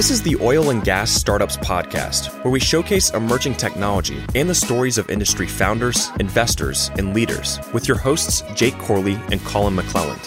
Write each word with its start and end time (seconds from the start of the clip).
This 0.00 0.10
is 0.10 0.22
the 0.22 0.36
Oil 0.36 0.70
and 0.70 0.82
Gas 0.82 1.10
Startups 1.10 1.58
Podcast, 1.58 2.32
where 2.42 2.50
we 2.50 2.58
showcase 2.58 3.10
emerging 3.10 3.56
technology 3.56 4.16
and 4.34 4.48
the 4.48 4.54
stories 4.54 4.96
of 4.96 5.10
industry 5.10 5.46
founders, 5.46 6.08
investors, 6.18 6.90
and 6.96 7.12
leaders 7.12 7.58
with 7.74 7.86
your 7.86 7.98
hosts, 7.98 8.42
Jake 8.54 8.78
Corley 8.78 9.20
and 9.30 9.44
Collin 9.44 9.76
McLelland. 9.76 10.24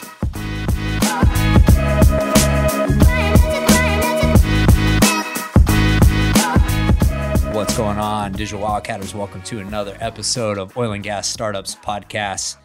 What's 7.56 7.76
going 7.76 7.98
on, 7.98 8.34
Digital 8.34 8.62
Wildcatters? 8.62 9.16
Welcome 9.16 9.42
to 9.42 9.58
another 9.58 9.98
episode 10.00 10.60
of 10.60 10.78
Oil 10.78 10.92
and 10.92 11.04
Gas 11.04 11.28
Startups 11.28 11.74
Podcast. 11.74 12.58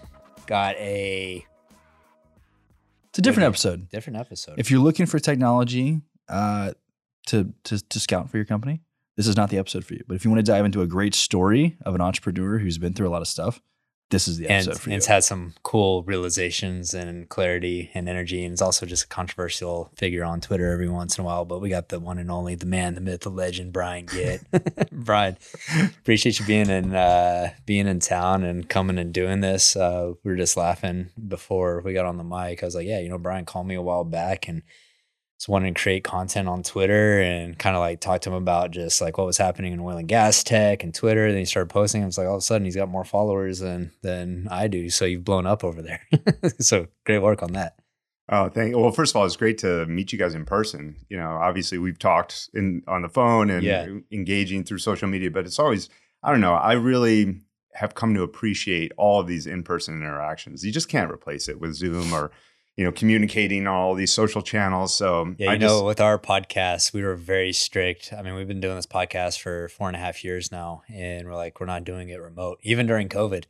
Got 0.46 0.76
a 0.76 1.42
It's 3.08 3.18
a 3.18 3.22
different 3.22 3.46
episode. 3.46 3.88
different 3.88 4.18
episode. 4.18 4.58
If 4.58 4.70
you're 4.70 4.80
looking 4.80 5.06
for 5.06 5.18
technology 5.18 6.02
uh, 6.28 6.72
to, 7.28 7.52
to 7.64 7.88
to 7.88 8.00
scout 8.00 8.30
for 8.30 8.36
your 8.36 8.46
company, 8.46 8.80
this 9.16 9.26
is 9.26 9.36
not 9.36 9.50
the 9.50 9.58
episode 9.58 9.84
for 9.84 9.94
you. 9.94 10.04
But 10.06 10.14
if 10.14 10.24
you 10.24 10.30
want 10.30 10.44
to 10.44 10.50
dive 10.50 10.64
into 10.64 10.82
a 10.82 10.86
great 10.86 11.14
story 11.14 11.76
of 11.84 11.94
an 11.94 12.00
entrepreneur 12.00 12.58
who's 12.58 12.78
been 12.78 12.94
through 12.94 13.08
a 13.08 13.10
lot 13.10 13.22
of 13.22 13.28
stuff, 13.28 13.60
this 14.10 14.26
is 14.26 14.38
the 14.38 14.48
and, 14.48 14.66
episode 14.66 14.80
for 14.80 14.88
you. 14.88 14.94
and 14.94 14.98
it's 14.98 15.06
had 15.06 15.22
some 15.22 15.54
cool 15.62 16.02
realizations 16.04 16.94
and 16.94 17.28
clarity 17.28 17.90
and 17.94 18.08
energy. 18.08 18.44
And 18.44 18.52
it's 18.52 18.62
also 18.62 18.86
just 18.86 19.04
a 19.04 19.08
controversial 19.08 19.90
figure 19.96 20.24
on 20.24 20.40
Twitter 20.40 20.72
every 20.72 20.88
once 20.88 21.18
in 21.18 21.22
a 21.22 21.26
while. 21.26 21.44
But 21.44 21.60
we 21.60 21.68
got 21.68 21.90
the 21.90 22.00
one 22.00 22.18
and 22.18 22.30
only, 22.30 22.54
the 22.54 22.64
man, 22.64 22.94
the 22.94 23.00
myth, 23.00 23.20
the 23.20 23.30
legend, 23.30 23.72
Brian 23.72 24.06
Gitt. 24.06 24.44
Brian, 24.92 25.36
appreciate 26.00 26.40
you 26.40 26.46
being 26.46 26.70
in 26.70 26.94
uh, 26.94 27.50
being 27.66 27.86
in 27.86 28.00
town 28.00 28.44
and 28.44 28.68
coming 28.68 28.98
and 28.98 29.12
doing 29.12 29.40
this. 29.40 29.76
Uh, 29.76 30.14
we 30.24 30.30
were 30.30 30.38
just 30.38 30.56
laughing 30.56 31.10
before 31.26 31.82
we 31.82 31.92
got 31.92 32.06
on 32.06 32.16
the 32.16 32.24
mic. 32.24 32.62
I 32.62 32.66
was 32.66 32.74
like, 32.74 32.86
yeah, 32.86 33.00
you 33.00 33.10
know, 33.10 33.18
Brian 33.18 33.44
called 33.44 33.66
me 33.66 33.74
a 33.74 33.82
while 33.82 34.04
back 34.04 34.48
and 34.48 34.62
just 35.38 35.48
wanted 35.48 35.74
to 35.76 35.80
create 35.80 36.02
content 36.02 36.48
on 36.48 36.62
Twitter 36.64 37.20
and 37.20 37.56
kind 37.58 37.76
of 37.76 37.80
like 37.80 38.00
talk 38.00 38.20
to 38.22 38.30
him 38.30 38.34
about 38.34 38.72
just 38.72 39.00
like 39.00 39.18
what 39.18 39.26
was 39.26 39.38
happening 39.38 39.72
in 39.72 39.78
oil 39.78 39.96
and 39.96 40.08
gas 40.08 40.42
tech 40.42 40.82
and 40.82 40.92
Twitter. 40.92 41.28
Then 41.30 41.38
he 41.38 41.44
started 41.44 41.70
posting. 41.70 42.02
It's 42.02 42.18
like 42.18 42.26
all 42.26 42.34
of 42.34 42.38
a 42.38 42.42
sudden 42.42 42.64
he's 42.64 42.74
got 42.76 42.88
more 42.88 43.04
followers 43.04 43.60
than 43.60 43.92
than 44.02 44.48
I 44.50 44.66
do. 44.66 44.90
So 44.90 45.04
you've 45.04 45.24
blown 45.24 45.46
up 45.46 45.62
over 45.62 45.80
there. 45.80 46.00
so 46.58 46.88
great 47.06 47.20
work 47.20 47.42
on 47.42 47.52
that. 47.52 47.76
Oh, 48.30 48.48
thank. 48.48 48.76
Well, 48.76 48.90
first 48.90 49.12
of 49.12 49.16
all, 49.16 49.24
it's 49.26 49.36
great 49.36 49.58
to 49.58 49.86
meet 49.86 50.12
you 50.12 50.18
guys 50.18 50.34
in 50.34 50.44
person. 50.44 50.96
You 51.08 51.16
know, 51.16 51.30
obviously 51.30 51.78
we've 51.78 51.98
talked 51.98 52.50
in 52.52 52.82
on 52.88 53.02
the 53.02 53.08
phone 53.08 53.48
and 53.48 53.62
Yeah. 53.62 53.86
engaging 54.12 54.64
through 54.64 54.78
social 54.78 55.08
media, 55.08 55.30
but 55.30 55.46
it's 55.46 55.58
always 55.58 55.88
I 56.22 56.32
don't 56.32 56.40
know. 56.40 56.54
I 56.54 56.72
really 56.72 57.42
have 57.74 57.94
come 57.94 58.12
to 58.14 58.22
appreciate 58.22 58.90
all 58.96 59.20
of 59.20 59.28
these 59.28 59.46
in-person 59.46 59.94
interactions. 59.94 60.64
You 60.66 60.72
just 60.72 60.88
can't 60.88 61.12
replace 61.12 61.48
it 61.48 61.60
with 61.60 61.74
Zoom 61.74 62.12
or 62.12 62.32
you 62.78 62.84
know 62.84 62.92
communicating 62.92 63.66
on 63.66 63.74
all 63.74 63.94
these 63.94 64.12
social 64.12 64.40
channels. 64.40 64.94
So 64.94 65.34
Yeah, 65.36 65.46
you 65.46 65.52
I 65.52 65.56
know, 65.58 65.66
just, 65.68 65.84
with 65.84 66.00
our 66.00 66.18
podcast, 66.18 66.92
we 66.94 67.02
were 67.02 67.16
very 67.16 67.52
strict. 67.52 68.12
I 68.16 68.22
mean, 68.22 68.34
we've 68.34 68.48
been 68.48 68.60
doing 68.60 68.76
this 68.76 68.86
podcast 68.86 69.40
for 69.40 69.68
four 69.68 69.88
and 69.88 69.96
a 69.96 70.00
half 70.00 70.22
years 70.24 70.50
now, 70.52 70.82
and 70.88 71.26
we're 71.26 71.34
like, 71.34 71.58
we're 71.60 71.66
not 71.66 71.82
doing 71.84 72.08
it 72.08 72.20
remote. 72.22 72.58
Even 72.62 72.86
during 72.86 73.08
COVID, 73.08 73.44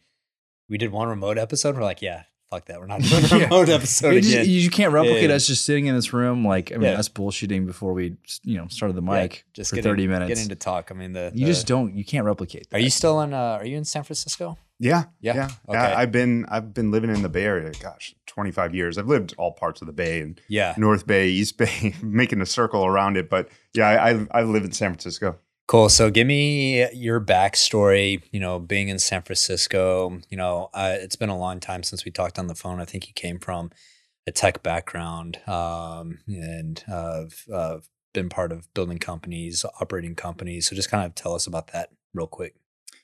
we 0.68 0.78
did 0.78 0.90
one 0.92 1.08
remote 1.08 1.36
episode. 1.38 1.76
We're 1.76 1.82
like, 1.82 2.00
yeah, 2.02 2.22
fuck 2.50 2.64
that. 2.66 2.80
We're 2.80 2.86
not 2.86 3.02
doing 3.02 3.22
a 3.32 3.36
Yeah. 3.36 3.44
remote 3.44 3.68
episode 3.68 4.14
You, 4.14 4.20
just- 4.22 4.48
you 4.48 4.70
can't 4.70 4.94
replicate 4.94 5.28
Yeah. 5.28 5.36
us 5.36 5.46
just 5.46 5.66
sitting 5.66 5.84
in 5.86 5.94
this 5.94 6.14
room, 6.14 6.46
like 6.46 6.72
I 6.72 6.76
mean, 6.76 6.90
Yeah. 6.92 6.98
us 6.98 7.10
bullshitting 7.10 7.66
before 7.66 7.92
we 7.92 8.16
you 8.44 8.56
know 8.56 8.66
started 8.68 8.96
the 8.96 9.02
Yeah, 9.02 9.22
mic 9.24 9.44
just 9.52 9.68
for 9.70 9.76
getting, 9.76 9.90
thirty 9.90 10.06
minutes. 10.06 10.28
Getting 10.30 10.48
to 10.48 10.56
talk. 10.56 10.88
I 10.90 10.94
mean, 10.94 11.12
the 11.12 11.32
you 11.34 11.44
the- 11.44 11.52
just 11.52 11.66
don't. 11.66 11.94
You 11.94 12.04
can't 12.04 12.24
replicate. 12.24 12.68
Are 12.72 12.78
you 12.78 12.88
still 12.90 13.20
in? 13.20 13.34
Uh, 13.34 13.58
are 13.60 13.66
you 13.66 13.76
in 13.76 13.84
San 13.84 14.04
Francisco? 14.04 14.56
yeah, 14.80 15.04
Yeah, 15.20 15.34
yeah, 15.34 15.48
okay. 15.68 15.78
I, 15.78 16.02
I've 16.02 16.12
been 16.12 16.46
I've 16.48 16.72
been 16.72 16.90
living 16.90 17.10
in 17.10 17.20
the 17.22 17.28
Bay 17.28 17.44
Area. 17.44 17.72
Gosh, 17.82 18.14
twenty 18.38 18.52
five 18.52 18.72
years. 18.72 18.96
I've 18.98 19.08
lived 19.08 19.34
all 19.36 19.50
parts 19.50 19.80
of 19.80 19.88
the 19.88 19.92
Bay 19.92 20.20
and 20.20 20.40
Yeah. 20.46 20.74
North 20.76 21.08
Bay, 21.08 21.26
East 21.28 21.58
Bay, 21.58 21.92
making 22.02 22.40
a 22.40 22.46
circle 22.46 22.86
around 22.86 23.16
it. 23.16 23.28
But 23.28 23.48
yeah, 23.74 23.88
I 23.88 24.10
I, 24.10 24.26
I 24.30 24.42
live 24.44 24.62
in 24.62 24.70
San 24.70 24.90
Francisco. 24.92 25.38
Cool. 25.66 25.88
So 25.88 26.08
give 26.08 26.26
me 26.28 26.88
your 26.94 27.20
backstory, 27.20 28.22
you 28.30 28.38
know, 28.38 28.60
being 28.60 28.88
in 28.88 29.00
San 29.00 29.22
Francisco, 29.22 30.20
you 30.30 30.36
know, 30.36 30.70
uh, 30.72 30.94
it's 30.98 31.16
been 31.16 31.28
a 31.30 31.36
long 31.36 31.58
time 31.58 31.82
since 31.82 32.04
we 32.04 32.10
talked 32.12 32.38
on 32.38 32.46
the 32.46 32.54
phone. 32.54 32.80
I 32.80 32.84
think 32.86 33.08
you 33.08 33.12
came 33.12 33.38
from 33.40 33.70
a 34.26 34.30
tech 34.30 34.62
background 34.62 35.40
um, 35.48 36.20
and 36.28 36.82
uh, 36.90 37.24
uh, 37.52 37.78
been 38.14 38.28
part 38.28 38.52
of 38.52 38.72
building 38.72 38.98
companies, 38.98 39.64
operating 39.80 40.14
companies. 40.14 40.68
So 40.68 40.76
just 40.76 40.90
kind 40.90 41.04
of 41.04 41.14
tell 41.14 41.34
us 41.34 41.46
about 41.46 41.66
that 41.72 41.90
real 42.14 42.26
quick. 42.28 42.54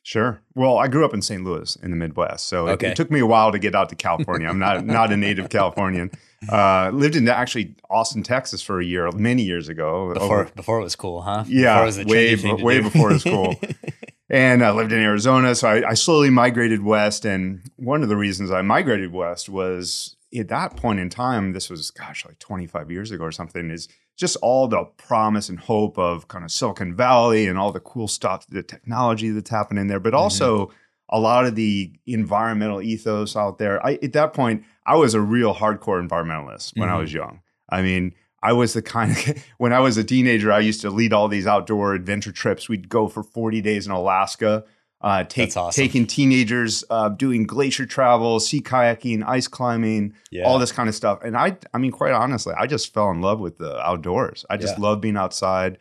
Sure. 0.07 0.43
Well, 0.55 0.77
I 0.77 0.87
grew 0.89 1.03
up 1.07 1.15
in 1.15 1.23
St. 1.23 1.43
Louis 1.43 1.77
in 1.83 1.91
the 1.91 1.97
Midwest, 1.97 2.47
so 2.47 2.67
it, 2.69 2.73
Okay. 2.73 2.89
it 2.89 2.97
took 2.97 3.11
me 3.11 3.21
a 3.21 3.27
while 3.27 3.51
to 3.53 3.59
get 3.59 3.75
out 3.75 3.89
to 3.89 3.97
California. 3.97 4.47
I'm 4.47 4.59
not 4.59 4.85
not 4.85 5.11
a 5.11 5.17
native 5.17 5.49
Californian. 5.49 6.11
Uh, 6.47 6.91
lived 6.93 7.17
in 7.17 7.27
actually 7.27 7.75
Austin, 7.89 8.23
Texas, 8.23 8.61
for 8.61 8.79
a 8.79 8.85
year, 8.85 9.11
many 9.13 9.43
years 9.45 9.71
ago. 9.71 10.13
Before 10.13 10.41
over- 10.43 10.51
before 10.55 10.79
it 10.81 10.83
was 10.83 10.95
cool, 10.95 11.23
huh? 11.23 11.45
Yeah, 11.49 11.83
Before 11.87 12.01
it 12.03 12.07
way 12.07 12.37
to 12.37 12.55
way 12.63 12.77
do. 12.77 12.83
before 12.83 13.11
it 13.11 13.15
was 13.15 13.25
cool. 13.25 13.59
and 14.29 14.63
I 14.63 14.73
lived 14.73 14.93
in 14.93 14.99
Arizona, 15.01 15.55
so 15.55 15.69
I, 15.69 15.91
I 15.91 15.95
slowly 15.95 16.29
migrated 16.29 16.83
west. 16.83 17.25
And 17.25 17.63
one 17.77 18.03
of 18.03 18.11
the 18.11 18.17
reasons 18.19 18.51
I 18.51 18.61
migrated 18.61 19.11
west 19.11 19.49
was 19.49 20.17
at 20.37 20.49
that 20.49 20.77
point 20.77 21.01
in 21.01 21.09
time, 21.09 21.55
this 21.55 21.71
was 21.71 21.91
gosh, 21.91 22.27
like 22.27 22.39
25 22.41 22.91
years 22.91 23.11
ago 23.11 23.25
or 23.25 23.33
something, 23.33 23.71
is 23.71 23.89
just 24.17 24.37
all 24.43 24.69
the 24.69 24.85
promise 24.97 25.49
and 25.49 25.59
hope 25.59 25.99
of 25.99 26.29
kind 26.29 26.45
of 26.45 26.51
Silicon 26.51 26.95
Valley 26.95 27.47
and 27.47 27.59
all 27.59 27.73
the 27.73 27.81
cool 27.81 28.07
stuff, 28.09 28.47
the 28.49 28.63
technology 28.63 29.31
that's 29.31 29.51
happening 29.51 29.87
there, 29.89 30.01
but 30.01 30.13
Mm-hmm. 30.13 30.23
also 30.23 30.73
a 31.11 31.19
lot 31.19 31.45
of 31.45 31.55
the 31.55 31.93
environmental 32.07 32.81
ethos 32.81 33.37
out 33.37 33.59
there. 33.59 33.85
I, 33.85 33.99
at 34.03 34.13
that 34.15 34.33
point, 34.33 34.65
I 34.87 34.97
was 34.97 35.15
a 35.15 35.21
real 35.21 35.55
hardcore 35.55 36.07
environmentalist 36.07 36.79
when 36.79 36.89
I 36.89 36.95
Mhm. 36.95 37.01
was 37.01 37.13
young. 37.13 37.41
I 37.69 37.83
mean, 37.83 38.15
I 38.43 38.53
was 38.53 38.73
the 38.75 38.83
kind 38.83 39.11
of 39.13 39.45
when 39.59 39.73
I 39.73 39.81
was 39.81 39.97
a 39.97 40.05
teenager, 40.05 40.53
I 40.53 40.61
used 40.61 40.81
to 40.83 40.91
lead 40.91 41.13
all 41.13 41.29
these 41.29 41.47
outdoor 41.47 41.95
adventure 41.95 42.33
trips. 42.33 42.69
We'd 42.69 42.89
go 42.89 43.09
for 43.09 43.23
40 43.23 43.61
days 43.63 43.87
in 43.87 43.93
Alaska, 43.93 44.65
uh, 45.05 45.23
take, 45.23 45.55
awesome. 45.57 45.71
taking 45.85 46.07
teenagers 46.07 46.83
uh, 46.89 47.11
doing 47.11 47.47
glacier 47.47 47.85
travel, 47.87 48.41
sea 48.41 48.61
kayaking, 48.63 49.23
ice 49.27 49.47
climbing, 49.47 50.15
Yeah. 50.31 50.45
all 50.45 50.59
this 50.59 50.73
kind 50.73 50.89
of 50.89 50.95
stuff. 50.95 51.19
And 51.23 51.37
I, 51.37 51.59
I 51.75 51.79
mean, 51.79 51.93
quite 51.93 52.13
honestly, 52.13 52.55
I 52.59 52.67
just 52.67 52.93
fell 52.95 53.11
in 53.11 53.21
love 53.21 53.39
with 53.39 53.59
the 53.59 53.79
outdoors. 53.87 54.45
I 54.49 54.57
just 54.57 54.79
Yeah. 54.79 54.83
love 54.85 55.01
being 55.03 55.17
outside, 55.19 55.77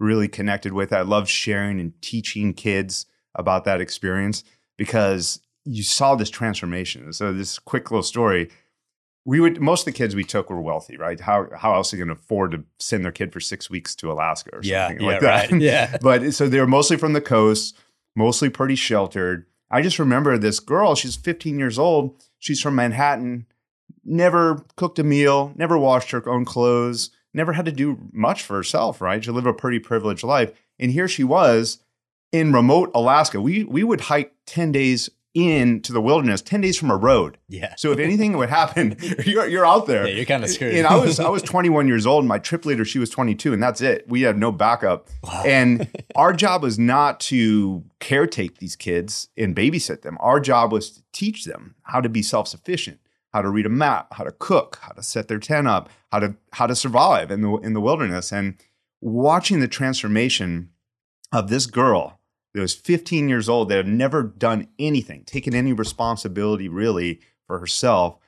really 0.00 0.28
connected 0.28 0.72
with 0.72 0.92
it. 0.92 0.96
I 0.96 1.02
love 1.02 1.28
sharing 1.28 1.78
and 1.78 1.92
teaching 2.00 2.54
kids 2.54 3.06
about 3.34 3.64
that 3.64 3.80
experience 3.82 4.44
because 4.78 5.40
you 5.66 5.82
saw 5.82 6.14
this 6.14 6.30
transformation. 6.30 7.12
So 7.12 7.32
this 7.32 7.58
quick 7.58 7.90
little 7.90 8.02
story. 8.02 8.50
We 9.26 9.40
would 9.40 9.58
most 9.60 9.80
of 9.82 9.86
the 9.86 9.96
kids 9.96 10.14
we 10.14 10.24
took 10.24 10.50
were 10.50 10.60
wealthy, 10.60 10.98
right? 10.98 11.18
How 11.18 11.48
how 11.56 11.74
else 11.74 11.92
are 11.92 11.96
they 11.96 12.04
going 12.04 12.14
to 12.14 12.20
afford 12.22 12.50
to 12.52 12.64
send 12.78 13.04
their 13.06 13.12
kid 13.12 13.32
for 13.32 13.40
six 13.40 13.70
weeks 13.70 13.94
to 13.96 14.12
Alaska 14.12 14.50
or 14.54 14.60
Yeah, 14.62 14.88
something 14.88 15.02
yeah, 15.06 15.10
like 15.12 15.20
that? 15.20 15.50
right. 15.52 15.60
Yeah. 15.62 15.96
but 16.02 16.34
so 16.34 16.46
they 16.46 16.60
were 16.60 16.66
mostly 16.66 16.98
from 16.98 17.14
the 17.14 17.22
coast, 17.22 17.74
mostly 18.16 18.48
pretty 18.48 18.74
sheltered. 18.74 19.46
I 19.70 19.82
just 19.82 19.98
remember 19.98 20.38
this 20.38 20.60
girl, 20.60 20.94
she's 20.94 21.16
15 21.16 21.58
years 21.58 21.78
old. 21.78 22.22
She's 22.38 22.60
from 22.60 22.76
Manhattan, 22.76 23.46
never 24.04 24.64
cooked 24.76 24.98
a 24.98 25.04
meal, 25.04 25.52
never 25.56 25.78
washed 25.78 26.10
her 26.10 26.28
own 26.28 26.44
clothes, 26.44 27.10
never 27.32 27.54
had 27.54 27.64
to 27.64 27.72
do 27.72 27.98
much 28.12 28.42
for 28.42 28.54
herself, 28.54 29.00
right? 29.00 29.24
She 29.24 29.30
lived 29.30 29.46
a 29.46 29.52
pretty 29.52 29.78
privileged 29.78 30.22
life. 30.22 30.52
And 30.78 30.90
here 30.90 31.08
she 31.08 31.24
was 31.24 31.78
in 32.32 32.52
remote 32.52 32.90
Alaska. 32.94 33.40
We 33.40 33.64
we 33.64 33.84
would 33.84 34.02
hike 34.02 34.32
10 34.46 34.72
days 34.72 35.10
into 35.34 35.92
the 35.92 36.00
wilderness, 36.00 36.40
10 36.40 36.60
days 36.60 36.78
from 36.78 36.90
a 36.90 36.96
road. 36.96 37.38
Yeah. 37.48 37.74
So 37.76 37.90
if 37.90 37.98
anything 37.98 38.36
would 38.36 38.48
happen, 38.48 38.96
you're, 39.26 39.48
you're 39.48 39.66
out 39.66 39.86
there. 39.86 40.06
Yeah, 40.06 40.14
you're 40.14 40.24
kind 40.24 40.44
of 40.44 40.50
screwed. 40.50 40.74
And 40.74 40.86
I 40.86 40.96
was 40.96 41.18
I 41.18 41.28
was 41.28 41.42
21 41.54 41.88
years 41.88 42.06
old. 42.06 42.22
And 42.22 42.28
my 42.28 42.38
trip 42.38 42.64
leader, 42.64 42.84
she 42.84 43.00
was 43.00 43.10
22, 43.10 43.52
and 43.52 43.62
that's 43.62 43.80
it. 43.80 44.08
We 44.08 44.22
had 44.22 44.38
no 44.38 44.52
backup. 44.52 45.08
Wow. 45.24 45.42
And 45.44 45.88
our 46.16 46.32
job 46.32 46.62
was 46.62 46.78
not 46.78 47.18
to 47.20 47.84
caretake 48.00 48.58
these 48.58 48.76
kids 48.76 49.28
and 49.36 49.56
babysit 49.56 50.02
them. 50.02 50.16
Our 50.20 50.38
job 50.38 50.72
was 50.72 50.90
to 50.90 51.02
teach 51.12 51.44
them 51.44 51.74
how 51.82 52.00
to 52.00 52.08
be 52.08 52.22
self-sufficient, 52.22 53.00
how 53.32 53.42
to 53.42 53.50
read 53.50 53.66
a 53.66 53.70
map, 53.70 54.14
how 54.14 54.24
to 54.24 54.32
cook, 54.32 54.78
how 54.82 54.92
to 54.92 55.02
set 55.02 55.26
their 55.26 55.40
tent 55.40 55.66
up, 55.66 55.90
how 56.12 56.20
to 56.20 56.36
how 56.52 56.68
to 56.68 56.76
survive 56.76 57.32
in 57.32 57.40
the 57.40 57.56
in 57.56 57.72
the 57.72 57.80
wilderness. 57.80 58.32
And 58.32 58.56
watching 59.00 59.58
the 59.58 59.68
transformation 59.68 60.70
of 61.32 61.48
this 61.48 61.66
girl 61.66 62.20
that 62.54 62.60
was 62.60 62.74
15 62.74 63.28
years 63.28 63.48
old 63.48 63.68
that 63.68 63.76
had 63.76 63.88
never 63.88 64.22
done 64.22 64.68
anything, 64.78 65.24
taken 65.24 65.54
any 65.54 65.72
responsibility 65.72 66.68
really 66.68 67.20
for 67.46 67.58
herself, 67.58 68.18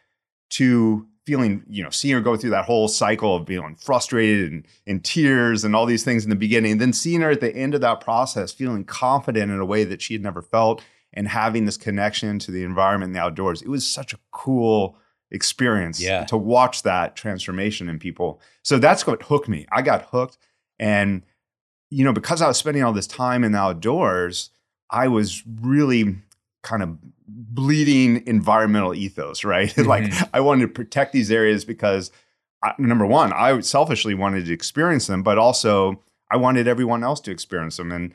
to 0.50 1.06
feeling, 1.24 1.64
you 1.68 1.82
know, 1.82 1.90
seeing 1.90 2.14
her 2.14 2.20
go 2.20 2.36
through 2.36 2.50
that 2.50 2.64
whole 2.66 2.86
cycle 2.88 3.34
of 3.36 3.44
being 3.46 3.74
frustrated 3.76 4.52
and 4.52 4.66
in 4.86 5.00
tears 5.00 5.64
and 5.64 5.74
all 5.74 5.86
these 5.86 6.04
things 6.04 6.22
in 6.24 6.30
the 6.30 6.36
beginning, 6.36 6.72
and 6.72 6.80
then 6.80 6.92
seeing 6.92 7.20
her 7.20 7.30
at 7.30 7.40
the 7.40 7.54
end 7.56 7.74
of 7.74 7.80
that 7.80 8.00
process 8.00 8.52
feeling 8.52 8.84
confident 8.84 9.50
in 9.50 9.58
a 9.58 9.64
way 9.64 9.82
that 9.84 10.00
she 10.02 10.14
had 10.14 10.22
never 10.22 10.40
felt 10.42 10.82
and 11.12 11.28
having 11.28 11.64
this 11.64 11.76
connection 11.76 12.38
to 12.38 12.50
the 12.52 12.62
environment 12.62 13.08
and 13.08 13.16
the 13.16 13.20
outdoors. 13.20 13.62
It 13.62 13.68
was 13.68 13.86
such 13.86 14.12
a 14.12 14.18
cool 14.30 14.96
experience 15.32 16.00
Yeah. 16.00 16.24
to 16.26 16.36
watch 16.36 16.82
that 16.84 17.16
transformation 17.16 17.88
in 17.88 17.98
people. 17.98 18.40
So 18.62 18.78
that's 18.78 19.06
what 19.06 19.22
hooked 19.24 19.48
me. 19.48 19.66
I 19.72 19.82
got 19.82 20.02
hooked. 20.10 20.38
And, 20.78 21.22
you 21.90 22.04
know, 22.04 22.12
because 22.12 22.42
I 22.42 22.48
was 22.48 22.56
spending 22.58 22.82
all 22.82 22.92
this 22.92 23.06
time 23.06 23.44
in 23.44 23.52
the 23.52 23.58
outdoors, 23.58 24.50
I 24.90 25.08
was 25.08 25.42
really 25.60 26.16
kind 26.62 26.82
of 26.82 26.98
bleeding 27.28 28.22
environmental 28.26 28.94
ethos, 28.94 29.44
right? 29.44 29.76
like 29.78 30.04
Mhm. 30.04 30.28
I 30.34 30.40
wanted 30.40 30.62
to 30.62 30.68
protect 30.68 31.12
these 31.12 31.30
areas 31.30 31.64
because 31.64 32.10
I, 32.62 32.72
number 32.78 33.06
one, 33.06 33.32
I 33.32 33.60
selfishly 33.60 34.14
wanted 34.14 34.46
to 34.46 34.52
experience 34.52 35.06
them, 35.06 35.22
but 35.22 35.38
also 35.38 36.02
I 36.30 36.36
wanted 36.36 36.66
everyone 36.66 37.04
else 37.04 37.20
to 37.22 37.30
experience 37.30 37.76
them. 37.76 37.92
And 37.92 38.12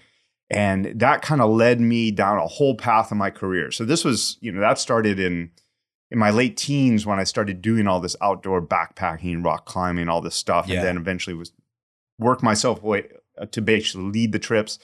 and 0.50 1.00
that 1.00 1.22
kind 1.22 1.40
of 1.40 1.50
led 1.50 1.80
me 1.80 2.12
down 2.12 2.38
a 2.38 2.46
whole 2.48 2.76
path 2.76 3.10
of 3.12 3.16
my 3.18 3.30
career. 3.30 3.72
So 3.72 3.86
this 3.86 4.04
was, 4.04 4.38
you 4.42 4.52
know, 4.52 4.60
that 4.60 4.80
started 4.80 5.18
in 5.20 5.52
in 6.10 6.20
my 6.20 6.30
late 6.30 6.58
teens 6.58 7.06
when 7.06 7.20
I 7.20 7.24
started 7.24 7.62
doing 7.62 7.88
all 7.88 8.02
this 8.02 8.18
outdoor 8.22 8.62
backpacking, 8.62 9.46
rock 9.46 9.66
climbing, 9.66 10.10
all 10.10 10.20
this 10.20 10.36
stuff, 10.36 10.68
Yeah. 10.68 10.80
and 10.80 10.88
then 10.88 10.98
eventually 10.98 11.34
was 11.36 11.54
work 12.20 12.44
myself 12.44 12.84
way 12.84 13.08
Uh, 13.42 13.46
to 13.48 13.62
basically 13.62 14.04
lead 14.04 14.32
the 14.32 14.40
trips. 14.40 14.78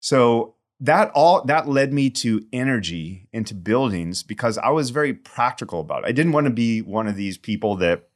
So 0.00 0.56
that 0.80 1.10
all 1.14 1.44
that 1.44 1.68
led 1.68 1.92
me 1.92 2.10
to 2.10 2.44
energy 2.52 3.28
into 3.32 3.54
buildings 3.54 4.22
because 4.22 4.58
I 4.58 4.70
was 4.70 4.90
very 4.90 5.14
practical 5.14 5.80
about 5.80 6.04
it. 6.04 6.08
I 6.08 6.12
didn't 6.12 6.32
want 6.32 6.46
to 6.46 6.52
be 6.52 6.82
one 6.82 7.06
of 7.06 7.16
these 7.16 7.38
people 7.38 7.76
that 7.76 8.08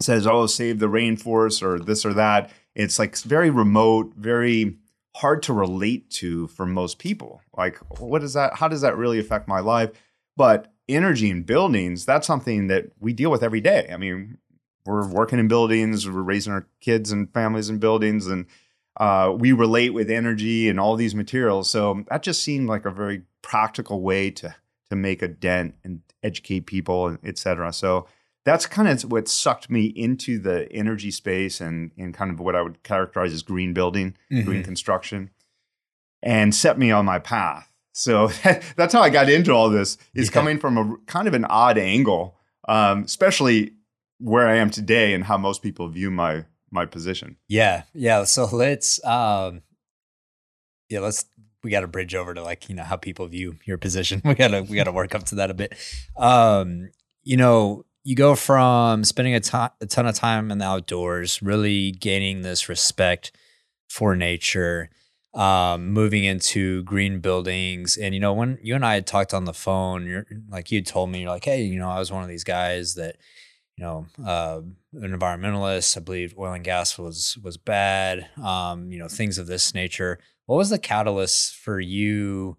says, 0.00 0.26
"Oh, 0.26 0.46
save 0.46 0.78
the 0.78 0.88
rainforest" 0.88 1.62
or 1.62 1.78
this 1.78 2.06
or 2.06 2.14
that. 2.14 2.50
It's 2.74 2.98
like 2.98 3.16
very 3.18 3.50
remote, 3.50 4.14
very 4.16 4.76
hard 5.16 5.42
to 5.42 5.52
relate 5.52 6.08
to 6.10 6.46
for 6.48 6.64
most 6.64 6.98
people. 6.98 7.42
Like, 7.56 7.78
what 8.00 8.22
is 8.22 8.32
that? 8.32 8.54
How 8.54 8.68
does 8.68 8.80
that 8.80 8.96
really 8.96 9.18
affect 9.18 9.46
my 9.46 9.60
life? 9.60 9.90
But 10.36 10.72
energy 10.88 11.28
in 11.28 11.42
buildings, 11.42 12.06
that's 12.06 12.26
something 12.26 12.68
that 12.68 12.86
we 12.98 13.12
deal 13.12 13.30
with 13.30 13.42
every 13.42 13.60
day. 13.60 13.90
I 13.92 13.96
mean, 13.98 14.38
we're 14.86 15.06
working 15.06 15.38
in 15.38 15.48
buildings, 15.48 16.08
we're 16.08 16.22
raising 16.22 16.52
our 16.52 16.66
kids 16.80 17.12
and 17.12 17.32
families 17.32 17.68
in 17.68 17.78
buildings, 17.78 18.26
and 18.26 18.46
uh, 19.00 19.34
we 19.36 19.50
relate 19.50 19.90
with 19.94 20.08
energy 20.10 20.68
and 20.68 20.78
all 20.78 20.94
these 20.94 21.14
materials. 21.14 21.68
So 21.70 22.04
that 22.10 22.22
just 22.22 22.42
seemed 22.42 22.68
like 22.68 22.84
a 22.84 22.90
very 22.92 23.22
practical 23.42 24.02
way 24.02 24.30
to 24.32 24.54
to 24.90 24.96
make 24.96 25.22
a 25.22 25.28
dent 25.28 25.74
and 25.84 26.00
educate 26.22 26.66
people, 26.66 27.16
et 27.24 27.38
cetera. 27.38 27.72
So 27.72 28.06
that's 28.44 28.66
kind 28.66 28.88
of 28.88 29.10
what 29.10 29.28
sucked 29.28 29.70
me 29.70 29.84
into 29.86 30.38
the 30.38 30.70
energy 30.72 31.10
space 31.12 31.60
and, 31.60 31.92
and 31.96 32.12
kind 32.12 32.30
of 32.32 32.40
what 32.40 32.56
I 32.56 32.62
would 32.62 32.82
characterize 32.82 33.32
as 33.32 33.42
green 33.42 33.72
building, 33.72 34.16
green 34.30 34.62
Mhm. 34.62 34.64
construction, 34.64 35.30
and 36.22 36.54
set 36.54 36.78
me 36.78 36.90
on 36.90 37.04
my 37.04 37.18
path. 37.18 37.70
So 37.92 38.28
that's 38.76 38.92
how 38.92 39.00
I 39.02 39.10
got 39.10 39.28
into 39.30 39.52
all 39.52 39.70
this. 39.70 39.96
Is 40.14 40.28
Yeah. 40.28 40.32
coming 40.34 40.58
from 40.58 40.76
a 40.76 40.96
kind 41.06 41.28
of 41.28 41.34
an 41.34 41.44
odd 41.46 41.78
angle, 41.78 42.36
um, 42.68 43.04
especially 43.04 43.72
where 44.18 44.46
I 44.48 44.56
am 44.56 44.70
today 44.70 45.14
and 45.14 45.24
how 45.24 45.38
most 45.38 45.62
people 45.62 45.88
view 45.88 46.10
my 46.10 46.44
my 46.70 46.86
position. 46.86 47.36
Yeah, 47.48 47.84
yeah. 47.94 48.24
So 48.24 48.44
let's 48.52 49.04
um 49.04 49.62
yeah, 50.88 51.00
let's 51.00 51.24
we 51.62 51.70
got 51.70 51.80
to 51.80 51.88
bridge 51.88 52.14
over 52.14 52.34
to 52.34 52.42
like, 52.42 52.68
you 52.68 52.74
know, 52.74 52.82
how 52.82 52.96
people 52.96 53.26
view 53.26 53.56
your 53.64 53.78
position. 53.78 54.22
We 54.24 54.34
got 54.34 54.48
to 54.48 54.62
we 54.62 54.76
got 54.76 54.84
to 54.84 54.92
work 54.92 55.14
up 55.14 55.24
to 55.24 55.36
that 55.36 55.50
a 55.50 55.54
bit. 55.54 55.74
Um, 56.16 56.90
you 57.22 57.36
know, 57.36 57.84
you 58.02 58.16
go 58.16 58.34
from 58.34 59.04
spending 59.04 59.34
a 59.34 59.40
ton 59.40 59.70
a 59.80 59.86
ton 59.86 60.06
of 60.06 60.14
time 60.14 60.50
in 60.50 60.58
the 60.58 60.64
outdoors, 60.64 61.42
really 61.42 61.92
gaining 61.92 62.42
this 62.42 62.68
respect 62.68 63.32
for 63.88 64.16
nature, 64.16 64.88
um, 65.34 65.92
moving 65.92 66.24
into 66.24 66.82
green 66.84 67.20
buildings. 67.20 67.96
And 67.96 68.14
you 68.14 68.20
know, 68.20 68.32
when 68.32 68.58
you 68.62 68.74
and 68.74 68.84
I 68.84 68.94
had 68.94 69.06
talked 69.06 69.34
on 69.34 69.44
the 69.44 69.54
phone, 69.54 70.06
you're 70.06 70.26
like 70.48 70.70
you 70.72 70.82
told 70.82 71.10
me, 71.10 71.20
you're 71.20 71.30
like, 71.30 71.44
hey, 71.44 71.62
you 71.62 71.78
know, 71.78 71.90
I 71.90 71.98
was 71.98 72.10
one 72.10 72.22
of 72.22 72.28
these 72.28 72.44
guys 72.44 72.94
that 72.94 73.16
you 73.76 73.84
know, 73.84 74.06
uh, 74.24 74.60
an 74.92 75.18
environmentalist. 75.18 75.96
I 75.96 76.00
believe 76.00 76.34
oil 76.38 76.52
and 76.52 76.64
gas 76.64 76.98
was 76.98 77.38
was 77.42 77.56
bad. 77.56 78.28
Um, 78.42 78.90
you 78.90 78.98
know, 78.98 79.08
things 79.08 79.38
of 79.38 79.46
this 79.46 79.74
nature. 79.74 80.18
What 80.46 80.56
was 80.56 80.70
the 80.70 80.78
catalyst 80.78 81.54
for 81.56 81.78
you 81.80 82.56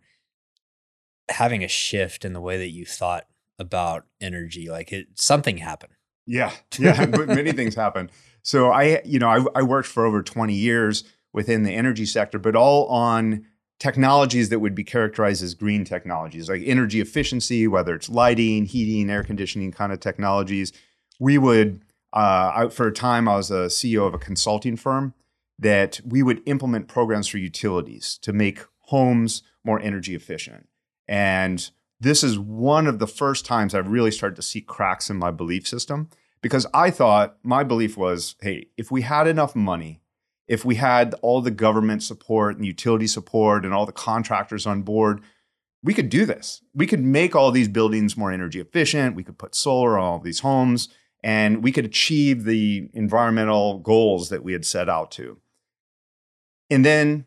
having 1.30 1.63
a 1.63 1.68
shift 1.68 2.24
in 2.24 2.33
the 2.33 2.42
way 2.42 2.57
that 2.57 2.69
you 2.69 2.86
thought 2.86 3.25
about 3.60 4.06
energy? 4.22 4.69
Like 4.69 4.92
it, 4.92 5.07
something 5.16 5.57
happened. 5.57 5.94
Yeah, 6.25 6.51
yeah, 6.80 7.06
but 7.06 7.28
many 7.28 7.51
things 7.51 7.75
happened. 7.75 8.12
So 8.44 8.72
I, 8.72 9.01
you 9.06 9.19
know, 9.19 9.30
I, 9.30 9.60
I 9.60 9.62
worked 9.63 9.88
for 9.88 10.06
over 10.06 10.24
20 10.24 10.54
years 10.54 11.04
within 11.34 11.63
the 11.63 11.72
energy 11.72 12.06
sector, 12.06 12.39
but 12.39 12.56
all 12.56 12.88
on 12.88 13.45
technologies 13.80 14.50
that 14.50 14.60
would 14.60 14.75
be 14.75 14.84
characterized 14.84 15.44
as 15.44 15.54
green 15.56 15.84
technologies, 15.84 16.50
like 16.50 16.62
energy 16.66 17.01
efficiency, 17.01 17.68
whether 17.68 17.95
it's 17.95 18.10
lighting, 18.10 18.66
heating, 18.66 19.10
air 19.10 19.24
conditioning 19.24 19.72
kind 19.72 19.92
of 19.92 20.00
technologies. 20.00 20.72
We 21.19 21.38
would, 21.38 21.84
uh, 22.13 22.52
I, 22.56 22.68
for 22.69 22.88
a 22.88 22.94
time, 22.94 23.28
I 23.28 23.36
was 23.36 23.52
a 23.52 23.68
CEO 23.68 24.06
of 24.06 24.13
a 24.13 24.19
consulting 24.19 24.75
firm 24.75 25.13
that 25.58 26.02
we 26.06 26.24
would 26.24 26.42
implement 26.46 26.88
programs 26.88 27.28
for 27.28 27.38
utilities 27.38 28.18
to 28.24 28.34
make 28.34 28.62
homes 28.86 29.44
more 29.63 29.80
energy 29.80 30.16
efficient. 30.16 30.68
And 31.08 31.69
this 32.00 32.24
is 32.24 32.38
one 32.38 32.88
of 32.88 33.00
the 33.00 33.08
first 33.08 33.46
times 33.46 33.75
I've 33.75 33.88
really 33.88 34.12
started 34.12 34.36
to 34.36 34.42
see 34.42 34.62
cracks 34.62 35.10
in 35.10 35.18
my 35.18 35.30
belief 35.30 35.68
system 35.68 36.10
because 36.42 36.66
I 36.74 36.90
thought 36.90 37.38
my 37.44 37.63
belief 37.63 37.96
was 37.96 38.36
hey, 38.42 38.68
if 38.75 38.92
we 38.92 39.04
had 39.04 39.28
enough 39.28 39.56
money, 39.56 40.02
if 40.48 40.66
we 40.66 40.75
had 40.75 41.13
all 41.22 41.42
the 41.42 41.52
government 41.52 42.02
support 42.02 42.58
and 42.58 42.66
utility 42.66 43.08
support 43.08 43.63
and 43.63 43.74
all 43.74 43.86
the 43.86 43.92
contractors 43.92 44.66
on 44.66 44.81
board, 44.81 45.22
we 45.84 45.94
could 45.94 46.10
do 46.10 46.25
this. 46.25 46.62
We 46.74 46.88
could 46.88 47.04
make 47.04 47.36
all 47.36 47.52
these 47.52 47.68
buildings 47.68 48.18
more 48.18 48.31
energy 48.31 48.60
efficient. 48.60 49.16
We 49.16 49.24
could 49.24 49.38
put 49.38 49.56
solar 49.56 49.98
on 49.98 50.04
all 50.04 50.19
these 50.19 50.40
homes 50.40 50.90
and 51.23 51.63
we 51.63 51.71
could 51.71 51.85
achieve 51.85 52.44
the 52.44 52.89
environmental 52.94 53.79
goals 53.79 54.29
that 54.29 54.44
we 54.44 54.53
had 54.53 54.65
set 54.65 54.89
out 54.89 55.12
to. 55.12 55.38
And 56.69 56.85
then 56.85 57.25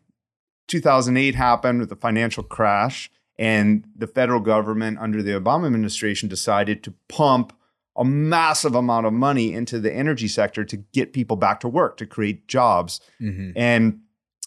2008 0.68 1.34
happened 1.34 1.80
with 1.80 1.90
the 1.90 1.96
financial 1.96 2.42
crash, 2.42 3.10
and 3.38 3.84
the 3.96 4.06
federal 4.06 4.40
government 4.40 4.98
under 4.98 5.22
the 5.22 5.32
Obama 5.32 5.66
administration 5.66 6.28
decided 6.28 6.82
to 6.84 6.94
pump 7.08 7.52
a 7.96 8.04
massive 8.04 8.74
amount 8.74 9.06
of 9.06 9.12
money 9.12 9.52
into 9.52 9.78
the 9.78 9.92
energy 9.92 10.28
sector 10.28 10.64
to 10.64 10.76
get 10.76 11.12
people 11.12 11.36
back 11.36 11.60
to 11.60 11.68
work, 11.68 11.96
to 11.96 12.06
create 12.06 12.48
jobs. 12.48 13.00
Mm-hmm. 13.20 13.52
And 13.56 14.00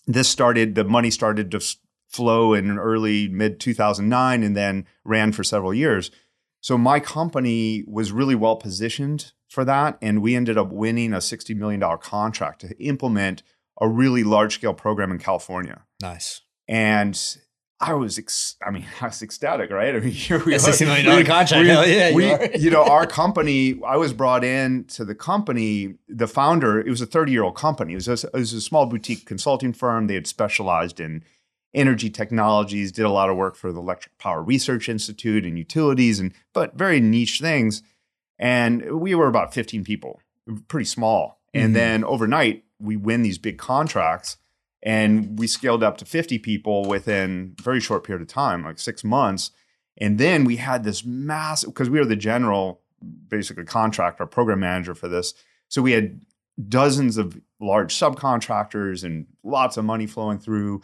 this 0.06 0.28
started, 0.28 0.76
the 0.76 0.84
money 0.84 1.12
started 1.12 1.52
to 1.52 1.62
flow 2.10 2.54
in 2.54 2.78
early 2.78 3.28
mid 3.28 3.60
2009 3.60 4.44
and 4.44 4.56
then 4.56 4.86
ran 5.04 5.32
for 5.32 5.44
several 5.44 5.74
years. 5.74 6.12
So 6.62 6.78
my 6.78 7.00
company 7.00 7.84
was 7.88 8.12
really 8.12 8.36
well 8.36 8.56
positioned 8.56 9.32
for 9.48 9.64
that. 9.66 9.98
And 10.02 10.22
we 10.22 10.36
ended 10.36 10.58
up 10.58 10.72
winning 10.72 11.14
a 11.14 11.18
$60 11.18 11.56
million 11.56 11.82
contract 12.02 12.62
to 12.62 12.84
implement 12.84 13.44
a 13.80 13.88
really 13.88 14.24
large 14.24 14.56
scale 14.56 14.74
program 14.74 15.12
in 15.12 15.20
California. 15.20 15.84
Nice. 16.02 16.42
And 16.68 17.18
I 17.80 17.94
was, 17.94 18.18
ex- 18.18 18.56
I 18.66 18.72
mean, 18.72 18.86
I 19.02 19.06
was 19.06 19.22
ecstatic, 19.22 19.70
right? 19.70 19.96
I 19.96 20.00
mean, 20.00 20.10
here 20.12 20.44
we 20.44 20.54
A 20.54 20.56
are. 20.56 20.60
$60 20.60 20.86
million 20.88 21.16
We- 21.18 21.24
contract. 21.24 21.62
we- 21.62 21.68
yeah, 21.68 22.10
you 22.10 22.16
we- 22.16 22.32
are. 22.32 22.50
you 22.58 22.72
know, 22.72 22.84
our 22.84 23.06
company, 23.22 23.80
I 23.86 23.98
was 23.98 24.14
brought 24.14 24.44
in 24.44 24.86
to 24.86 25.06
the 25.06 25.16
company. 25.16 25.94
The 26.10 26.28
founder, 26.28 26.80
it 26.82 26.90
was 26.90 27.02
a 27.02 27.06
30 27.06 27.32
year 27.32 27.44
old 27.44 27.56
company. 27.56 27.94
It 27.94 28.08
was, 28.08 28.08
a, 28.24 28.28
it 28.28 28.34
was 28.34 28.54
a 28.54 28.62
small 28.62 28.88
boutique 28.88 29.26
consulting 29.28 29.74
firm. 29.74 30.08
They 30.08 30.16
had 30.16 30.26
specialized 30.28 31.00
in 31.00 31.24
energy 31.78 32.10
technologies, 32.10 32.92
did 32.92 33.06
a 33.06 33.10
lot 33.10 33.30
of 33.30 33.38
work 33.38 33.56
for 33.56 33.72
the 33.72 33.80
Electric 33.80 34.18
Power 34.18 34.42
Research 34.42 34.90
Institute 34.90 35.46
and 35.46 35.58
utilities, 35.58 36.20
and 36.20 36.34
but 36.54 36.76
very 36.76 37.00
niche 37.00 37.40
things. 37.40 37.84
And 38.40 39.00
we 39.00 39.16
were 39.16 39.28
about 39.28 39.54
15 39.54 39.84
people, 39.84 40.20
pretty 40.68 40.86
small. 40.86 41.40
And 41.54 41.72
Mhm. 41.72 41.74
then 41.74 42.04
overnight, 42.04 42.64
we 42.80 42.96
win 42.96 43.22
these 43.24 43.38
big 43.38 43.58
contracts 43.58 44.38
and 44.84 45.40
we 45.40 45.48
scaled 45.48 45.84
up 45.84 45.98
to 45.98 46.06
50 46.06 46.38
people 46.38 46.86
within 46.86 47.56
a 47.60 47.62
very 47.64 47.80
short 47.80 48.04
period 48.04 48.22
of 48.22 48.28
time, 48.28 48.64
like 48.64 48.78
six 48.80 49.04
months. 49.04 49.52
And 49.98 50.20
then 50.20 50.44
we 50.44 50.58
had 50.58 50.84
this 50.84 51.04
massive, 51.04 51.70
because 51.70 51.90
we 51.90 51.98
were 51.98 52.06
the 52.06 52.16
general, 52.16 52.82
basically 53.28 53.64
contractor, 53.66 54.26
program 54.28 54.60
manager 54.60 54.94
for 54.94 55.08
this. 55.08 55.34
So 55.68 55.82
we 55.82 55.94
had 55.94 56.22
dozens 56.70 57.18
of 57.18 57.40
large 57.60 57.94
subcontractors 57.96 59.04
and 59.04 59.26
lots 59.44 59.78
of 59.78 59.86
money 59.86 60.06
flowing 60.06 60.38
through. 60.38 60.82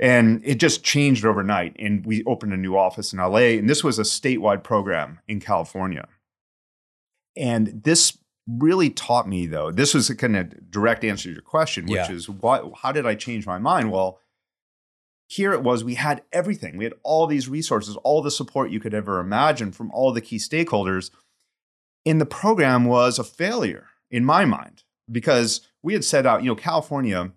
And 0.00 0.40
it 0.44 0.56
just 0.56 0.82
changed 0.82 1.24
overnight. 1.24 1.76
And 1.78 2.04
we 2.04 2.24
opened 2.24 2.52
a 2.52 2.56
new 2.56 2.76
office 2.76 3.12
in 3.12 3.18
LA. 3.20 3.56
And 3.58 3.68
this 3.70 3.84
was 3.84 3.98
a 3.98 4.02
statewide 4.02 4.62
program 4.64 5.20
in 5.28 5.40
California. 5.40 6.08
And 7.36 7.82
this 7.84 8.18
really 8.46 8.90
taught 8.90 9.28
me, 9.28 9.46
though, 9.46 9.70
this 9.70 9.94
was 9.94 10.10
a 10.10 10.16
kind 10.16 10.36
of 10.36 10.70
direct 10.70 11.04
answer 11.04 11.28
to 11.28 11.32
your 11.32 11.42
question, 11.42 11.84
which 11.86 11.94
Yeah. 11.94 12.12
is 12.12 12.28
what, 12.28 12.70
how 12.82 12.92
did 12.92 13.06
I 13.06 13.14
change 13.14 13.46
my 13.46 13.58
mind? 13.58 13.90
Well, 13.90 14.18
here 15.26 15.52
it 15.52 15.62
was, 15.62 15.82
we 15.82 15.94
had 15.94 16.22
everything. 16.32 16.76
We 16.76 16.84
had 16.84 16.92
all 17.02 17.26
these 17.26 17.48
resources, 17.48 17.96
all 17.96 18.20
the 18.20 18.30
support 18.30 18.70
you 18.70 18.80
could 18.80 18.92
ever 18.94 19.18
imagine 19.20 19.72
from 19.72 19.90
all 19.92 20.12
the 20.12 20.20
key 20.20 20.36
stakeholders. 20.36 21.10
And 22.04 22.20
the 22.20 22.26
program 22.26 22.84
was 22.84 23.18
a 23.18 23.24
failure 23.24 23.86
in 24.10 24.24
my 24.24 24.44
mind 24.44 24.82
because 25.10 25.66
we 25.82 25.94
had 25.94 26.04
set 26.04 26.26
out, 26.26 26.42
you 26.42 26.48
know, 26.50 26.54
California 26.56 27.32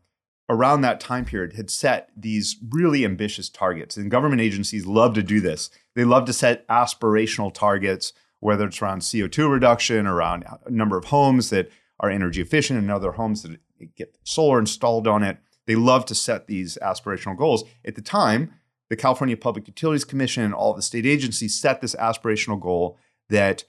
around 0.50 0.82
that 0.82 1.00
time 1.00 1.26
period 1.26 1.54
had 1.54 1.70
set 1.70 2.10
these 2.16 2.58
really 2.70 3.04
ambitious 3.04 3.50
targets. 3.50 3.98
And 3.98 4.10
government 4.10 4.42
agencies 4.42 4.86
love 4.86 5.14
to 5.16 5.24
do 5.24 5.42
this. 5.42 5.70
They 5.96 6.06
love 6.06 6.26
to 6.26 6.34
set 6.34 6.68
aspirational 6.68 7.54
targets, 7.54 8.14
whether 8.40 8.66
it's 8.66 8.82
around 8.82 9.02
CO2 9.02 9.52
reduction, 9.52 10.08
around 10.08 10.46
a 10.66 10.70
number 10.70 10.98
of 10.98 11.06
homes 11.06 11.50
that 11.50 11.70
are 12.00 12.10
energy 12.10 12.42
efficient 12.42 12.80
and 12.80 12.92
other 12.92 13.14
homes 13.14 13.44
that 13.44 13.60
get 13.96 14.18
solar 14.24 14.60
installed 14.60 15.08
on 15.08 15.24
it. 15.24 15.38
They 15.66 15.76
love 15.76 16.06
to 16.06 16.16
set 16.16 16.48
these 16.48 16.78
aspirational 16.82 17.38
goals. 17.38 17.64
At 17.84 17.96
the 17.96 18.02
time, 18.02 18.54
the 18.90 18.96
California 18.96 19.36
Public 19.36 19.68
Utilities 19.68 20.06
Commission 20.06 20.44
and 20.44 20.54
all 20.54 20.74
the 20.74 20.82
state 20.82 21.06
agencies 21.06 21.60
set 21.60 21.82
this 21.82 21.96
aspirational 21.96 22.60
goal 22.60 22.98
that 23.30 23.66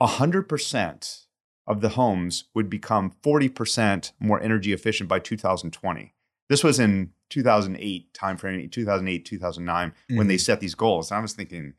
100% 0.00 1.23
of 1.66 1.80
the 1.80 1.90
homes 1.90 2.44
would 2.54 2.68
become 2.68 3.12
40% 3.22 4.12
more 4.20 4.40
energy 4.40 4.72
efficient 4.72 5.08
by 5.08 5.18
2020. 5.18 6.12
This 6.48 6.62
was 6.62 6.78
in 6.78 7.12
2008 7.30 8.12
timeframe, 8.12 8.70
2008, 8.70 9.24
2009, 9.24 9.92
when 10.10 10.26
they 10.28 10.34
Mhm. 10.36 10.40
set 10.40 10.60
these 10.60 10.74
goals. 10.74 11.10
And 11.10 11.18
I 11.18 11.22
was 11.22 11.32
thinking 11.32 11.74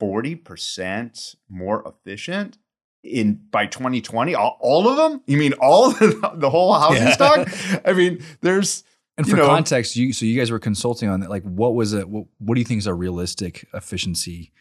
40% 0.00 1.34
more 1.48 1.82
efficient 1.86 2.58
in 3.02 3.40
by 3.50 3.66
2020 3.66 4.34
all, 4.34 4.58
all 4.60 4.88
of 4.88 4.96
them 4.96 5.22
you 5.26 5.36
mean 5.38 5.52
all 5.60 5.90
the, 5.90 6.30
the 6.36 6.50
whole 6.50 6.74
housing 6.74 7.02
Yeah. 7.04 7.12
stock 7.12 7.48
i 7.84 7.92
mean 7.92 8.22
there's 8.40 8.82
And 9.16 9.28
for 9.28 9.36
know- 9.36 9.46
context, 9.46 9.96
you 9.96 10.12
so 10.12 10.24
you 10.26 10.36
guys 10.38 10.50
were 10.50 10.58
consulting 10.60 11.08
on 11.08 11.20
that. 11.20 11.30
Like, 11.30 11.42
what 11.42 11.74
was 11.74 11.92
it? 11.92 12.08
What, 12.08 12.26
what 12.38 12.54
do 12.54 12.60
you 12.60 12.64
think 12.64 12.78
is 12.78 12.86
a 12.86 12.94
realistic 12.94 13.66
efficiency 13.74 14.52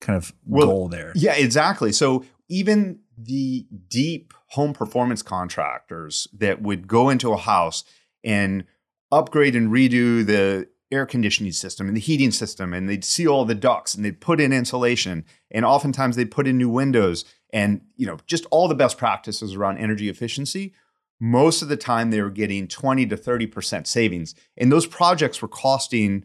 kind 0.00 0.16
of 0.16 0.32
Well, 0.44 0.66
goal 0.66 0.88
there? 0.88 1.12
Yeah, 1.14 1.34
exactly. 1.36 1.92
So 1.92 2.24
even 2.48 2.98
the 3.16 3.66
deep 3.88 4.32
home 4.48 4.72
performance 4.72 5.22
contractors 5.22 6.28
that 6.32 6.62
would 6.62 6.86
go 6.86 7.10
into 7.10 7.32
a 7.32 7.36
house 7.36 7.84
and 8.24 8.64
upgrade 9.10 9.54
and 9.54 9.70
redo 9.70 10.24
the 10.24 10.68
air 10.90 11.06
conditioning 11.06 11.52
system 11.52 11.88
and 11.88 11.96
the 11.96 12.00
heating 12.00 12.30
system 12.30 12.74
and 12.74 12.88
they'd 12.88 13.04
see 13.04 13.26
all 13.26 13.44
the 13.44 13.54
ducts 13.54 13.94
and 13.94 14.04
they'd 14.04 14.20
put 14.20 14.40
in 14.40 14.52
insulation 14.52 15.24
and 15.50 15.64
oftentimes 15.64 16.16
they'd 16.16 16.30
put 16.30 16.46
in 16.46 16.58
new 16.58 16.68
windows 16.68 17.24
and 17.50 17.80
you 17.96 18.06
know 18.06 18.18
just 18.26 18.46
all 18.50 18.68
the 18.68 18.74
best 18.74 18.98
practices 18.98 19.54
around 19.54 19.78
energy 19.78 20.08
efficiency 20.10 20.74
most 21.22 21.62
of 21.62 21.68
the 21.68 21.76
time 21.76 22.10
they 22.10 22.20
were 22.20 22.30
getting 22.30 22.66
20 22.66 23.06
to 23.06 23.16
30% 23.16 23.86
savings. 23.86 24.34
And 24.56 24.72
those 24.72 24.88
projects 24.88 25.40
were 25.40 25.46
costing 25.46 26.24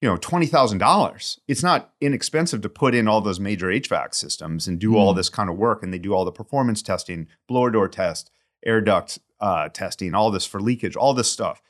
you 0.00 0.08
know 0.08 0.16
$20,000. 0.16 1.38
It's 1.48 1.62
not 1.62 1.92
inexpensive 2.00 2.60
to 2.62 2.68
put 2.68 2.94
in 2.94 3.06
all 3.08 3.20
those 3.20 3.40
major 3.40 3.66
HVAC 3.68 4.14
systems 4.14 4.66
and 4.66 4.78
do 4.78 4.96
all 4.96 5.12
Mm. 5.12 5.16
this 5.16 5.28
kind 5.28 5.50
of 5.50 5.56
work 5.56 5.82
and 5.82 5.92
they 5.92 5.98
do 5.98 6.14
all 6.14 6.24
the 6.24 6.32
performance 6.32 6.82
testing, 6.82 7.26
blower 7.48 7.70
door 7.70 7.88
test, 7.88 8.30
air 8.64 8.80
duct 8.80 9.18
uh, 9.40 9.68
testing, 9.70 10.14
all 10.14 10.30
this 10.30 10.46
for 10.46 10.60
leakage, 10.60 10.96
all 10.96 11.14
this 11.14 11.30
stuff. 11.30 11.60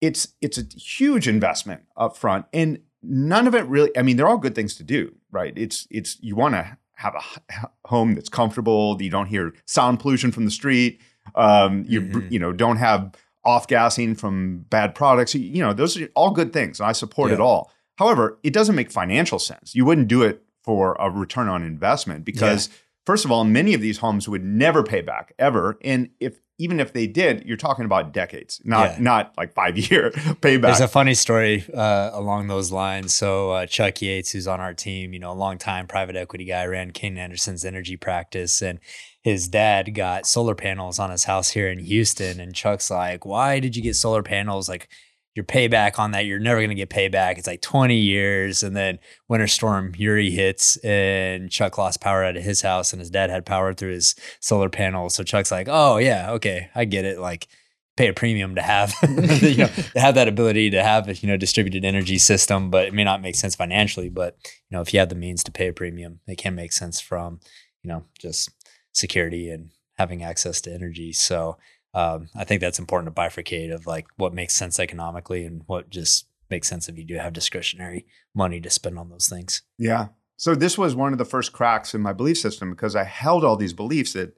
It's 0.00 0.28
it's 0.40 0.58
a 0.58 0.64
huge 0.78 1.26
investment 1.26 1.82
up 1.96 2.16
front 2.16 2.46
and 2.52 2.80
none 3.02 3.46
of 3.46 3.54
it 3.54 3.64
really 3.66 3.90
I 3.96 4.02
mean 4.02 4.16
they're 4.16 4.28
all 4.28 4.38
good 4.38 4.54
things 4.54 4.74
to 4.76 4.82
do, 4.82 5.14
right? 5.30 5.52
It's 5.56 5.86
it's 5.90 6.18
you 6.20 6.36
want 6.36 6.54
to 6.54 6.76
have 6.96 7.14
a 7.14 7.68
home 7.88 8.14
that's 8.14 8.28
comfortable, 8.28 8.96
you 9.00 9.10
don't 9.10 9.26
hear 9.26 9.52
sound 9.66 10.00
pollution 10.00 10.32
from 10.32 10.44
the 10.44 10.50
street, 10.50 11.00
um, 11.34 11.84
you 11.88 12.00
Mhm. 12.02 12.30
you 12.30 12.38
know 12.38 12.52
don't 12.52 12.76
have 12.76 13.14
off 13.46 13.66
gassing 13.68 14.14
from 14.14 14.66
bad 14.68 14.94
products. 14.94 15.34
You, 15.34 15.62
know, 15.62 15.72
those 15.72 15.98
are 15.98 16.08
all 16.14 16.32
good 16.32 16.52
things. 16.52 16.80
And 16.80 16.88
I 16.88 16.92
support 16.92 17.30
it 17.32 17.40
all. 17.40 17.70
However, 17.96 18.38
it 18.42 18.52
doesn't 18.52 18.74
make 18.74 18.90
financial 18.90 19.38
sense. 19.38 19.74
You 19.74 19.84
wouldn't 19.86 20.08
do 20.08 20.22
it 20.22 20.42
for 20.64 20.96
a 21.00 21.08
return 21.08 21.48
on 21.48 21.62
investment 21.62 22.24
because, 22.24 22.68
first 23.06 23.24
of 23.24 23.30
all, 23.30 23.44
many 23.44 23.72
of 23.72 23.80
these 23.80 23.98
homes 23.98 24.28
would 24.28 24.44
never 24.44 24.82
pay 24.82 25.00
back 25.00 25.32
ever. 25.38 25.78
And 25.82 26.10
if 26.20 26.40
even 26.58 26.80
if 26.80 26.94
they 26.94 27.06
did, 27.06 27.44
you're 27.44 27.56
talking 27.58 27.84
about 27.84 28.12
decades, 28.12 28.62
not 28.64 28.92
Yeah. 28.92 28.96
not 29.00 29.34
like 29.36 29.52
five 29.52 29.76
year 29.90 30.10
payback. 30.10 30.62
There's 30.62 30.80
a 30.80 30.88
funny 30.88 31.12
story 31.14 31.64
uh, 31.72 32.10
along 32.14 32.48
those 32.48 32.72
lines. 32.72 33.14
So 33.14 33.50
uh, 33.50 33.66
Chuck 33.66 34.00
Yates, 34.00 34.30
who's 34.32 34.46
on 34.48 34.58
our 34.60 34.72
team, 34.74 35.12
you 35.12 35.18
know, 35.18 35.32
a 35.32 35.34
long 35.34 35.58
time 35.58 35.86
private 35.86 36.16
equity 36.16 36.46
guy, 36.46 36.64
ran 36.64 36.92
Kayne 36.92 37.18
Anderson's 37.18 37.64
energy 37.64 37.96
practice, 37.96 38.62
and 38.62 38.80
his 39.26 39.48
dad 39.48 39.92
got 39.92 40.24
solar 40.24 40.54
panels 40.54 41.00
on 41.00 41.10
his 41.10 41.24
house 41.24 41.50
here 41.50 41.68
in 41.68 41.80
Houston. 41.80 42.38
And 42.38 42.54
Chuck's 42.54 42.92
like, 42.92 43.26
"Why 43.26 43.58
did 43.58 43.74
you 43.74 43.82
get 43.82 43.96
solar 43.96 44.22
panels? 44.22 44.68
Like, 44.68 44.88
your 45.34 45.44
payback 45.44 45.98
on 45.98 46.12
that, 46.12 46.26
you're 46.26 46.38
never 46.38 46.60
gonna 46.60 46.76
get 46.76 46.90
payback. 46.90 47.36
It's 47.36 47.48
like 47.48 47.60
20 47.60 47.96
years." 47.96 48.62
And 48.62 48.76
then 48.76 49.00
Winter 49.26 49.48
Storm 49.48 49.92
Uri 49.98 50.30
hits, 50.30 50.76
and 50.76 51.50
Chuck 51.50 51.76
lost 51.76 52.00
power 52.00 52.22
out 52.22 52.36
of 52.36 52.44
his 52.44 52.62
house, 52.62 52.92
and 52.92 53.00
his 53.00 53.10
dad 53.10 53.28
had 53.30 53.44
power 53.44 53.74
through 53.74 53.94
his 53.94 54.14
solar 54.38 54.68
panels. 54.68 55.16
So 55.16 55.24
Chuck's 55.24 55.50
like, 55.50 55.66
"Oh 55.68 55.96
yeah, 55.96 56.30
okay, 56.34 56.70
I 56.74 56.84
get 56.84 57.04
it. 57.04 57.18
Like." 57.18 57.48
pay 57.96 58.08
a 58.08 58.12
premium 58.12 58.54
to 58.54 58.60
have 58.60 58.94
you 59.40 59.56
know 59.56 59.68
to 59.94 59.98
have 59.98 60.16
that 60.16 60.28
ability 60.28 60.68
to 60.68 60.82
have 60.82 61.08
a 61.08 61.14
you 61.14 61.26
know 61.26 61.38
distributed 61.38 61.82
energy 61.82 62.18
system 62.18 62.68
but 62.68 62.84
it 62.84 62.92
may 62.92 63.02
not 63.02 63.22
make 63.22 63.34
sense 63.34 63.54
financially 63.54 64.10
but 64.10 64.36
you 64.68 64.76
know 64.76 64.82
if 64.82 64.92
you 64.92 65.00
have 65.00 65.08
the 65.08 65.14
means 65.14 65.42
to 65.42 65.50
pay 65.50 65.68
a 65.68 65.72
premium 65.72 66.20
it 66.26 66.36
can 66.36 66.54
make 66.54 66.74
sense 66.74 67.00
from 67.00 67.40
you 67.82 67.88
know 67.88 68.04
just 68.18 68.50
security 68.96 69.50
and 69.50 69.70
having 69.98 70.22
access 70.22 70.60
to 70.60 70.72
energy 70.72 71.12
so 71.12 71.56
um, 71.94 72.28
i 72.34 72.44
think 72.44 72.60
that's 72.60 72.78
important 72.78 73.14
to 73.14 73.20
bifurcate 73.20 73.72
of 73.72 73.86
like 73.86 74.06
what 74.16 74.34
makes 74.34 74.54
sense 74.54 74.78
economically 74.78 75.44
and 75.44 75.62
what 75.66 75.90
just 75.90 76.26
makes 76.50 76.68
sense 76.68 76.88
if 76.88 76.96
you 76.96 77.04
do 77.04 77.16
have 77.16 77.32
discretionary 77.32 78.06
money 78.34 78.60
to 78.60 78.70
spend 78.70 78.98
on 78.98 79.10
those 79.10 79.28
things 79.28 79.62
Yeah. 79.78 80.08
So 80.38 80.54
this 80.54 80.76
was 80.76 80.94
one 80.94 81.12
of 81.12 81.18
the 81.18 81.24
first 81.24 81.52
cracks 81.52 81.94
in 81.94 82.02
my 82.02 82.12
belief 82.12 82.36
system 82.38 82.70
because 82.70 82.94
I 82.94 83.04
held 83.04 83.42
all 83.42 83.56
these 83.56 83.72
beliefs 83.72 84.12
that 84.12 84.36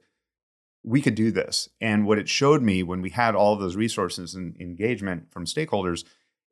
we 0.81 1.01
could 1.01 1.15
do 1.15 1.29
this. 1.29 1.67
And 1.81 2.05
what 2.07 2.17
it 2.17 2.29
showed 2.29 2.61
me 2.61 2.83
when 2.83 3.01
we 3.01 3.09
had 3.09 3.35
all 3.35 3.53
of 3.53 3.59
those 3.59 3.75
resources 3.75 4.33
and 4.33 4.55
engagement 4.61 5.29
from 5.29 5.45
stakeholders 5.45 6.05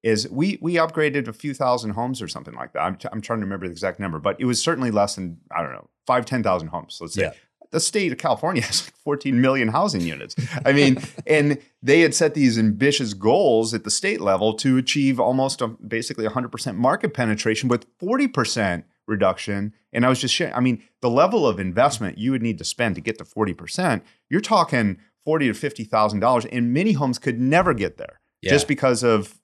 is 0.03 0.29
we 0.29 0.59
we 0.61 0.73
upgraded 0.73 1.29
a 1.29 1.33
few 1.33 1.53
thousand 1.53 1.91
homes 1.91 2.21
or 2.21 2.27
something 2.27 2.55
like 2.55 2.73
that. 2.73 2.81
I'm, 2.81 2.97
t- 2.97 3.07
I'm 3.11 3.21
trying 3.21 3.39
to 3.39 3.45
remember 3.45 3.67
the 3.67 3.71
exact 3.71 3.99
number, 3.99 4.19
but 4.19 4.35
it 4.39 4.45
was 4.45 4.61
certainly 4.61 4.91
less 4.91 5.15
than 5.15 5.37
I 5.49 5.61
don't 5.63 5.71
know 5.71 5.89
five 6.05 6.25
ten 6.25 6.43
thousand 6.43 6.67
homes. 6.67 6.97
Let's 6.99 7.13
say 7.13 7.23
Yeah. 7.23 7.31
The 7.71 7.79
state 7.79 8.11
of 8.11 8.17
California 8.17 8.61
has 8.65 8.85
like 8.85 8.93
14 9.03 9.39
million 9.41 9.67
housing 9.69 10.01
units. 10.01 10.35
I 10.65 10.73
mean, 10.73 10.97
and 11.27 11.57
they 11.81 12.01
had 12.01 12.13
set 12.15 12.33
these 12.33 12.57
ambitious 12.57 13.13
goals 13.13 13.73
at 13.73 13.83
the 13.83 13.91
state 13.91 14.21
level 14.21 14.53
to 14.55 14.77
achieve 14.77 15.19
almost 15.19 15.61
a, 15.61 15.67
basically 15.67 16.25
100% 16.27 16.75
market 16.75 17.13
penetration 17.13 17.69
with 17.69 17.85
40% 17.99 18.83
reduction. 19.07 19.73
And 19.93 20.05
I 20.05 20.09
was 20.09 20.19
just 20.19 20.33
sharing, 20.33 20.53
I 20.53 20.59
mean, 20.59 20.83
the 21.01 21.09
level 21.09 21.47
of 21.47 21.59
investment 21.59 22.17
you 22.17 22.31
would 22.31 22.41
need 22.41 22.57
to 22.57 22.63
spend 22.63 22.95
to 22.95 23.01
get 23.01 23.17
to 23.19 23.23
40%, 23.23 24.01
you're 24.29 24.41
talking 24.41 24.97
40 25.25 25.51
to 25.51 25.53
$50,000 25.53 26.47
and 26.51 26.73
many 26.73 26.93
homes 26.93 27.19
could 27.19 27.39
never 27.39 27.73
get 27.73 27.97
there 27.97 28.19
just 28.43 28.67
because 28.67 29.03
of 29.03 29.39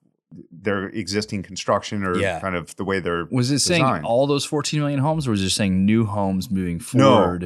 their 0.51 0.87
existing 0.89 1.43
construction 1.43 2.03
or 2.03 2.17
Yeah. 2.17 2.39
kind 2.39 2.55
of 2.55 2.75
the 2.77 2.83
way 2.85 2.99
they're 2.99 3.25
Was 3.31 3.51
it 3.51 3.59
saying 3.59 3.83
all 4.03 4.25
those 4.27 4.45
14 4.45 4.79
million 4.79 4.99
homes, 4.99 5.27
or 5.27 5.31
was 5.31 5.41
it 5.41 5.49
saying 5.51 5.85
new 5.85 6.05
homes 6.05 6.49
moving 6.49 6.81
No. 6.93 7.39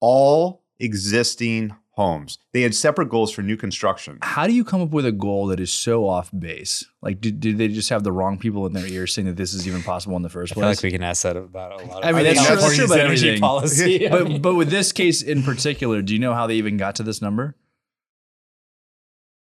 Forward? 0.00 0.12
all 0.14 0.62
existing 0.80 1.74
homes. 1.90 2.38
They 2.52 2.62
had 2.62 2.72
separate 2.76 3.08
goals 3.08 3.32
for 3.32 3.42
new 3.42 3.56
construction. 3.56 4.18
How 4.22 4.46
do 4.46 4.52
you 4.52 4.62
come 4.64 4.80
up 4.80 4.90
with 4.90 5.04
a 5.04 5.10
goal 5.10 5.48
that 5.48 5.58
is 5.58 5.72
so 5.72 6.06
off 6.08 6.30
base? 6.38 6.84
Like, 7.02 7.20
did, 7.20 7.40
did 7.40 7.58
they 7.58 7.66
just 7.66 7.88
have 7.90 8.04
the 8.04 8.12
wrong 8.12 8.38
people 8.38 8.64
in 8.66 8.72
their 8.72 8.86
ears 8.86 9.12
saying 9.12 9.26
that 9.26 9.36
this 9.36 9.52
is 9.52 9.66
even 9.66 9.82
possible 9.82 10.14
in 10.16 10.22
the 10.22 10.28
first 10.28 10.52
I 10.52 10.54
feel 10.54 10.62
place? 10.62 10.76
like 10.78 10.82
we 10.84 10.92
can 10.92 11.02
ask 11.02 11.24
that 11.24 11.36
about 11.36 11.72
a 11.80 11.84
lot 11.86 12.04
of 12.04 12.04
I 12.04 12.12
mean, 12.12 12.22
that's 12.22 12.46
true- 12.46 12.54
that's 12.56 12.76
true 12.76 12.86
California's 12.86 12.90
about 12.92 13.00
energy 13.04 13.28
everything. 13.28 13.40
policy. 13.40 14.08
I 14.08 14.10
mean- 14.22 14.32
but 14.40 14.42
but 14.50 14.54
with 14.54 14.70
this 14.70 14.92
case 14.92 15.22
in 15.22 15.42
particular, 15.42 16.00
do 16.02 16.12
you 16.12 16.20
know 16.20 16.34
how 16.34 16.46
they 16.46 16.54
even 16.54 16.76
got 16.76 16.94
to 16.96 17.02
this 17.02 17.20
number? 17.20 17.56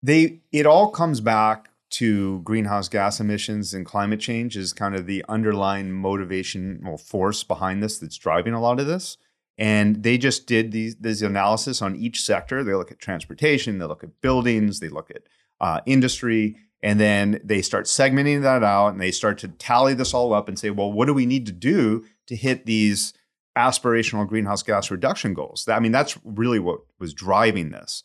they 0.03 0.41
it 0.51 0.67
all 0.67 0.91
comes 0.91 1.21
back 1.21 1.71
to 1.91 2.41
greenhouse 2.41 2.89
gas 2.89 3.21
emissions 3.21 3.73
and 3.75 3.87
climate 3.87 4.19
change 4.21 4.57
is 4.57 4.73
kind 4.73 4.95
of 4.95 5.07
the 5.07 5.25
underlying 5.29 5.91
motivational 5.91 6.99
force 7.01 7.45
behind 7.45 7.83
this 7.83 7.99
that's 7.99 8.17
driving 8.17 8.53
a 8.55 8.61
lot 8.61 8.81
of 8.81 8.87
this 8.87 9.17
and 9.59 10.03
they 10.03 10.19
just 10.19 10.47
did 10.47 10.73
these 10.73 10.97
this 10.97 11.23
analysis 11.23 11.83
on 11.83 11.97
each 11.97 12.21
sector. 12.21 12.65
They 12.65 12.75
look 12.75 12.91
at 12.91 12.99
transportation 12.99 13.79
they 13.79 13.85
look 13.85 14.05
at 14.05 14.21
buildings 14.21 14.81
they 14.81 14.89
look 14.89 15.11
at 15.11 15.23
uh, 15.61 15.81
industry 15.87 16.57
and 16.83 16.99
then 16.99 17.41
they 17.45 17.63
start 17.63 17.87
segmenting 17.87 18.43
that 18.43 18.65
out 18.65 18.89
and 18.89 19.01
they 19.01 19.13
start 19.13 19.39
to 19.39 19.49
tally 19.49 19.95
this 19.95 20.15
all 20.15 20.33
up 20.33 20.49
and 20.49 20.59
say 20.59 20.71
well 20.71 20.93
what 20.93 21.07
do 21.07 21.15
we 21.15 21.27
need 21.27 21.47
to 21.47 21.53
do 21.53 22.05
to 22.27 22.37
hit 22.37 22.67
these 22.67 23.13
aspirational 23.57 24.27
greenhouse 24.27 24.63
gas 24.63 24.91
reduction 24.91 25.35
goals? 25.35 25.69
I 25.69 25.81
mean 25.81 25.93
that's 25.93 26.19
really 26.25 26.59
what 26.59 26.81
was 26.99 27.15
driving 27.15 27.71
this. 27.71 28.05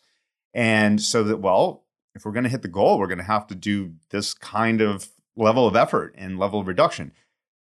And 0.54 1.02
so 1.02 1.24
that 1.24 1.38
well 1.38 1.84
if 2.18 2.26
we're 2.26 2.32
going 2.32 2.44
to 2.44 2.50
hit 2.50 2.64
the 2.64 2.68
goal, 2.68 3.00
we're 3.00 3.08
going 3.08 3.20
to 3.20 3.24
have 3.24 3.48
to 3.48 3.56
do 3.56 3.94
this 4.10 4.34
kind 4.34 4.82
of 4.82 5.10
level 5.38 5.68
of 5.68 5.76
effort 5.76 6.16
and 6.18 6.40
level 6.40 6.60
of 6.60 6.68
reduction, 6.68 7.14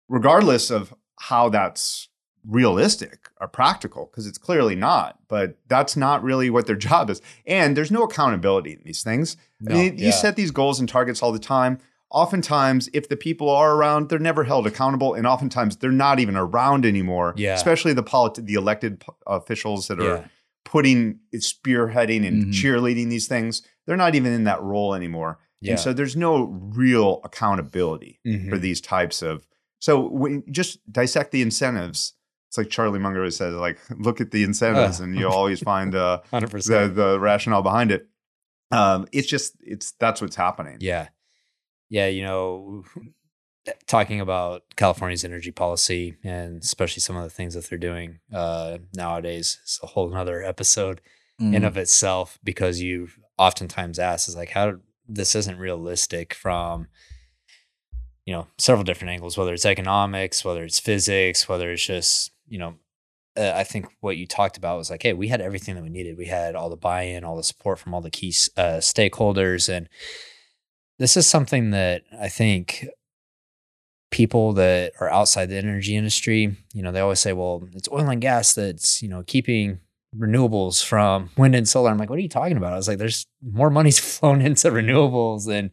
regardless 0.07 0.71
of 0.71 0.93
how 1.19 1.49
that's 1.49 2.07
realistic 2.49 3.29
or 3.39 3.47
practical, 3.47 4.05
because 4.07 4.25
it's 4.27 4.37
clearly 4.37 4.75
not. 4.75 5.19
But 5.27 5.57
that's 5.67 5.95
not 5.95 6.23
really 6.23 6.49
what 6.49 6.65
their 6.67 6.75
job 6.89 7.09
is. 7.09 7.21
And 7.45 7.77
there's 7.77 7.91
no 7.91 8.03
accountability 8.03 8.73
in 8.73 8.81
these 8.83 9.03
things. 9.03 9.37
I 9.67 9.69
No, 9.69 9.75
mean, 9.75 9.97
you 9.97 10.11
set 10.11 10.35
these 10.35 10.51
goals 10.51 10.79
and 10.79 10.89
targets 10.89 11.21
all 11.21 11.31
the 11.31 11.39
time. 11.39 11.79
Oftentimes, 12.11 12.89
if 12.91 13.07
the 13.07 13.15
people 13.15 13.49
are 13.49 13.75
around, 13.75 14.09
they're 14.09 14.17
never 14.17 14.43
held 14.43 14.65
accountable, 14.65 15.13
and 15.13 15.27
oftentimes 15.27 15.77
they're 15.77 15.91
not 15.91 16.19
even 16.19 16.35
around 16.35 16.85
anymore. 16.85 17.33
Yeah. 17.37 17.53
especially 17.55 17.93
the 17.93 18.03
politi- 18.03 18.43
the 18.45 18.55
elected 18.55 18.99
p- 19.01 19.07
officials 19.27 19.87
that 19.89 19.99
are 19.99 20.03
Yeah. 20.17 20.25
putting 20.65 21.19
spearheading 21.35 22.27
and 22.27 22.45
Mhm. 22.47 22.53
cheerleading 22.53 23.09
these 23.09 23.27
things 23.27 23.61
they're 23.85 23.97
not 23.97 24.13
even 24.15 24.31
in 24.33 24.43
that 24.43 24.61
role 24.61 24.93
anymore 24.93 25.39
Yeah. 25.61 25.71
and 25.71 25.79
so 25.79 25.93
there's 25.93 26.15
no 26.15 26.43
real 26.75 27.21
accountability 27.23 28.19
Mhm. 28.27 28.49
for 28.49 28.57
these 28.57 28.79
types 28.81 29.21
of 29.23 29.47
so 29.79 29.99
when 30.07 30.43
just 30.51 30.79
dissect 30.91 31.31
the 31.31 31.41
incentives 31.41 32.13
it's 32.49 32.57
like 32.57 32.69
charlie 32.69 32.99
munger 32.99 33.29
says 33.31 33.53
like 33.55 33.79
look 33.97 34.19
at 34.19 34.31
the 34.31 34.43
incentives 34.43 34.99
Uh. 34.99 35.05
and 35.05 35.15
you'll 35.17 35.31
always 35.31 35.61
find 35.61 35.95
uh, 35.95 36.19
100%. 36.33 36.67
the 36.67 36.87
the 36.93 37.19
rationale 37.19 37.61
behind 37.63 37.91
it 37.91 38.07
um, 38.71 39.07
it's 39.11 39.27
just 39.27 39.55
it's 39.61 39.93
that's 39.93 40.21
what's 40.21 40.35
happening 40.35 40.77
Yeah. 40.79 41.07
Yeah. 41.89 42.05
You 42.05 42.21
know, 42.23 42.83
talking 43.87 44.19
about 44.21 44.61
California's 44.75 45.23
energy 45.25 45.49
policy 45.51 46.15
and 46.23 46.61
especially 46.61 47.01
some 47.01 47.15
of 47.15 47.23
the 47.23 47.29
things 47.31 47.53
that 47.55 47.65
they're 47.65 47.79
doing 47.79 48.19
uh, 48.33 48.77
nowadays 48.95 49.59
is 49.65 49.79
a 49.81 49.87
whole 49.87 50.09
nother 50.09 50.43
episode 50.43 51.01
Mm. 51.41 51.55
in 51.55 51.63
of 51.63 51.77
itself 51.77 52.37
because 52.43 52.81
you 52.81 53.07
oftentimes 53.37 53.97
ask 53.97 54.27
is 54.27 54.35
like 54.35 54.49
how 54.49 54.73
this 55.07 55.35
isn't 55.35 55.57
realistic 55.57 56.33
from 56.33 56.87
you 58.25 58.33
know 58.33 58.47
several 58.57 58.83
different 58.83 59.11
angles 59.13 59.37
whether 59.37 59.53
it's 59.53 59.65
economics 59.65 60.43
whether 60.43 60.65
it's 60.65 60.79
physics 60.81 61.47
whether 61.47 61.71
it's 61.71 61.85
just 61.85 62.31
you 62.49 62.59
know 62.59 62.75
uh, 63.37 63.53
i 63.55 63.63
think 63.63 63.87
what 64.01 64.17
you 64.17 64.25
talked 64.25 64.57
about 64.57 64.77
was 64.77 64.89
like 64.89 65.03
hey 65.03 65.13
we 65.13 65.27
had 65.27 65.41
everything 65.41 65.75
that 65.75 65.83
we 65.83 65.89
needed 65.89 66.17
we 66.17 66.25
had 66.25 66.55
all 66.55 66.69
the 66.69 66.75
buy-in 66.75 67.23
all 67.23 67.37
the 67.37 67.43
support 67.43 67.79
from 67.79 67.93
all 67.93 68.01
the 68.01 68.11
key 68.11 68.33
uh, 68.57 68.77
stakeholders 68.79 69.69
and 69.69 69.87
this 70.97 71.15
is 71.15 71.27
something 71.27 71.71
that 71.71 72.03
i 72.19 72.27
think 72.27 72.87
people 74.11 74.53
that 74.53 74.91
are 74.99 75.09
outside 75.09 75.47
the 75.47 75.57
energy 75.57 75.95
industry 75.95 76.55
you 76.73 76.81
know 76.81 76.91
they 76.91 76.99
always 76.99 77.19
say 77.19 77.31
well 77.31 77.67
it's 77.73 77.89
oil 77.91 78.09
and 78.09 78.21
gas 78.21 78.53
that's 78.53 79.01
you 79.01 79.07
know 79.07 79.23
keeping 79.23 79.79
renewables 80.17 80.83
from 80.83 81.29
wind 81.37 81.55
and 81.55 81.67
solar. 81.67 81.91
I'm 81.91 81.97
like, 81.97 82.09
what 82.09 82.17
are 82.17 82.21
you 82.21 82.29
talking 82.29 82.57
about? 82.57 82.73
I 82.73 82.77
was 82.77 82.87
like, 82.87 82.97
there's 82.97 83.27
more 83.41 83.69
money's 83.69 83.99
flown 84.17 84.41
into 84.41 84.69
renewables 84.69 85.45
than 85.45 85.71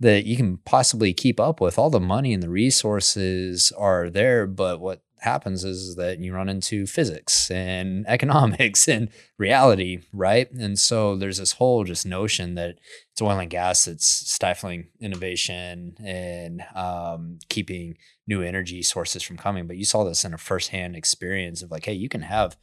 that 0.00 0.24
you 0.24 0.36
can 0.36 0.58
possibly 0.58 1.12
keep 1.12 1.38
up 1.38 1.60
with. 1.60 1.78
All 1.78 1.90
the 1.90 2.00
money 2.00 2.32
and 2.32 2.42
the 2.42 2.50
resources 2.50 3.72
are 3.76 4.08
there, 4.08 4.46
but 4.46 4.80
what 4.80 5.02
happens 5.22 5.64
is 5.64 5.96
that 5.96 6.18
you 6.18 6.34
run 6.34 6.48
into 6.48 6.86
physics 6.86 7.50
and 7.50 8.04
economics 8.08 8.88
and 8.88 9.08
reality, 9.38 10.00
right? 10.12 10.50
And 10.52 10.78
so 10.78 11.16
there's 11.16 11.38
this 11.38 11.52
whole 11.52 11.84
just 11.84 12.06
notion 12.06 12.54
that 12.54 12.78
it's 13.12 13.22
oil 13.22 13.38
and 13.38 13.50
gas 13.50 13.84
that's 13.84 14.06
stifling 14.06 14.88
innovation 15.00 15.96
and 16.04 16.62
um, 16.74 17.38
keeping 17.48 17.96
new 18.26 18.42
energy 18.42 18.82
sources 18.82 19.22
from 19.22 19.36
coming. 19.36 19.66
But 19.66 19.76
you 19.76 19.84
saw 19.84 20.04
this 20.04 20.24
in 20.24 20.34
a 20.34 20.38
firsthand 20.38 20.96
experience 20.96 21.62
of 21.62 21.70
like, 21.70 21.86
hey, 21.86 21.94
you 21.94 22.08
can 22.08 22.22
have 22.22 22.56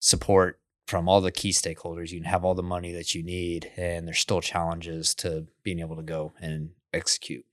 support 0.00 0.60
from 0.86 1.08
all 1.08 1.20
the 1.20 1.30
key 1.30 1.50
stakeholders. 1.50 2.10
You 2.10 2.20
can 2.20 2.30
have 2.30 2.44
all 2.44 2.54
the 2.54 2.62
money 2.62 2.92
that 2.92 3.14
you 3.14 3.22
need, 3.22 3.70
and 3.76 4.06
there's 4.06 4.20
still 4.20 4.40
challenges 4.40 5.14
to 5.16 5.46
being 5.62 5.80
able 5.80 5.96
to 5.96 6.02
go 6.02 6.32
and 6.40 6.70
execute 6.92 7.44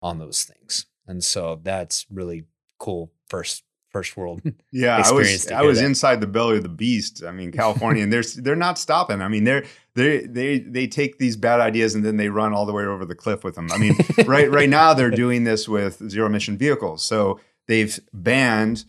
on 0.00 0.18
those 0.18 0.44
things. 0.44 0.86
And 1.06 1.22
so 1.22 1.60
that's 1.62 2.06
really 2.10 2.44
cool. 2.78 3.12
First, 3.28 3.64
first 3.90 4.16
world. 4.16 4.40
Yeah, 4.72 5.02
I 5.04 5.12
was 5.12 5.50
I 5.50 5.62
was 5.62 5.78
that. 5.78 5.86
inside 5.86 6.20
the 6.20 6.26
belly 6.26 6.56
of 6.56 6.62
the 6.62 6.68
beast. 6.68 7.22
I 7.24 7.32
mean, 7.32 7.52
California, 7.52 8.02
and 8.02 8.12
they're 8.12 8.22
they're 8.36 8.56
not 8.56 8.78
stopping. 8.78 9.20
I 9.20 9.28
mean, 9.28 9.44
they're 9.44 9.64
they 9.94 10.20
they 10.20 10.58
they 10.60 10.86
take 10.86 11.18
these 11.18 11.36
bad 11.36 11.60
ideas 11.60 11.94
and 11.94 12.04
then 12.04 12.16
they 12.16 12.28
run 12.28 12.52
all 12.52 12.66
the 12.66 12.72
way 12.72 12.84
over 12.84 13.04
the 13.04 13.14
cliff 13.14 13.44
with 13.44 13.54
them. 13.56 13.68
I 13.72 13.78
mean, 13.78 13.96
right 14.26 14.50
right 14.50 14.68
now 14.68 14.94
they're 14.94 15.10
doing 15.10 15.44
this 15.44 15.68
with 15.68 16.08
zero 16.08 16.26
emission 16.26 16.56
vehicles. 16.56 17.02
So 17.04 17.40
they've 17.66 17.98
banned 18.12 18.84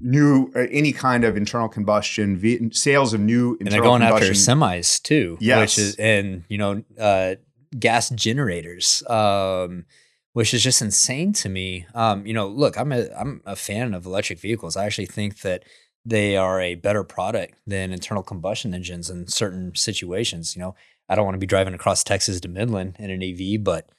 new 0.00 0.50
uh, 0.54 0.66
any 0.70 0.92
kind 0.92 1.24
of 1.24 1.36
internal 1.36 1.68
combustion 1.68 2.36
ve- 2.36 2.70
sales 2.72 3.12
of 3.12 3.20
new 3.20 3.56
and 3.58 3.68
they're 3.68 3.78
internal 3.78 3.90
going 3.98 4.02
after 4.02 4.26
combustion. 4.26 4.58
semis 4.58 5.02
too. 5.02 5.36
Yes. 5.40 5.76
Which 5.76 5.78
is 5.78 5.96
and 5.96 6.44
you 6.48 6.58
know, 6.58 6.82
uh 6.98 7.34
gas 7.78 8.08
generators. 8.10 9.02
Um 9.08 9.84
which 10.38 10.54
is 10.54 10.62
just 10.62 10.80
insane 10.80 11.32
to 11.32 11.48
me. 11.48 11.84
Um, 11.94 12.24
you 12.24 12.32
know, 12.32 12.46
look, 12.46 12.78
I'm 12.78 12.92
a 12.92 13.08
I'm 13.20 13.42
a 13.44 13.56
fan 13.56 13.92
of 13.92 14.06
electric 14.06 14.38
vehicles. 14.38 14.76
I 14.76 14.86
actually 14.86 15.06
think 15.06 15.40
that 15.40 15.64
they 16.04 16.36
are 16.36 16.60
a 16.60 16.76
better 16.76 17.02
product 17.02 17.54
than 17.66 17.92
internal 17.92 18.22
combustion 18.22 18.72
engines 18.72 19.10
in 19.10 19.26
certain 19.26 19.74
situations. 19.74 20.54
You 20.54 20.62
know, 20.62 20.74
I 21.08 21.16
don't 21.16 21.24
want 21.24 21.34
to 21.34 21.40
be 21.46 21.46
driving 21.54 21.74
across 21.74 22.04
Texas 22.04 22.38
to 22.40 22.48
Midland 22.48 22.94
in 23.00 23.10
an 23.10 23.20
EV, 23.20 23.64
but 23.64 23.90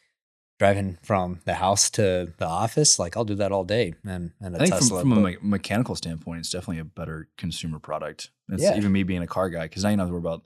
driving 0.60 0.98
from 1.04 1.42
the 1.46 1.56
house 1.56 1.90
to 1.92 2.32
the 2.38 2.48
office, 2.48 3.00
like 3.00 3.18
I'll 3.18 3.26
do 3.26 3.36
that 3.36 3.52
all 3.52 3.66
day. 3.66 3.94
And 4.06 4.32
and 4.40 4.56
a 4.56 4.60
I 4.60 4.62
think 4.62 4.76
Tesla. 4.76 5.02
from, 5.02 5.10
from 5.10 5.26
a 5.26 5.28
me- 5.32 5.38
mechanical 5.42 5.96
standpoint, 5.96 6.40
it's 6.40 6.52
definitely 6.52 6.80
a 6.80 6.86
better 6.86 7.28
consumer 7.38 7.80
product. 7.80 8.30
It's 8.48 8.64
Yeah. 8.64 8.78
even 8.78 8.94
me 8.94 9.04
being 9.04 9.24
a 9.24 9.28
car 9.28 9.50
guy 9.50 9.64
because 9.64 9.84
now 9.84 9.90
you 9.90 9.98
don't 9.98 10.06
have 10.08 10.10
to 10.10 10.14
worry 10.14 10.22
about 10.36 10.44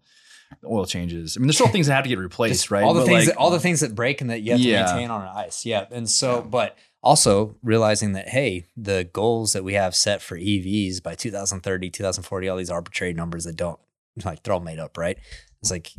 oil 0.65 0.85
changes. 0.85 1.35
I 1.35 1.39
mean, 1.39 1.47
there's 1.47 1.55
still 1.55 1.67
things 1.67 1.87
that 1.87 1.93
have 1.95 2.03
to 2.03 2.09
get 2.09 2.17
replaced, 2.29 2.53
Just 2.61 2.71
right? 2.71 2.83
All 2.83 2.93
the 2.93 3.01
But, 3.01 3.05
things, 3.07 3.19
like, 3.27 3.35
that, 3.35 3.37
all 3.37 3.49
the 3.51 3.59
things 3.59 3.79
that 3.81 3.95
break 3.95 4.21
and 4.21 4.29
that 4.29 4.41
you 4.41 4.51
have 4.51 4.59
Yeah. 4.59 4.85
to 4.85 4.93
maintain 4.93 5.11
on 5.11 5.21
ice. 5.27 5.65
Yeah, 5.65 5.85
and 5.91 6.09
so, 6.09 6.41
but 6.41 6.77
also 7.01 7.55
realizing 7.63 8.13
that 8.13 8.29
hey, 8.29 8.65
the 8.77 9.09
goals 9.11 9.53
that 9.53 9.63
we 9.63 9.73
have 9.73 9.93
set 9.95 10.21
for 10.21 10.37
EVs 10.37 11.01
by 11.03 11.15
2030, 11.15 11.89
2040, 11.89 12.47
all 12.47 12.57
these 12.57 12.69
arbitrary 12.69 13.13
numbers 13.13 13.43
that 13.43 13.55
don't 13.57 13.79
like 14.23 14.43
they're 14.43 14.53
all 14.53 14.59
made 14.59 14.79
up, 14.79 14.97
right? 14.97 15.17
It's 15.61 15.71
like 15.71 15.91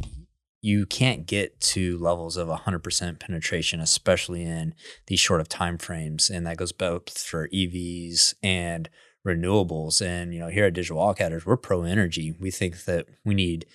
you 0.63 0.87
can't 0.87 1.27
get 1.27 1.61
to 1.61 1.99
levels 1.99 2.39
of 2.39 2.49
100% 2.49 3.19
penetration, 3.21 3.81
especially 3.81 4.43
in 4.45 4.73
these 5.09 5.21
short 5.21 5.43
of 5.43 5.49
time 5.49 5.77
frames, 5.77 6.31
and 6.31 6.47
that 6.47 6.57
goes 6.57 6.73
both 6.73 7.19
for 7.19 7.49
EVs 7.49 8.33
and 8.43 8.89
renewables. 9.27 10.01
And 10.05 10.33
you 10.33 10.41
know, 10.41 10.49
here 10.49 10.65
at 10.67 10.73
Digital 10.75 10.97
Wildcatters, 10.99 11.45
we're 11.45 11.57
pro 11.57 11.83
energy. 11.83 12.35
We 12.41 12.51
think 12.51 12.85
that 12.85 13.07
we 13.25 13.35
need 13.35 13.67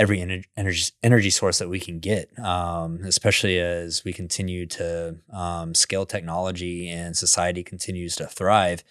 every 0.00 0.46
energy 0.56 0.92
energy 1.02 1.28
source 1.30 1.58
that 1.58 1.68
we 1.68 1.78
can 1.78 2.00
get, 2.00 2.36
um, 2.38 3.00
especially 3.04 3.58
as 3.60 4.02
we 4.02 4.14
continue 4.14 4.64
to 4.64 5.14
um, 5.30 5.74
scale 5.74 6.06
technology 6.06 6.88
and 6.88 7.14
society 7.14 7.62
continues 7.62 8.16
to 8.16 8.26
thrive. 8.26 8.82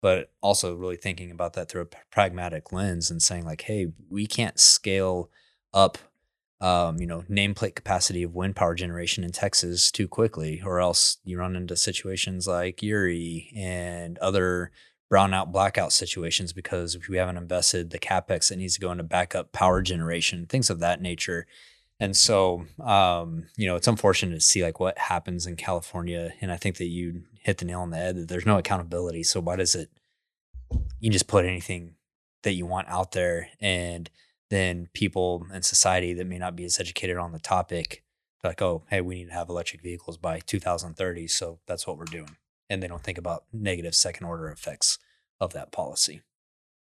But 0.00 0.32
also 0.42 0.74
really 0.74 0.96
thinking 0.96 1.30
about 1.30 1.52
that 1.54 1.68
through 1.68 1.82
a 1.82 1.96
pragmatic 2.10 2.72
lens 2.72 3.10
and 3.10 3.22
saying 3.22 3.44
like, 3.44 3.62
hey, 3.62 3.92
we 4.10 4.26
can't 4.26 4.58
scale 4.58 5.30
up, 5.72 5.96
um, 6.60 6.98
you 6.98 7.06
know, 7.06 7.24
nameplate 7.30 7.74
capacity 7.74 8.22
of 8.22 8.34
wind 8.34 8.56
power 8.56 8.74
generation 8.74 9.22
in 9.24 9.32
Texas 9.32 9.90
too 9.90 10.08
quickly, 10.08 10.62
or 10.64 10.80
else 10.80 11.18
you 11.24 11.38
run 11.38 11.56
into 11.56 11.76
situations 11.76 12.46
like 12.46 12.82
Uri 12.82 13.50
and 13.56 14.18
other 14.18 14.72
brownout 15.12 15.52
blackout 15.52 15.92
situations 15.92 16.52
because 16.52 16.98
we 17.08 17.16
haven't 17.16 17.36
invested 17.36 17.90
the 17.90 17.98
capex 17.98 18.48
that 18.48 18.56
needs 18.56 18.74
to 18.74 18.80
go 18.80 18.90
into 18.90 19.04
backup 19.04 19.52
power 19.52 19.82
generation, 19.82 20.46
things 20.46 20.70
of 20.70 20.80
that 20.80 21.00
nature. 21.00 21.46
And 22.00 22.16
so, 22.16 22.66
um, 22.82 23.46
you 23.56 23.66
know, 23.66 23.76
it's 23.76 23.86
unfortunate 23.86 24.34
to 24.34 24.40
see 24.40 24.62
like 24.62 24.80
what 24.80 24.98
happens 24.98 25.46
in 25.46 25.56
California. 25.56 26.32
And 26.40 26.50
I 26.50 26.56
think 26.56 26.78
that 26.78 26.86
you 26.86 27.22
hit 27.40 27.58
the 27.58 27.64
nail 27.64 27.80
on 27.80 27.90
the 27.90 27.96
head 27.96 28.16
that 28.16 28.28
there's 28.28 28.46
no 28.46 28.58
accountability. 28.58 29.22
So 29.22 29.40
why 29.40 29.56
does 29.56 29.74
it, 29.74 29.90
you 30.98 31.10
just 31.10 31.28
put 31.28 31.44
anything 31.44 31.94
that 32.42 32.54
you 32.54 32.66
want 32.66 32.88
out 32.88 33.12
there 33.12 33.48
and 33.60 34.10
then 34.50 34.88
people 34.92 35.46
in 35.52 35.62
society 35.62 36.12
that 36.14 36.26
may 36.26 36.38
not 36.38 36.56
be 36.56 36.64
as 36.64 36.78
educated 36.78 37.16
on 37.16 37.32
the 37.32 37.38
topic, 37.38 38.02
like, 38.42 38.60
oh, 38.60 38.82
hey, 38.90 39.00
we 39.00 39.16
need 39.16 39.28
to 39.28 39.34
have 39.34 39.48
electric 39.48 39.82
vehicles 39.82 40.16
by 40.16 40.40
2030. 40.40 41.26
So 41.28 41.58
that's 41.66 41.86
what 41.86 41.96
we're 41.96 42.04
doing. 42.04 42.36
And 42.74 42.82
they 42.82 42.88
don't 42.88 43.04
think 43.04 43.18
about 43.18 43.44
negative 43.52 43.94
second 43.94 44.26
order 44.26 44.48
effects 44.48 44.98
of 45.40 45.52
that 45.52 45.70
policy. 45.70 46.22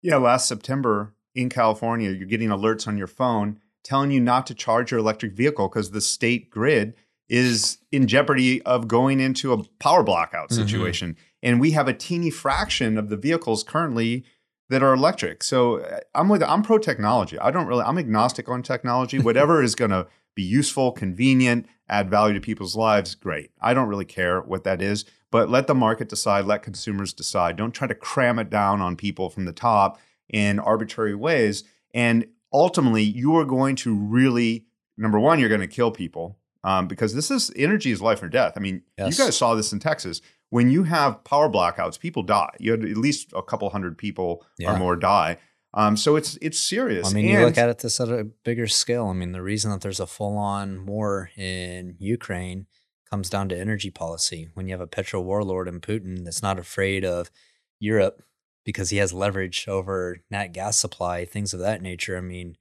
Yeah, 0.03 0.17
last 0.17 0.49
September 0.49 1.15
in 1.33 1.49
California, 1.49 2.11
you're 2.11 2.27
getting 2.27 2.49
alerts 2.49 2.89
on 2.89 2.99
your 2.99 3.07
phone 3.07 3.61
telling 3.85 4.11
you 4.11 4.21
not 4.21 4.49
to 4.49 4.55
charge 4.55 4.91
your 4.91 4.99
electric 4.99 5.33
vehicle 5.33 5.69
because 5.69 5.93
the 5.93 6.01
state 6.01 6.51
grid 6.51 6.95
is 7.29 7.79
in 7.93 8.09
jeopardy 8.09 8.61
of 8.63 8.89
going 8.89 9.21
into 9.21 9.53
a 9.53 9.63
power 9.79 10.03
blackout 10.03 10.49
Mhm. 10.51 10.55
situation. 10.57 11.17
And 11.41 11.61
we 11.61 11.71
have 11.71 11.87
a 11.87 11.93
teeny 11.95 12.31
fraction 12.31 12.99
of 12.99 13.09
the 13.09 13.17
vehicles 13.17 13.63
currently 13.63 14.25
that 14.69 14.83
are 14.83 14.93
electric. 14.93 15.45
So 15.45 15.79
uh, 15.79 16.01
I'm 16.17 16.29
with 16.29 16.43
I'm 16.43 16.63
pro 16.65 16.79
technology. 16.79 17.39
I 17.39 17.53
don't 17.53 17.69
really 17.69 17.85
I'm 17.85 17.97
agnostic 17.99 18.49
on 18.49 18.65
technology. 18.65 19.19
Whatever 19.31 19.63
is 19.63 19.77
going 19.77 19.93
to 19.93 20.09
be 20.35 20.43
useful, 20.43 20.91
convenient, 20.91 21.67
add 21.89 22.11
value 22.11 22.35
to 22.35 22.41
people's 22.41 22.75
lives, 22.75 23.15
great. 23.15 23.51
I 23.61 23.73
don't 23.73 23.89
really 23.89 24.05
care 24.05 24.41
what 24.41 24.65
that 24.65 24.83
is, 24.83 25.05
but 25.37 25.51
let 25.51 25.67
the 25.67 25.75
market 25.75 26.09
decide, 26.09 26.47
let 26.47 26.63
consumers 26.63 27.13
decide. 27.13 27.57
Don't 27.57 27.73
try 27.73 27.87
to 27.87 27.95
cram 27.95 28.39
it 28.39 28.49
down 28.49 28.81
on 28.81 28.97
people 28.97 29.29
from 29.29 29.45
the 29.45 29.53
top 29.53 29.99
in 30.31 30.59
arbitrary 30.59 31.15
ways. 31.15 31.63
And 31.93 32.27
ultimately, 32.55 33.03
you 33.03 33.37
are 33.37 33.45
going 33.45 33.77
to 33.77 33.95
really, 33.95 34.65
number 34.97 35.21
one, 35.21 35.39
you're 35.39 35.51
going 35.51 35.61
to 35.61 35.67
kill 35.67 35.91
people 35.91 36.39
um, 36.65 36.89
because 36.89 37.15
this 37.15 37.31
is 37.31 37.53
energy 37.55 37.91
is 37.91 38.01
life 38.01 38.23
or 38.23 38.31
death. 38.31 38.55
I 38.57 38.61
mean, 38.61 38.81
Yes. 38.97 39.19
you 39.19 39.25
guys 39.27 39.37
saw 39.37 39.55
this 39.55 39.75
in 39.75 39.79
Texas. 39.79 40.23
When 40.49 40.71
you 40.71 40.85
have 40.85 41.23
power 41.25 41.51
blackouts, 41.51 42.01
people 42.01 42.23
die. 42.23 42.55
You 42.59 42.71
had 42.71 42.83
at 42.87 42.97
least 42.97 43.31
a 43.37 43.43
couple 43.43 43.69
hundred 43.69 43.99
people 43.99 44.43
Yeah. 44.59 44.75
or 44.75 44.79
more 44.79 44.97
die. 44.97 45.37
Um, 45.75 45.99
so 45.99 46.17
it's 46.17 46.39
it's 46.41 46.59
serious. 46.59 47.11
I 47.11 47.13
mean, 47.15 47.27
you 47.27 47.41
look 47.41 47.59
at 47.59 47.69
it 47.69 47.81
this 47.81 48.01
at 48.01 48.09
a 48.09 48.25
bigger 48.25 48.67
scale. 48.69 49.09
I 49.09 49.13
mean, 49.13 49.33
the 49.33 49.43
reason 49.43 49.71
that 49.73 49.83
there's 49.83 50.01
a 50.01 50.07
full 50.07 50.39
on 50.39 50.87
war 50.87 51.29
in 51.37 51.97
Ukraine 51.99 52.69
comes 53.09 53.31
down 53.31 53.49
to 53.49 53.59
energy 53.59 53.91
policy. 53.91 54.49
When 54.55 54.67
you 54.67 54.73
have 54.73 54.81
a 54.81 54.87
petrol 54.87 55.25
warlord 55.25 55.69
in 55.69 55.81
Putin 55.81 56.25
that's 56.25 56.43
not 56.43 56.59
afraid 56.59 57.05
of 57.05 57.31
Europe 57.79 58.23
because 58.65 58.91
he 58.91 58.97
has 58.99 59.13
leverage 59.13 59.67
over 59.69 60.19
nat 60.31 60.49
gas 60.49 60.79
supply, 60.79 61.25
things 61.25 61.55
of 61.55 61.61
that 61.61 61.83
nature. 61.83 62.17
I 62.17 62.21
mean, 62.21 62.57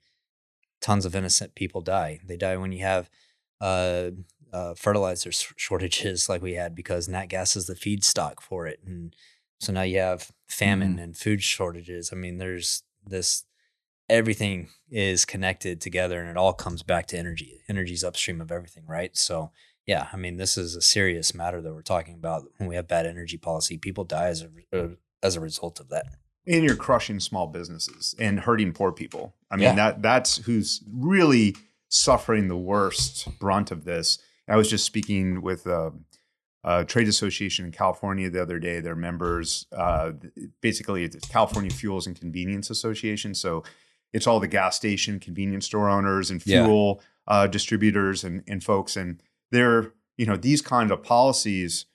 tons 0.82 1.06
of 1.06 1.16
innocent 1.16 1.56
people 1.56 1.82
die. 1.82 2.20
They 2.26 2.38
die 2.38 2.58
when 2.58 2.72
you 2.72 2.84
have 2.84 3.10
uh, 3.60 4.12
uh, 4.54 4.76
fertilizer 4.76 5.32
sh- 5.32 5.54
shortages 5.58 6.30
like 6.30 6.42
we 6.42 6.54
had 6.54 6.76
because 6.76 7.08
nat 7.08 7.28
gas 7.28 7.56
is 7.56 7.66
the 7.68 7.74
feedstock 7.74 8.40
for 8.40 8.68
it. 8.68 8.80
And 8.86 9.16
so 9.60 9.74
now 9.74 9.82
you 9.82 10.00
have 10.00 10.32
famine 10.48 11.00
and 11.00 11.18
food 11.18 11.42
shortages. 11.42 12.12
I 12.14 12.16
mean, 12.16 12.38
there's 12.38 12.84
this 13.06 13.46
everything 14.08 14.70
is 14.92 15.26
connected 15.26 15.82
together 15.82 16.22
and 16.22 16.30
it 16.30 16.38
all 16.38 16.54
comes 16.54 16.84
back 16.84 17.08
to 17.08 17.18
energy. 17.18 17.62
Energy's 17.68 18.04
upstream 18.04 18.42
of 18.42 18.52
everything, 18.52 18.84
right? 18.88 19.18
So 19.18 19.52
yeah, 19.86 20.08
I 20.12 20.18
mean, 20.18 20.38
this 20.38 20.58
is 20.58 20.76
a 20.76 20.82
serious 20.82 21.34
matter 21.34 21.62
that 21.62 21.74
we're 21.74 21.82
talking 21.82 22.14
about. 22.16 22.44
When 22.58 22.68
we 22.70 22.76
have 22.76 22.88
bad 22.88 23.06
energy 23.06 23.38
policy, 23.38 23.78
people 23.78 24.04
die 24.04 24.28
as 24.28 24.42
a 24.44 24.50
uh, 24.78 24.88
as 25.24 25.36
a 25.36 25.40
result 25.40 25.80
of 25.80 25.90
that. 25.90 26.06
and 26.48 26.64
you're 26.64 26.76
crushing 26.76 27.20
small 27.20 27.48
businesses 27.48 28.14
and 28.20 28.40
hurting 28.42 28.72
poor 28.74 28.92
people. 28.92 29.36
I 29.50 29.56
mean 29.56 29.64
Yeah. 29.64 29.76
that 29.76 30.02
that's 30.02 30.38
who's 30.46 30.84
really 30.92 31.56
suffering 31.90 32.48
the 32.48 32.58
worst 32.58 33.28
brunt 33.40 33.72
of 33.72 33.86
this. 33.86 34.20
I 34.48 34.56
was 34.56 34.70
just 34.70 34.86
speaking 34.86 35.42
with 35.42 35.66
a, 35.66 35.92
a 36.64 36.86
trade 36.86 37.08
association 37.08 37.66
in 37.66 37.72
California 37.72 38.30
the 38.30 38.42
other 38.42 38.60
day. 38.60 38.80
Their 38.80 38.96
members, 38.96 39.66
uh, 39.72 40.12
basically, 40.62 41.04
it's 41.04 41.28
California 41.28 41.72
Fuels 41.72 42.06
and 42.08 42.20
Convenience 42.20 42.70
Association. 42.70 43.34
So 43.34 43.64
it's 44.14 44.28
all 44.28 44.40
the 44.40 44.48
gas 44.48 44.76
station, 44.76 45.20
convenience 45.20 45.66
store 45.66 45.90
owners, 45.90 46.30
and 46.32 46.42
Yeah. 46.46 46.64
fuel 46.66 47.02
uh, 47.28 47.48
distributors 47.48 48.24
and 48.24 48.44
and 48.48 48.64
folks. 48.64 48.96
And 48.96 49.22
they're 49.52 49.94
you 50.18 50.26
know 50.26 50.38
these 50.38 50.62
kind 50.62 50.92
of 50.92 51.04
policies 51.04 51.86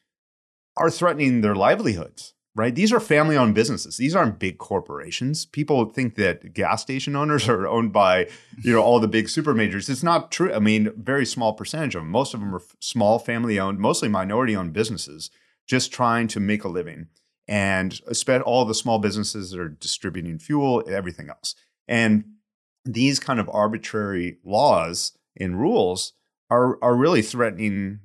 are 0.76 0.90
threatening 0.90 1.40
their 1.40 1.54
livelihoods 1.54 2.34
right? 2.56 2.74
These 2.74 2.92
are 2.92 3.00
family 3.00 3.36
owned 3.36 3.54
businesses. 3.54 3.96
These 3.96 4.14
aren't 4.14 4.38
big 4.38 4.58
corporations. 4.58 5.46
People 5.46 5.84
think 5.86 6.16
that 6.16 6.52
gas 6.52 6.82
station 6.82 7.16
owners 7.16 7.48
are 7.48 7.66
owned 7.66 7.92
by, 7.92 8.28
you 8.62 8.72
know, 8.72 8.82
all 8.82 9.00
the 9.00 9.08
big 9.08 9.28
super 9.28 9.54
majors. 9.54 9.88
It's 9.88 10.02
not 10.02 10.30
true. 10.30 10.52
I 10.52 10.58
mean, 10.58 10.92
very 10.96 11.24
small 11.24 11.52
percentage 11.52 11.94
of 11.94 12.02
them. 12.02 12.10
Most 12.10 12.34
of 12.34 12.40
them 12.40 12.54
are 12.54 12.62
small 12.80 13.18
family 13.18 13.58
owned, 13.58 13.78
mostly 13.78 14.08
minority 14.08 14.56
owned 14.56 14.72
businesses 14.72 15.30
just 15.66 15.92
trying 15.92 16.26
to 16.26 16.40
make 16.40 16.64
a 16.64 16.68
living 16.68 17.06
and 17.46 18.00
all 18.44 18.64
the 18.64 18.74
small 18.74 18.98
businesses 18.98 19.50
that 19.50 19.60
are 19.60 19.68
distributing 19.68 20.38
fuel, 20.38 20.82
everything 20.88 21.28
else. 21.28 21.54
And 21.86 22.24
these 22.84 23.20
kind 23.20 23.38
of 23.38 23.48
arbitrary 23.52 24.38
laws 24.44 25.12
and 25.38 25.58
rules 25.58 26.12
are 26.50 26.78
are 26.82 26.94
really 26.96 27.22
threatening 27.22 28.00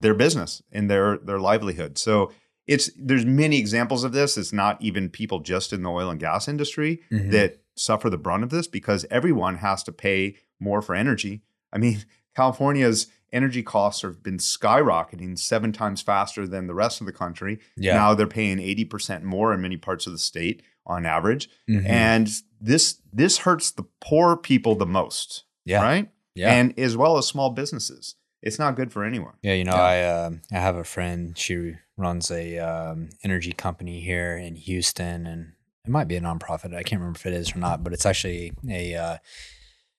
their 0.00 0.14
business 0.14 0.62
and 0.72 0.90
their 0.90 1.18
their 1.18 1.38
livelihood. 1.40 1.98
So 1.98 2.30
it's 2.66 2.90
there's 2.96 3.24
many 3.24 3.58
examples 3.58 4.04
of 4.04 4.12
this. 4.12 4.36
It's 4.36 4.52
not 4.52 4.80
even 4.82 5.08
people 5.08 5.40
just 5.40 5.72
in 5.72 5.82
the 5.82 5.90
oil 5.90 6.10
and 6.10 6.20
gas 6.20 6.48
industry 6.48 7.00
Mhm. 7.10 7.30
that 7.32 7.60
suffer 7.76 8.10
the 8.10 8.18
brunt 8.18 8.44
of 8.44 8.50
this 8.50 8.66
because 8.66 9.06
everyone 9.10 9.56
has 9.56 9.82
to 9.84 9.92
pay 9.92 10.36
more 10.60 10.82
for 10.82 10.94
energy. 10.94 11.42
I 11.72 11.78
mean, 11.78 12.04
California's 12.36 13.06
energy 13.32 13.62
costs 13.62 14.02
have 14.02 14.22
been 14.22 14.38
skyrocketing 14.38 15.38
seven 15.38 15.72
times 15.72 16.00
faster 16.02 16.46
than 16.46 16.66
the 16.66 16.74
rest 16.74 17.00
of 17.00 17.06
the 17.06 17.12
country. 17.12 17.58
Yeah. 17.76 17.94
Now 17.94 18.14
they're 18.14 18.26
paying 18.26 18.58
80% 18.58 19.22
more 19.22 19.52
in 19.52 19.60
many 19.60 19.76
parts 19.76 20.06
of 20.06 20.12
the 20.12 20.18
state 20.18 20.62
on 20.86 21.04
average. 21.04 21.48
Mhm. 21.68 21.86
And 21.86 22.30
this 22.60 23.00
this 23.12 23.38
hurts 23.38 23.70
the 23.70 23.84
poor 24.00 24.36
people 24.36 24.74
the 24.74 24.86
most. 24.86 25.44
yeah. 25.64 25.82
Right? 25.82 26.10
Yeah. 26.38 26.52
And 26.54 26.78
as 26.78 26.96
well 26.96 27.18
as 27.18 27.26
small 27.26 27.50
businesses. 27.50 28.14
It's 28.40 28.58
not 28.58 28.76
good 28.76 28.92
for 28.92 29.04
anyone. 29.04 29.34
Yeah, 29.42 29.54
you 29.54 29.64
know, 29.64 29.72
Yeah. 29.74 29.82
I 29.82 30.26
um 30.26 30.40
I 30.52 30.60
have 30.60 30.76
a 30.76 30.84
friend. 30.84 31.36
She 31.36 31.74
runs 31.96 32.30
a 32.30 32.58
um, 32.58 33.08
energy 33.24 33.52
company 33.52 34.00
here 34.00 34.36
in 34.36 34.54
Houston, 34.54 35.26
and 35.26 35.52
it 35.84 35.90
might 35.90 36.06
be 36.06 36.14
a 36.14 36.20
nonprofit. 36.20 36.72
I 36.72 36.84
can't 36.84 37.00
remember 37.00 37.18
if 37.18 37.26
it 37.26 37.32
is 37.32 37.56
or 37.56 37.58
not, 37.58 37.82
but 37.82 37.92
it's 37.92 38.06
actually 38.06 38.52
a 38.70 38.94
uh, 38.94 39.16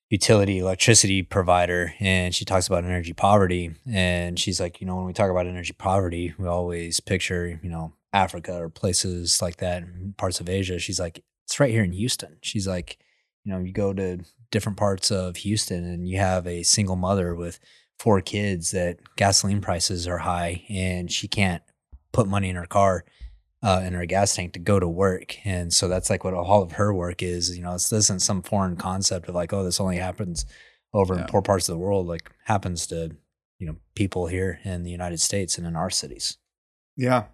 utility 0.10 0.60
electricity 0.60 1.22
provider. 1.22 1.94
And 2.00 2.34
she 2.34 2.46
talks 2.46 2.68
about 2.68 2.86
energy 2.86 3.12
poverty, 3.12 3.76
and 3.86 4.40
she's 4.40 4.62
like, 4.62 4.80
you 4.80 4.88
know, 4.88 4.96
when 4.96 5.06
we 5.06 5.14
talk 5.14 5.30
about 5.30 5.46
energy 5.46 5.74
poverty, 5.74 6.34
we 6.38 6.48
always 6.48 7.02
picture, 7.02 7.60
you 7.62 7.70
know, 7.70 7.92
Africa 8.14 8.56
or 8.56 8.70
places 8.70 9.42
like 9.42 9.58
that, 9.58 9.84
parts 10.16 10.40
of 10.40 10.48
Asia. 10.50 10.80
She's 10.80 11.00
like, 11.00 11.24
it's 11.46 11.60
right 11.60 11.72
here 11.72 11.84
in 11.84 11.92
Houston. 11.92 12.38
She's 12.42 12.68
like, 12.68 12.98
you 13.44 13.52
know, 13.52 13.60
you 13.60 13.74
go 13.74 13.92
to 13.94 14.20
different 14.52 14.78
parts 14.78 15.12
of 15.12 15.38
Houston, 15.38 15.84
and 15.84 16.08
you 16.08 16.18
have 16.18 16.48
a 16.48 16.64
single 16.64 16.96
mother 16.96 17.36
with 17.36 17.60
four 18.00 18.22
kids 18.22 18.72
that 18.72 18.98
gasoline 19.18 19.62
prices 19.62 20.08
are 20.08 20.20
high 20.20 20.64
and 20.70 21.12
she 21.12 21.28
can't 21.28 21.62
put 22.14 22.28
money 22.28 22.50
in 22.50 22.56
her 22.56 22.66
car 22.66 23.04
uh, 23.62 23.82
in 23.86 23.94
her 23.94 24.06
gas 24.06 24.36
tank 24.36 24.54
to 24.54 24.60
go 24.60 24.80
to 24.80 24.88
work. 24.88 25.36
And 25.46 25.74
so 25.74 25.90
that's 25.90 26.10
like 26.10 26.24
what 26.24 26.34
all 26.34 26.62
of 26.62 26.74
her 26.74 26.94
work 26.94 27.22
is 27.22 27.56
you 27.58 27.64
know 27.64 27.74
this 27.74 27.92
isn't 27.92 28.22
some 28.22 28.42
foreign 28.42 28.78
concept 28.78 29.28
of 29.28 29.36
like 29.36 29.52
oh 29.52 29.64
this 29.64 29.82
only 29.82 29.98
happens 29.98 30.46
over 30.94 31.18
in 31.18 31.26
poor 31.26 31.42
parts 31.42 31.70
of 31.70 31.74
the 31.74 31.80
world 31.80 32.08
like 32.08 32.32
happens 32.46 32.88
to 32.88 33.16
you 33.60 33.68
know 33.68 33.76
people 33.96 34.26
here 34.28 34.60
in 34.64 34.84
the 34.84 34.90
united 34.90 35.20
states 35.20 35.58
and 35.58 35.68
in 35.68 35.76
our 35.76 35.90
cities. 35.90 36.38
Yeah. 36.96 37.26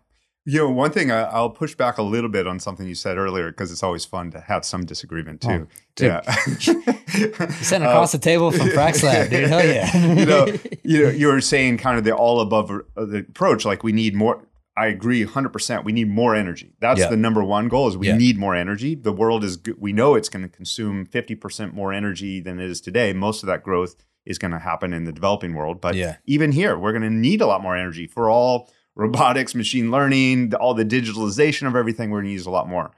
You 0.48 0.60
know, 0.60 0.70
one 0.70 0.92
thing 0.92 1.10
I, 1.10 1.24
I'll 1.24 1.50
push 1.50 1.74
back 1.74 1.98
a 1.98 2.04
little 2.04 2.30
bit 2.30 2.46
on 2.46 2.60
something 2.60 2.88
you 2.88 2.94
said 2.94 3.18
earlier 3.18 3.50
because 3.50 3.72
it's 3.72 3.82
always 3.82 4.06
fun 4.06 4.30
to 4.32 4.40
have 4.42 4.64
some 4.64 4.86
disagreement 4.86 5.42
too. 5.42 5.50
Oh, 5.50 5.68
dude. 5.96 6.08
yeah. 6.08 6.22
sitting 7.50 7.88
across 7.88 8.12
the 8.12 8.20
table 8.20 8.52
from 8.52 8.68
frax 8.68 9.02
lab 9.04 9.30
dude 9.30 9.48
hell 9.50 9.66
yeah 9.66 9.96
you 10.14 10.26
know, 10.26 10.46
you 10.84 11.04
know, 11.04 11.10
you 11.10 11.28
were 11.28 11.42
saying 11.42 11.78
kind 11.78 11.98
of 11.98 12.04
the 12.04 12.12
all 12.16 12.42
above 12.42 12.70
uh, 12.72 13.06
the 13.06 13.20
approach. 13.20 13.66
Like 13.66 13.84
we 13.84 13.92
need 13.92 14.14
more. 14.16 14.46
I 14.78 14.88
agree, 14.88 15.24
hundred 15.24 15.50
percent. 15.54 15.86
We 15.86 15.94
need 15.94 16.10
more 16.10 16.36
energy. 16.36 16.74
That's 16.80 17.00
Yeah. 17.00 17.08
the 17.10 17.16
number 17.18 17.42
one 17.44 17.70
goal. 17.70 17.88
Is 17.88 17.98
we 17.98 18.08
Yeah. 18.10 18.18
need 18.18 18.38
more 18.38 18.56
energy. 18.56 18.94
The 18.94 19.14
world 19.14 19.44
is. 19.44 19.58
We 19.80 19.94
know 19.94 20.16
it's 20.16 20.28
going 20.30 20.44
to 20.44 20.50
consume 20.50 21.06
fifty 21.06 21.34
percent 21.34 21.74
more 21.74 21.94
energy 21.94 22.40
than 22.42 22.60
it 22.60 22.70
is 22.70 22.82
today. 22.82 23.14
Most 23.14 23.42
of 23.42 23.48
that 23.48 23.64
growth 23.64 23.96
is 24.26 24.38
going 24.38 24.52
to 24.52 24.60
happen 24.60 24.92
in 24.94 25.06
the 25.06 25.12
developing 25.14 25.54
world. 25.54 25.80
But 25.80 25.96
Yeah. 25.96 26.18
even 26.26 26.52
here, 26.52 26.78
we're 26.78 26.92
going 26.92 27.04
to 27.04 27.10
need 27.10 27.40
a 27.42 27.48
lot 27.48 27.62
more 27.64 27.76
energy 27.78 28.06
for 28.06 28.30
all 28.30 28.70
robotics, 28.96 29.54
machine 29.56 29.92
learning, 29.92 30.54
all 30.56 30.74
the 30.74 30.86
digitalization 30.86 31.68
of 31.68 31.76
everything. 31.76 32.10
We're 32.10 32.20
going 32.20 32.30
to 32.30 32.34
use 32.34 32.46
a 32.46 32.52
lot 32.52 32.70
more. 32.70 32.92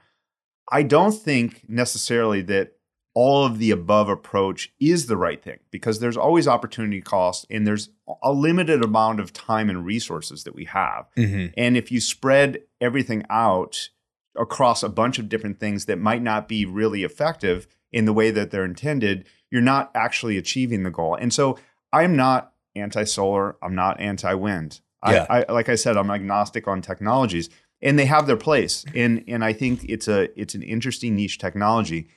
I 0.70 0.82
don't 0.82 1.12
think 1.12 1.64
necessarily 1.68 2.42
that 2.42 2.74
all 3.14 3.44
of 3.44 3.58
the 3.58 3.70
above 3.72 4.08
approach 4.08 4.72
is 4.78 5.06
the 5.06 5.16
right 5.16 5.42
thing 5.42 5.58
because 5.72 5.98
there's 5.98 6.16
always 6.16 6.46
opportunity 6.46 7.00
cost 7.00 7.46
and 7.50 7.66
there's 7.66 7.88
a 8.22 8.32
limited 8.32 8.84
amount 8.84 9.18
of 9.18 9.32
time 9.32 9.68
and 9.68 9.84
resources 9.84 10.44
that 10.44 10.54
we 10.54 10.66
have. 10.66 11.06
Mhm. 11.16 11.52
And 11.56 11.76
if 11.76 11.90
you 11.90 12.00
spread 12.00 12.60
everything 12.80 13.24
out 13.28 13.88
across 14.36 14.84
a 14.84 14.88
bunch 14.88 15.18
of 15.18 15.28
different 15.28 15.58
things 15.58 15.86
that 15.86 15.98
might 15.98 16.22
not 16.22 16.46
be 16.46 16.64
really 16.64 17.02
effective 17.02 17.66
in 17.90 18.04
the 18.04 18.12
way 18.12 18.30
that 18.30 18.52
they're 18.52 18.64
intended, 18.64 19.24
you're 19.50 19.62
not 19.62 19.90
actually 19.96 20.36
achieving 20.36 20.84
the 20.84 20.90
goal. 20.90 21.16
And 21.16 21.32
so 21.32 21.58
I'm 21.92 22.14
not 22.14 22.52
anti-solar, 22.76 23.56
I'm 23.62 23.74
not 23.74 23.98
anti-wind. 24.00 24.80
Yeah. 25.06 25.26
I, 25.28 25.44
I 25.48 25.52
like 25.52 25.68
I 25.68 25.74
said, 25.74 25.96
I'm 25.96 26.10
agnostic 26.10 26.66
on 26.66 26.82
technologies 26.82 27.50
and 27.80 27.98
they 27.98 28.06
have 28.06 28.26
their 28.26 28.36
place. 28.36 28.84
And 28.94 29.24
and 29.28 29.44
I 29.44 29.52
think 29.52 29.84
it's 29.84 30.08
a 30.08 30.28
it's 30.40 30.54
an 30.54 30.62
interesting 30.62 31.16
niche 31.16 31.38
technology. 31.38 32.08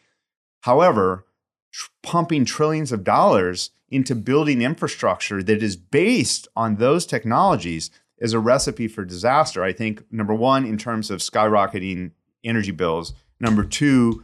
However, 0.62 1.26
tr- 1.72 1.90
pumping 2.04 2.46
trillions 2.46 2.92
of 2.92 3.04
dollars 3.04 3.72
into 3.90 4.16
building 4.16 4.62
infrastructure 4.62 5.44
that 5.44 5.62
is 5.62 5.76
based 5.76 6.48
on 6.56 6.78
those 6.78 7.06
technologies 7.06 7.92
is 8.18 8.34
a 8.34 8.40
recipe 8.40 8.88
for 8.88 9.04
disaster. 9.04 9.64
I 9.64 9.74
think 9.74 10.04
number 10.12 10.34
one, 10.34 10.66
in 10.66 10.78
terms 10.78 11.12
of 11.12 11.20
skyrocketing 11.20 12.12
energy 12.44 12.72
bills. 12.72 13.14
Number 13.40 13.64
two, 13.64 14.24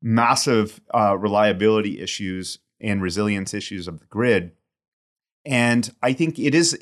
massive 0.00 0.80
uh, 0.94 1.16
reliability 1.18 2.00
issues 2.00 2.58
and 2.80 3.02
resilience 3.02 3.54
issues 3.54 3.88
of 3.88 4.00
the 4.00 4.06
grid. 4.06 4.52
And 5.44 5.92
I 6.02 6.12
think 6.12 6.38
it 6.38 6.54
is. 6.54 6.76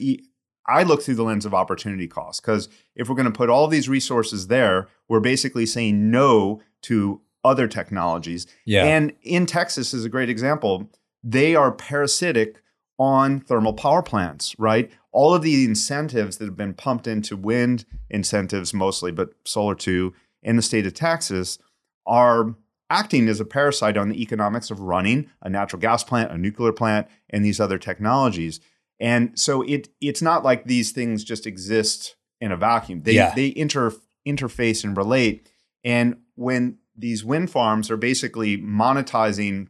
I 0.67 0.83
look 0.83 1.03
through 1.03 1.17
the 1.17 1.25
lens 1.25 1.45
of 1.45 1.55
opportunity 1.55 2.07
cost 2.07 2.43
because 2.43 2.69
if 2.95 3.09
we're 3.09 3.17
going 3.17 3.27
to 3.27 3.37
put 3.37 3.51
all 3.51 3.69
these 3.69 3.89
resources 3.89 4.47
there, 4.47 4.89
we're 5.09 5.21
basically 5.21 5.67
saying 5.67 6.11
no 6.11 6.61
to 6.83 7.21
other 7.45 7.67
technologies. 7.67 8.47
yeah 8.65 8.85
And 8.85 9.13
in 9.23 9.47
Texas 9.47 9.93
is 9.93 10.05
a 10.05 10.09
great 10.09 10.31
example. 10.31 10.91
They 11.25 11.55
are 11.55 11.73
parasitic 11.73 12.63
on 12.99 13.41
thermal 13.41 13.73
power 13.73 14.03
plants, 14.03 14.55
right? 14.59 14.91
All 15.11 15.35
of 15.35 15.43
the 15.43 15.65
incentives 15.65 16.39
that 16.39 16.45
have 16.45 16.57
been 16.57 16.75
pumped 16.75 17.07
into 17.07 17.37
wind 17.37 17.85
incentives 18.11 18.73
mostly, 18.73 19.11
but 19.11 19.31
solar 19.45 19.75
too, 19.75 20.15
in 20.43 20.57
the 20.57 20.63
state 20.63 20.87
of 20.87 20.95
Texas 20.95 21.59
are 22.07 22.55
acting 22.91 23.29
as 23.29 23.41
a 23.41 23.45
parasite 23.45 23.97
on 23.97 24.09
the 24.11 24.21
economics 24.21 24.71
of 24.71 24.81
running 24.81 25.29
a 25.41 25.49
natural 25.49 25.81
gas 25.81 26.05
plant, 26.05 26.31
a 26.31 26.37
nuclear 26.39 26.73
plant, 26.73 27.09
and 27.31 27.45
these 27.45 27.59
other 27.59 27.79
technologies. 27.79 28.61
And 29.03 29.37
so 29.39 29.63
it 29.63 29.89
it's 30.01 30.23
not 30.23 30.45
like 30.45 30.65
these 30.65 30.93
things 30.93 31.25
just 31.25 31.47
exist 31.47 32.15
in 32.41 32.53
a 32.53 32.57
vacuum. 32.57 33.03
They 33.03 33.15
Yeah. 33.15 33.35
they 33.35 33.53
inter 33.55 33.93
interface 34.27 34.85
and 34.85 34.97
relate. 34.97 35.51
And 35.85 36.19
when 36.37 36.79
these 36.97 37.25
wind 37.25 37.51
farms 37.51 37.91
are 37.91 37.97
basically 37.97 38.57
monetizing 38.57 39.67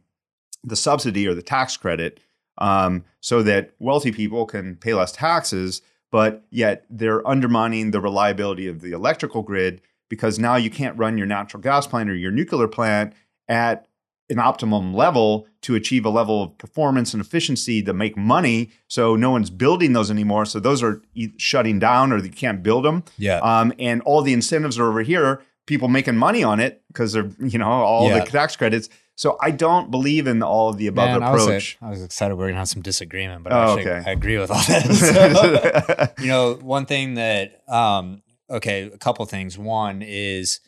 the 0.63 0.75
subsidy 0.75 1.27
or 1.27 1.33
the 1.33 1.41
tax 1.41 1.75
credit 1.75 2.19
um, 2.59 3.03
so 3.19 3.41
that 3.41 3.71
wealthy 3.79 4.11
people 4.11 4.45
can 4.45 4.75
pay 4.75 4.93
less 4.93 5.11
taxes, 5.11 5.81
but 6.11 6.45
yet 6.51 6.85
they're 6.89 7.27
undermining 7.27 7.89
the 7.89 7.99
reliability 7.99 8.67
of 8.67 8.81
the 8.81 8.91
electrical 8.91 9.41
grid 9.41 9.81
because 10.09 10.37
now 10.37 10.55
you 10.55 10.69
can't 10.69 10.97
run 10.97 11.17
your 11.17 11.25
natural 11.25 11.61
gas 11.61 11.87
plant 11.87 12.07
or 12.09 12.15
your 12.15 12.31
nuclear 12.31 12.67
plant 12.67 13.13
at 13.47 13.87
an 14.33 14.39
optimum 14.39 14.93
level 14.93 15.47
to 15.61 15.75
achieve 15.75 16.05
a 16.05 16.09
level 16.09 16.43
of 16.43 16.57
performance 16.57 17.13
and 17.13 17.21
efficiency 17.21 17.81
to 17.83 17.93
make 17.93 18.17
money. 18.17 18.71
So 18.87 19.15
no 19.15 19.31
one's 19.31 19.49
building 19.49 19.93
those 19.93 20.11
anymore. 20.11 20.45
So 20.45 20.59
those 20.59 20.83
are 20.83 21.01
shutting 21.37 21.79
down 21.79 22.11
or 22.11 22.17
you 22.17 22.29
can't 22.29 22.61
build 22.61 22.83
them. 22.85 23.03
yeah 23.17 23.39
Um, 23.39 23.71
and 23.79 24.01
all 24.01 24.21
the 24.21 24.33
incentives 24.33 24.77
are 24.77 24.89
over 24.89 25.01
here, 25.03 25.41
people 25.65 25.87
making 25.87 26.17
money 26.17 26.43
on 26.43 26.59
it 26.59 26.81
because 26.87 27.13
they're, 27.13 27.29
you 27.39 27.57
know, 27.57 27.67
all 27.69 28.09
Yeah. 28.09 28.19
the 28.25 28.29
tax 28.29 28.55
credits. 28.57 28.89
So 29.15 29.37
I 29.41 29.51
don't 29.51 29.91
believe 29.91 30.25
in 30.27 30.41
all 30.41 30.69
of 30.69 30.77
the 30.77 30.87
above 30.87 31.11
Man, 31.11 31.23
I 31.23 31.31
was, 31.31 31.43
approach. 31.43 31.77
I 31.81 31.89
was 31.91 32.03
excited 32.03 32.33
we 32.35 32.43
are 32.43 32.47
gonna 32.47 32.57
have 32.57 32.67
some 32.67 32.81
disagreement, 32.81 33.43
but 33.43 33.53
Oh, 33.53 33.77
actually, 33.77 33.91
okay. 33.91 34.09
I 34.09 34.11
agree 34.11 34.37
with 34.39 34.49
all 34.49 34.57
that. 34.57 36.13
you 36.19 36.27
know, 36.27 36.55
one 36.55 36.85
thing 36.87 37.13
that, 37.13 37.61
um, 37.69 38.23
okay, 38.49 38.83
a 38.83 38.97
couple 38.97 39.23
things. 39.27 39.57
One 39.57 40.01
is, 40.01 40.59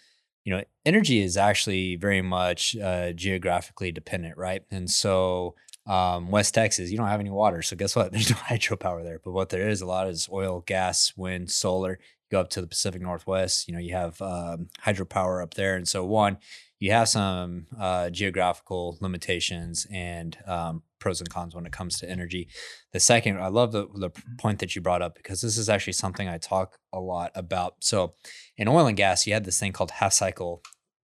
you 0.45 0.55
know, 0.55 0.63
energy 0.85 1.21
is 1.21 1.35
actually 1.35 1.95
very 1.95 2.21
much 2.21 2.77
uh, 2.77 3.11
geographically 3.11 3.91
dependent, 3.91 4.37
right? 4.37 4.63
And 4.71 4.89
so, 4.89 5.55
um, 5.87 6.29
West 6.29 6.53
Texas, 6.53 6.91
you 6.91 6.97
don't 6.97 7.07
have 7.07 7.19
any 7.19 7.31
water, 7.31 7.61
so 7.61 7.75
guess 7.75 7.95
what? 7.95 8.11
There's 8.13 8.29
no 8.29 8.37
hydropower 8.37 9.03
there. 9.03 9.19
But 9.23 9.31
what 9.31 9.49
there 9.49 9.67
is 9.67 9.81
a 9.81 9.85
lot 9.85 10.07
is 10.07 10.29
oil, 10.31 10.63
gas, 10.65 11.13
wind, 11.17 11.51
solar. 11.51 11.99
You 11.99 12.37
go 12.37 12.41
up 12.41 12.49
to 12.51 12.61
the 12.61 12.67
Pacific 12.67 13.01
Northwest, 13.01 13.67
you 13.67 13.73
know, 13.73 13.79
you 13.79 13.93
have 13.93 14.21
um, 14.21 14.69
hydropower 14.85 15.43
up 15.43 15.55
there, 15.55 15.75
and 15.75 15.87
so 15.87 16.05
one, 16.05 16.37
you 16.79 16.91
have 16.91 17.09
some 17.09 17.65
uh, 17.79 18.09
geographical 18.11 18.97
limitations 19.01 19.87
and 19.91 20.37
um, 20.45 20.83
pros 21.05 21.21
and 21.21 21.29
cons 21.29 21.53
when 21.53 21.67
it 21.67 21.71
comes 21.71 21.99
to 21.99 22.09
energy. 22.09 22.47
The 22.91 22.99
second, 22.99 23.39
I 23.39 23.49
love 23.49 23.71
the, 23.71 23.87
the 23.93 24.09
mm-hmm. 24.09 24.37
point 24.37 24.57
that 24.57 24.75
you 24.75 24.81
brought 24.81 25.03
up 25.03 25.13
because 25.13 25.39
this 25.39 25.55
is 25.55 25.69
actually 25.69 25.93
something 25.93 26.27
I 26.27 26.39
talk 26.39 26.79
a 26.91 26.99
lot 26.99 27.31
about. 27.35 27.75
So, 27.81 28.15
in 28.57 28.67
oil 28.67 28.87
and 28.87 28.97
gas, 28.97 29.27
you 29.27 29.33
had 29.33 29.45
this 29.45 29.59
thing 29.59 29.71
called 29.71 29.91
half 29.91 30.13
cycle 30.13 30.63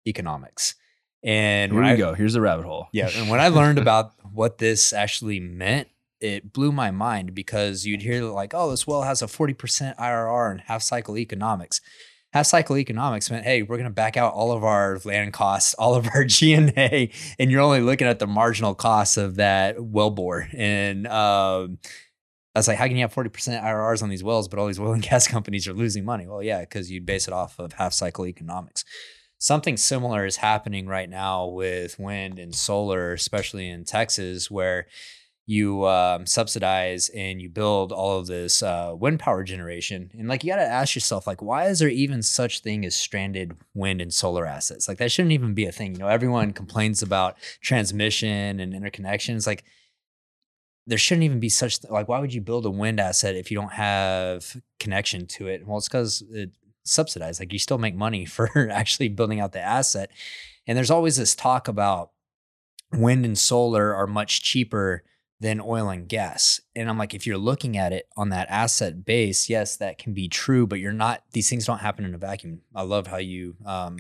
economics. 0.06 0.76
And 1.24 1.72
Here 1.72 1.82
we 1.82 1.88
I, 1.88 1.96
go. 1.96 2.14
Here's 2.14 2.34
the 2.34 2.42
rabbit 2.42 2.66
hole. 2.66 2.90
yeah, 2.94 3.10
and 3.16 3.28
when 3.28 3.40
I 3.40 3.48
learned 3.48 3.80
about 3.86 4.12
what 4.32 4.60
this 4.60 4.94
actually 4.94 5.40
meant, 5.40 5.88
it 6.22 6.54
blew 6.54 6.72
my 6.72 6.92
mind 6.92 7.34
because 7.34 7.88
you'd 7.88 8.04
hear 8.04 8.22
like, 8.26 8.54
"Oh, 8.54 8.70
this 8.70 8.86
well 8.86 9.02
has 9.02 9.24
a 9.24 9.28
forty 9.28 9.56
percent 9.56 9.98
IRR 9.98 10.52
and 10.52 10.62
half 10.62 10.84
cycle 10.84 11.18
economics." 11.18 11.82
Half 12.34 12.48
cycle 12.48 12.78
economics 12.78 13.32
meant, 13.32 13.46
hey, 13.46 13.62
we're 13.62 13.78
going 13.78 13.90
to 13.90 13.94
back 13.94 14.18
out 14.18 14.34
all 14.34 14.52
of 14.52 14.64
our 14.64 15.00
land 15.06 15.34
costs, 15.34 15.74
all 15.76 15.96
of 15.96 16.08
our 16.14 16.24
G 16.26 16.54
and 16.54 17.52
you're 17.52 17.62
only 17.62 17.82
looking 17.82 18.08
at 18.08 18.20
the 18.20 18.28
marginal 18.28 18.76
cost 18.76 19.18
of 19.18 19.36
that 19.36 19.82
well 19.82 20.10
bore. 20.12 20.48
And 20.54 21.08
um, 21.08 21.80
I 22.54 22.60
was 22.60 22.68
like, 22.68 22.78
how 22.78 22.88
can 22.88 22.96
you 22.96 23.04
have 23.04 23.14
forty 23.14 23.30
percent 23.30 23.64
IRRs 23.64 24.04
on 24.04 24.10
these 24.10 24.24
wells, 24.24 24.48
but 24.48 24.60
all 24.60 24.68
these 24.68 24.80
oil 24.80 24.94
and 24.94 25.02
gas 25.10 25.28
companies 25.28 25.68
are 25.68 25.74
losing 25.74 26.04
money? 26.04 26.28
Well, 26.28 26.44
yeah, 26.44 26.62
because 26.62 26.92
you 26.92 27.02
base 27.02 27.28
it 27.28 27.34
off 27.34 27.58
of 27.60 27.74
half 27.74 27.94
cycle 27.94 28.28
economics 28.28 28.84
something 29.40 29.78
similar 29.78 30.26
is 30.26 30.38
happening 30.38 30.88
right 30.88 31.10
now 31.10 31.46
with 31.46 32.00
wind 32.00 32.40
and 32.40 32.56
solar, 32.56 33.14
especially 33.14 33.70
in 33.70 33.84
Texas, 33.84 34.50
where 34.50 34.88
you 35.50 35.88
um, 35.88 36.26
subsidize 36.26 37.08
and 37.16 37.42
you 37.42 37.50
build 37.50 37.94
all 37.94 38.20
of 38.20 38.28
this 38.28 38.62
uh, 38.62 38.94
wind 38.94 39.18
power 39.18 39.46
generation. 39.46 40.12
And 40.14 40.28
like, 40.28 40.44
you 40.44 40.52
got 40.52 40.58
to 40.58 40.64
ask 40.64 40.94
yourself, 40.94 41.26
like, 41.26 41.42
why 41.42 41.68
is 41.68 41.80
there 41.80 41.88
even 41.88 42.22
such 42.22 42.60
thing 42.60 42.86
as 42.86 42.98
stranded 42.98 43.56
wind 43.74 44.02
and 44.02 44.14
solar 44.14 44.46
assets? 44.46 44.90
Like, 44.90 44.98
that 44.98 45.10
shouldn't 45.10 45.32
even 45.32 45.54
be 45.54 45.66
a 45.66 45.72
thing. 45.72 45.94
You 45.94 46.00
know, 46.00 46.10
everyone 46.10 46.52
complains 46.52 47.02
about 47.02 47.38
transmission 47.62 48.60
and 48.60 48.74
interconnections. 48.74 49.48
Like, 49.48 49.64
there 50.86 50.98
shouldn't 50.98 51.24
even 51.24 51.40
be 51.40 51.50
such 51.50 51.84
like 51.90 52.08
why 52.08 52.20
would 52.20 52.34
you 52.34 52.40
build 52.40 52.66
a 52.66 52.72
wind 52.72 52.98
asset 52.98 53.36
if 53.36 53.52
you 53.52 53.58
don't 53.58 53.74
have 53.74 54.56
connection 54.80 55.28
to 55.28 55.46
it 55.48 55.68
well 55.68 55.78
it's 55.78 55.90
because 55.90 56.24
it 56.32 56.52
subsidized 56.86 57.42
like 57.42 57.52
you 57.52 57.60
still 57.60 57.78
make 57.78 57.94
money 57.94 58.24
for 58.26 58.70
actually 58.72 59.10
building 59.10 59.42
out 59.42 59.52
the 59.52 59.60
asset 59.60 60.10
and 60.66 60.78
there's 60.78 60.90
always 60.90 61.18
this 61.18 61.36
talk 61.36 61.68
about 61.68 62.12
wind 62.94 63.26
and 63.26 63.38
solar 63.38 63.94
are 63.94 64.08
much 64.08 64.42
cheaper 64.42 65.04
than 65.40 65.62
oil 65.62 65.90
and 65.90 66.08
gas. 66.08 66.60
And 66.76 66.90
i'm 66.90 66.98
like 66.98 67.14
if 67.14 67.28
you're 67.28 67.38
looking 67.38 67.78
at 67.78 67.94
it 67.94 68.08
on 68.16 68.30
that 68.30 68.50
asset 68.50 69.06
base 69.06 69.50
yes 69.50 69.76
that 69.78 69.98
can 69.98 70.14
be 70.14 70.28
true 70.28 70.66
but 70.66 70.80
you're 70.80 70.94
not 70.94 71.24
these 71.34 71.50
things 71.50 71.66
don't 71.66 71.80
happen 71.80 72.06
in 72.06 72.16
a 72.16 72.18
vacuum. 72.18 72.62
I 72.76 72.84
love 72.84 73.08
how 73.08 73.18
you 73.18 73.56
um, 73.66 73.98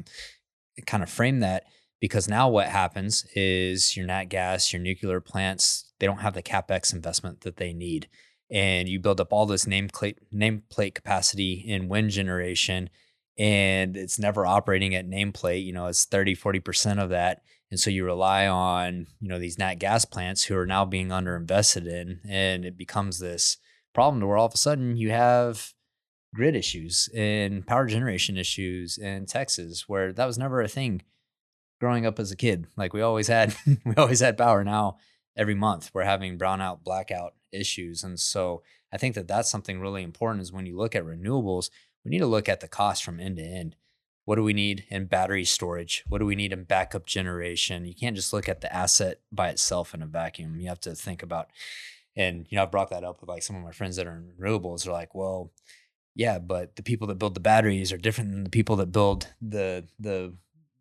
kind 0.85 1.03
of 1.03 1.09
frame 1.09 1.39
that 1.39 1.65
because 1.99 2.27
now 2.27 2.49
what 2.49 2.67
happens 2.67 3.25
is 3.35 3.95
your 3.95 4.05
nat 4.05 4.25
gas 4.25 4.73
your 4.73 4.81
nuclear 4.81 5.21
plants 5.21 5.91
they 5.99 6.05
don't 6.05 6.19
have 6.19 6.33
the 6.33 6.43
capex 6.43 6.93
investment 6.93 7.41
that 7.41 7.57
they 7.57 7.73
need. 7.73 8.07
And 8.49 8.87
you 8.87 8.99
build 8.99 9.19
up 9.19 9.33
all 9.33 9.45
this 9.45 9.65
nameplate 9.65 10.17
nameplate 10.33 10.95
capacity 10.95 11.53
in 11.53 11.89
wind 11.89 12.11
generation 12.11 12.89
and 13.37 13.95
it's 13.95 14.17
never 14.17 14.45
operating 14.45 14.95
at 14.95 15.07
nameplate 15.07 15.63
you 15.63 15.73
know 15.73 15.87
it's 15.87 16.05
30 16.05 16.35
40% 16.35 17.01
of 17.01 17.09
that 17.09 17.41
and 17.69 17.79
so 17.79 17.89
you 17.89 18.05
rely 18.05 18.47
on 18.47 19.07
you 19.19 19.27
know 19.27 19.39
these 19.39 19.57
nat 19.57 19.75
gas 19.75 20.05
plants 20.05 20.45
who 20.45 20.57
are 20.57 20.65
now 20.65 20.85
being 20.85 21.09
underinvested 21.09 21.87
in 21.87 22.19
and 22.27 22.65
it 22.65 22.77
becomes 22.77 23.19
this 23.19 23.57
problem 23.93 24.19
to 24.19 24.27
where 24.27 24.37
all 24.37 24.45
of 24.45 24.53
a 24.53 24.57
sudden 24.57 24.97
you 24.97 25.11
have 25.11 25.73
grid 26.35 26.55
issues 26.55 27.09
and 27.15 27.65
power 27.65 27.87
generation 27.87 28.37
issues 28.37 28.97
in 28.97 29.25
Texas 29.25 29.85
where 29.87 30.13
that 30.13 30.25
was 30.25 30.37
never 30.37 30.61
a 30.61 30.67
thing 30.67 31.01
growing 31.79 32.05
up 32.05 32.19
as 32.19 32.31
a 32.31 32.35
kid. 32.35 32.67
Like 32.75 32.93
we 32.93 33.01
always 33.01 33.27
had 33.27 33.55
we 33.85 33.95
always 33.95 34.19
had 34.19 34.37
power. 34.37 34.63
Now 34.63 34.97
every 35.35 35.55
month 35.55 35.91
we're 35.93 36.03
having 36.03 36.37
brownout 36.37 36.83
blackout 36.83 37.33
issues. 37.51 38.03
And 38.03 38.19
so 38.19 38.61
i 38.93 38.97
think 38.97 39.15
that 39.15 39.27
that's 39.27 39.49
something 39.49 39.79
really 39.79 40.03
important 40.03 40.41
is 40.41 40.51
when 40.51 40.65
you 40.65 40.77
look 40.77 40.95
at 40.95 41.03
renewables 41.03 41.69
we 42.05 42.11
need 42.11 42.19
to 42.19 42.25
look 42.25 42.47
at 42.47 42.61
the 42.61 42.67
cost 42.67 43.03
from 43.03 43.19
end 43.19 43.37
to 43.37 43.43
end 43.43 43.75
what 44.27 44.35
do 44.35 44.43
we 44.43 44.51
need 44.51 44.83
in 44.89 45.05
battery 45.05 45.45
storage 45.45 46.03
what 46.09 46.17
do 46.17 46.25
we 46.25 46.35
need 46.35 46.51
in 46.51 46.65
backup 46.65 47.05
generation 47.05 47.85
you 47.85 47.95
can't 47.95 48.15
just 48.15 48.33
look 48.33 48.49
at 48.49 48.59
the 48.59 48.73
asset 48.75 49.21
by 49.31 49.47
itself 49.47 49.93
in 49.93 50.01
a 50.01 50.05
vacuum 50.05 50.59
you 50.59 50.67
have 50.67 50.81
to 50.81 50.93
think 50.93 51.23
about 51.23 51.47
and 52.15 52.45
you 52.49 52.57
know 52.57 52.63
I've 52.63 52.71
brought 52.71 52.89
that 52.89 53.05
up 53.05 53.21
with 53.21 53.29
like 53.29 53.41
some 53.41 53.55
of 53.55 53.63
my 53.63 53.71
friends 53.71 53.95
that 53.95 54.05
are 54.05 54.17
in 54.17 54.33
renewables 54.37 54.83
they're 54.83 54.91
like 54.91 55.15
well 55.15 55.51
yeah 56.13 56.39
but 56.39 56.75
the 56.75 56.83
people 56.83 57.07
that 57.07 57.19
build 57.19 57.35
the 57.35 57.39
batteries 57.39 57.93
are 57.93 57.97
different 57.97 58.31
than 58.31 58.43
the 58.43 58.49
people 58.49 58.75
that 58.75 58.91
build 58.91 59.27
the 59.41 59.85
the 59.97 60.33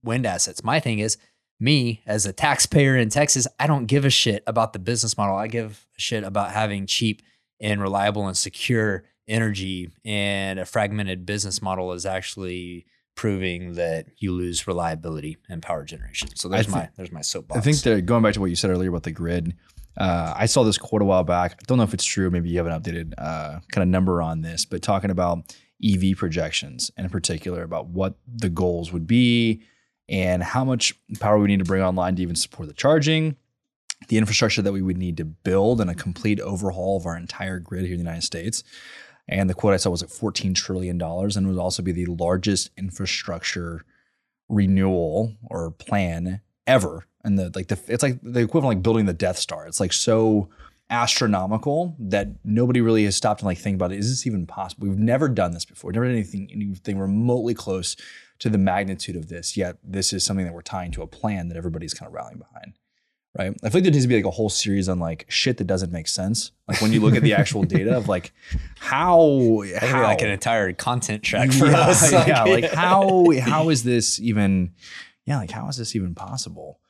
wind 0.02 0.26
assets 0.26 0.64
my 0.64 0.80
thing 0.80 0.98
is 0.98 1.16
me 1.58 2.02
as 2.06 2.26
a 2.26 2.32
taxpayer 2.32 2.96
in 2.96 3.08
Texas, 3.08 3.46
I 3.58 3.66
don't 3.66 3.86
give 3.86 4.04
a 4.04 4.10
shit 4.10 4.42
about 4.46 4.72
the 4.72 4.78
business 4.78 5.16
model. 5.16 5.36
I 5.36 5.46
give 5.46 5.86
a 5.96 6.00
shit 6.00 6.24
about 6.24 6.52
having 6.52 6.86
cheap 6.86 7.22
and 7.60 7.80
reliable 7.80 8.26
and 8.26 8.36
secure 8.36 9.04
energy. 9.26 9.90
And 10.04 10.58
a 10.58 10.66
fragmented 10.66 11.24
business 11.24 11.62
model 11.62 11.92
is 11.92 12.04
actually 12.04 12.86
proving 13.16 13.74
that 13.74 14.06
you 14.18 14.30
lose 14.30 14.68
reliability 14.68 15.38
and 15.48 15.62
power 15.62 15.84
generation. 15.84 16.28
So 16.36 16.48
there's 16.48 16.68
my 16.68 16.88
there's 16.96 17.10
my 17.10 17.22
soapbox. 17.22 17.58
I 17.58 17.62
think 17.62 17.78
that 17.78 18.06
going 18.06 18.22
back 18.22 18.34
to 18.34 18.40
what 18.40 18.50
you 18.50 18.56
said 18.56 18.70
earlier 18.70 18.90
about 18.90 19.02
the 19.02 19.10
grid, 19.10 19.56
uh, 19.96 20.34
I 20.36 20.46
saw 20.46 20.62
this 20.62 20.78
quote 20.78 21.02
a 21.02 21.04
while 21.04 21.24
back. 21.24 21.52
I 21.52 21.64
don't 21.66 21.78
know 21.78 21.84
if 21.84 21.94
it's 21.94 22.04
true. 22.04 22.30
Maybe 22.30 22.50
you 22.50 22.58
have 22.58 22.66
an 22.66 22.80
updated 22.80 23.14
uh, 23.18 23.60
kind 23.72 23.82
of 23.82 23.88
number 23.88 24.22
on 24.22 24.42
this, 24.42 24.64
but 24.64 24.82
talking 24.82 25.10
about 25.10 25.56
EV 25.84 26.16
projections 26.16 26.90
and 26.96 27.04
in 27.06 27.10
particular 27.10 27.62
about 27.62 27.88
what 27.88 28.14
the 28.26 28.48
goals 28.48 28.92
would 28.92 29.06
be 29.06 29.62
and 30.08 30.42
how 30.42 30.64
much 30.64 30.94
power 31.18 31.38
we 31.38 31.48
need 31.48 31.58
to 31.58 31.64
bring 31.64 31.82
online 31.82 32.16
to 32.16 32.22
even 32.22 32.36
support 32.36 32.68
the 32.68 32.74
charging, 32.74 33.36
the 34.08 34.18
infrastructure 34.18 34.62
that 34.62 34.72
we 34.72 34.82
would 34.82 34.98
need 34.98 35.16
to 35.16 35.24
build, 35.24 35.80
and 35.80 35.90
a 35.90 35.94
complete 35.94 36.38
overhaul 36.40 36.98
of 36.98 37.06
our 37.06 37.16
entire 37.16 37.58
grid 37.58 37.84
here 37.84 37.92
in 37.92 37.98
the 37.98 38.04
United 38.04 38.22
States. 38.22 38.62
And 39.28 39.50
the 39.50 39.54
quote 39.54 39.74
I 39.74 39.78
saw 39.78 39.90
was 39.90 40.02
at 40.02 40.08
$14 40.08 40.54
trillion 40.54 41.00
and 41.00 41.48
would 41.48 41.58
also 41.58 41.82
be 41.82 41.92
the 41.92 42.06
largest 42.06 42.70
infrastructure 42.76 43.84
renewal 44.48 45.34
or 45.44 45.70
plan 45.72 46.40
ever. 46.66 47.06
And 47.24 47.38
the 47.38 47.50
like 47.54 47.68
the 47.68 47.78
it's 47.88 48.02
like 48.02 48.20
the 48.22 48.40
equivalent 48.40 48.78
like 48.78 48.82
building 48.82 49.06
the 49.06 49.12
Death 49.12 49.38
Star. 49.38 49.66
It's 49.66 49.80
like 49.80 49.92
so 49.92 50.48
astronomical 50.88 51.96
that 51.98 52.28
nobody 52.44 52.80
really 52.80 53.04
has 53.04 53.16
stopped 53.16 53.40
and 53.40 53.46
like 53.46 53.58
think 53.58 53.74
about 53.74 53.90
it. 53.90 53.98
Is 53.98 54.08
this 54.08 54.26
even 54.26 54.46
possible? 54.46 54.86
We've 54.86 54.98
never 54.98 55.28
done 55.28 55.52
this 55.52 55.64
before. 55.64 55.90
Never 55.90 56.06
done 56.06 56.14
anything 56.14 56.48
anything 56.52 56.98
remotely 56.98 57.54
close 57.54 57.96
to 58.38 58.48
the 58.48 58.58
magnitude 58.58 59.16
of 59.16 59.28
this. 59.28 59.56
Yet 59.56 59.78
this 59.82 60.12
is 60.12 60.24
something 60.24 60.44
that 60.44 60.54
we're 60.54 60.62
tying 60.62 60.92
to 60.92 61.02
a 61.02 61.06
plan 61.08 61.48
that 61.48 61.56
everybody's 61.56 61.94
kind 61.94 62.06
of 62.08 62.14
rallying 62.14 62.38
behind. 62.38 62.74
Right. 63.38 63.52
I 63.62 63.68
feel 63.68 63.78
like 63.78 63.84
there 63.84 63.92
needs 63.92 64.04
to 64.04 64.08
be 64.08 64.16
like 64.16 64.24
a 64.24 64.30
whole 64.30 64.48
series 64.48 64.88
on 64.88 64.98
like 64.98 65.26
shit 65.28 65.58
that 65.58 65.66
doesn't 65.66 65.92
make 65.92 66.08
sense. 66.08 66.52
Like 66.68 66.80
when 66.80 66.92
you 66.92 67.00
look 67.00 67.14
at 67.14 67.22
the 67.22 67.34
actual 67.34 67.62
data 67.64 67.94
of 67.94 68.08
like 68.08 68.32
how, 68.78 69.62
how 69.78 70.02
like 70.04 70.22
an 70.22 70.30
entire 70.30 70.72
content 70.72 71.22
track 71.22 71.52
for 71.52 71.66
yeah, 71.66 71.80
us. 71.80 72.12
yeah, 72.26 72.44
like 72.44 72.72
how 72.72 73.30
how 73.40 73.68
is 73.68 73.82
this 73.82 74.18
even? 74.20 74.72
Yeah, 75.26 75.38
like 75.38 75.50
how 75.50 75.68
is 75.68 75.76
this 75.76 75.94
even 75.94 76.14
possible? 76.14 76.80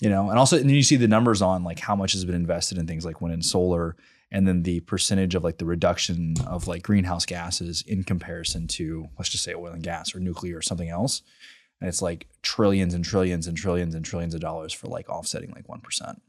You 0.00 0.10
know, 0.10 0.30
and 0.30 0.38
also 0.38 0.56
and 0.56 0.68
then 0.68 0.76
you 0.76 0.82
see 0.82 0.96
the 0.96 1.08
numbers 1.08 1.42
on 1.42 1.64
like 1.64 1.80
how 1.80 1.96
much 1.96 2.12
has 2.12 2.24
been 2.24 2.34
invested 2.36 2.78
in 2.78 2.86
things 2.86 3.04
like 3.04 3.20
wind 3.20 3.34
and 3.34 3.44
solar, 3.44 3.96
and 4.30 4.46
then 4.46 4.62
the 4.62 4.80
percentage 4.80 5.34
of 5.34 5.42
like 5.42 5.58
the 5.58 5.64
reduction 5.64 6.34
of 6.46 6.68
like 6.68 6.82
greenhouse 6.82 7.26
gases 7.26 7.82
in 7.86 8.04
comparison 8.04 8.68
to 8.68 9.08
let's 9.18 9.30
just 9.30 9.42
say 9.42 9.54
oil 9.54 9.72
and 9.72 9.82
gas 9.82 10.14
or 10.14 10.20
nuclear 10.20 10.58
or 10.58 10.62
something 10.62 10.88
else. 10.88 11.22
And 11.80 11.88
it's 11.88 12.00
like 12.02 12.26
trillions 12.42 12.94
and 12.94 13.04
trillions 13.04 13.46
and 13.46 13.56
trillions 13.56 13.94
and 13.94 14.04
trillions 14.04 14.34
of 14.34 14.40
dollars 14.40 14.72
for 14.72 14.86
like 14.88 15.08
offsetting 15.08 15.50
like 15.54 15.68
one 15.68 15.80
percent. 15.80 16.22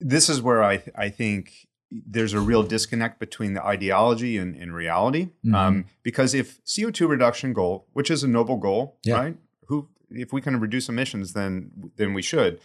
this 0.00 0.28
is 0.28 0.42
where 0.42 0.62
I 0.62 0.82
I 0.96 1.08
think 1.10 1.68
there's 1.90 2.32
a 2.32 2.40
real 2.40 2.62
disconnect 2.62 3.20
between 3.20 3.52
the 3.54 3.62
ideology 3.64 4.36
and, 4.38 4.56
and 4.56 4.74
reality. 4.74 5.28
Mhm. 5.44 5.54
Um, 5.54 5.84
because 6.02 6.32
if 6.34 6.62
CO2 6.64 7.06
reduction 7.08 7.52
goal, 7.52 7.86
which 7.92 8.10
is 8.10 8.24
a 8.24 8.28
noble 8.28 8.56
goal, 8.56 8.98
Yeah. 9.04 9.18
right? 9.18 9.36
Who 9.68 9.88
if 10.10 10.32
we 10.32 10.40
can 10.40 10.58
reduce 10.60 10.88
emissions, 10.88 11.32
then 11.34 11.90
then 11.96 12.14
we 12.14 12.22
should. 12.22 12.60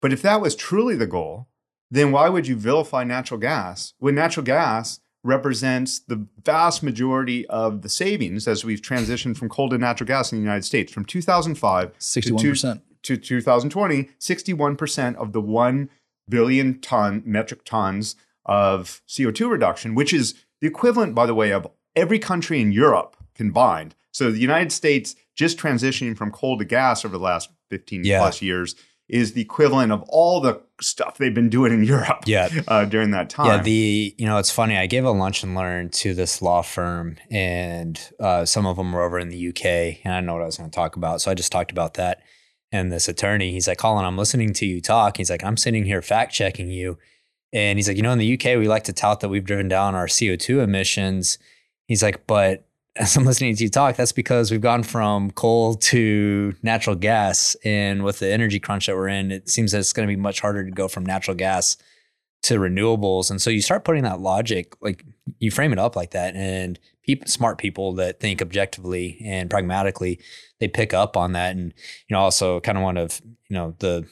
But 0.00 0.12
if 0.12 0.22
that 0.22 0.40
was 0.40 0.54
truly 0.56 0.94
the 0.96 1.06
goal, 1.08 1.48
then 1.90 2.12
why 2.12 2.28
would 2.28 2.46
you 2.46 2.56
vilify 2.56 3.02
natural 3.04 3.38
gas 3.40 3.94
when 3.98 4.14
natural 4.14 4.44
gas 4.46 5.00
represents 5.24 5.98
the 6.00 6.26
vast 6.44 6.82
majority 6.82 7.46
of 7.48 7.82
the 7.82 7.88
savings 7.88 8.46
as 8.48 8.64
we've 8.64 8.80
transitioned 8.80 9.36
from 9.36 9.48
coal 9.48 9.68
to 9.70 9.78
natural 9.78 10.06
gas 10.06 10.32
in 10.32 10.38
the 10.38 10.42
United 10.42 10.64
States 10.64 10.92
from 10.92 11.04
2005 11.04 11.92
Sixty 11.98 12.32
one 12.32 12.42
percent. 12.44 12.82
to 13.02 13.16
2020, 13.16 14.04
61% 14.20 15.16
of 15.16 15.32
the 15.32 15.40
1 15.40 15.90
billion 16.28 16.80
ton 16.80 17.22
metric 17.24 17.64
tons 17.64 18.16
of 18.46 19.02
CO2 19.08 19.50
reduction, 19.50 19.94
which 19.94 20.12
is 20.12 20.34
the 20.60 20.66
equivalent, 20.68 21.14
by 21.14 21.26
the 21.26 21.34
way, 21.34 21.52
of 21.52 21.66
every 21.96 22.18
country 22.18 22.60
in 22.60 22.72
Europe 22.72 23.16
combined. 23.34 23.94
So 24.12 24.30
the 24.30 24.38
United 24.40 24.72
States 24.72 25.14
just 25.36 25.58
transitioning 25.58 26.16
from 26.16 26.30
coal 26.32 26.58
to 26.58 26.64
gas 26.64 27.04
over 27.04 27.16
the 27.16 27.22
last 27.24 27.50
15 27.70 28.04
Yeah. 28.04 28.18
plus 28.18 28.40
years 28.42 28.74
is 29.08 29.32
the 29.32 29.40
equivalent 29.42 29.92
of 29.92 30.02
all 30.08 30.40
the 30.40 30.60
stuff 30.80 31.18
they've 31.18 31.34
been 31.34 31.48
doing 31.48 31.72
in 31.72 31.82
Europe 31.84 32.24
Yeah. 32.26 32.48
uh, 32.68 32.84
during 32.84 33.10
that 33.12 33.30
time. 33.30 33.46
Yeah, 33.46 33.62
the 33.62 34.14
you 34.16 34.26
know 34.26 34.38
it's 34.38 34.50
funny. 34.50 34.76
I 34.76 34.86
gave 34.86 35.04
a 35.04 35.10
lunch 35.10 35.42
and 35.42 35.54
learn 35.54 35.90
to 35.90 36.14
this 36.14 36.40
law 36.42 36.62
firm, 36.62 37.16
and 37.30 38.00
uh, 38.20 38.44
some 38.44 38.66
of 38.66 38.76
them 38.76 38.92
were 38.92 39.02
over 39.02 39.18
in 39.18 39.28
the 39.28 39.48
UK, 39.48 40.00
and 40.04 40.14
I 40.14 40.20
know 40.20 40.34
what 40.34 40.42
I 40.42 40.46
was 40.46 40.56
going 40.58 40.70
to 40.70 40.74
talk 40.74 40.96
about, 40.96 41.20
so 41.20 41.30
I 41.30 41.34
just 41.34 41.52
talked 41.52 41.70
about 41.70 41.94
that. 41.94 42.22
And 42.70 42.92
this 42.92 43.08
attorney, 43.08 43.50
he's 43.52 43.66
like, 43.66 43.78
Collin, 43.78 44.04
I'm 44.04 44.18
listening 44.18 44.52
to 44.54 44.66
you 44.66 44.80
talk. 44.82 45.16
He's 45.16 45.30
like, 45.30 45.42
I'm 45.42 45.56
sitting 45.56 45.84
here 45.84 46.02
fact 46.02 46.32
checking 46.34 46.70
you, 46.70 46.98
and 47.52 47.78
he's 47.78 47.88
like, 47.88 47.96
you 47.96 48.02
know, 48.02 48.12
in 48.12 48.18
the 48.18 48.34
UK, 48.34 48.58
we 48.58 48.68
like 48.68 48.84
to 48.84 48.92
tout 48.92 49.20
that 49.20 49.30
we've 49.30 49.44
driven 49.44 49.68
down 49.68 49.94
our 49.94 50.06
CO2 50.06 50.62
emissions. 50.62 51.38
He's 51.86 52.02
like, 52.02 52.26
but 52.26 52.67
as 52.98 53.16
I'm 53.16 53.24
listening 53.24 53.54
to 53.54 53.62
you 53.62 53.70
talk, 53.70 53.96
that's 53.96 54.12
because 54.12 54.50
we've 54.50 54.60
gone 54.60 54.82
from 54.82 55.30
coal 55.30 55.74
to 55.76 56.54
natural 56.62 56.96
gas. 56.96 57.56
And 57.64 58.02
with 58.02 58.18
the 58.18 58.28
energy 58.28 58.58
crunch 58.58 58.86
that 58.86 58.96
we're 58.96 59.08
in, 59.08 59.30
it 59.30 59.48
seems 59.48 59.72
that 59.72 59.78
it's 59.78 59.92
going 59.92 60.06
to 60.06 60.12
be 60.12 60.20
much 60.20 60.40
harder 60.40 60.64
to 60.64 60.70
go 60.70 60.88
from 60.88 61.06
natural 61.06 61.36
gas 61.36 61.76
to 62.42 62.58
renewables. 62.58 63.30
And 63.30 63.40
so 63.40 63.50
you 63.50 63.62
start 63.62 63.84
putting 63.84 64.02
that 64.02 64.20
logic, 64.20 64.74
like 64.80 65.04
you 65.38 65.50
frame 65.50 65.72
it 65.72 65.78
up 65.78 65.94
like 65.94 66.10
that. 66.10 66.34
And 66.34 66.78
smart 67.26 67.58
people 67.58 67.94
that 67.94 68.20
think 68.20 68.42
objectively 68.42 69.22
and 69.24 69.48
pragmatically, 69.48 70.18
they 70.58 70.68
pick 70.68 70.92
up 70.92 71.16
on 71.16 71.32
that. 71.32 71.56
And, 71.56 71.72
you 72.08 72.14
know, 72.14 72.20
also 72.20 72.60
kind 72.60 72.76
of 72.76 72.84
one 72.84 72.96
of, 72.96 73.20
you 73.48 73.54
know, 73.54 73.76
the, 73.78 74.06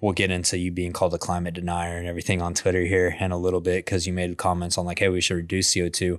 we'll 0.00 0.12
get 0.12 0.30
into 0.30 0.58
you 0.58 0.72
being 0.72 0.92
called 0.92 1.14
a 1.14 1.18
climate 1.18 1.54
denier 1.54 1.98
and 1.98 2.08
everything 2.08 2.40
on 2.40 2.54
Twitter 2.54 2.84
here 2.84 3.16
in 3.20 3.32
a 3.32 3.38
little 3.38 3.60
bit 3.60 3.84
because 3.84 4.06
you 4.06 4.12
made 4.14 4.36
comments 4.38 4.78
on 4.78 4.86
like, 4.86 4.98
hey, 4.98 5.10
we 5.10 5.20
should 5.20 5.36
reduce 5.36 5.74
CO2. 5.74 6.18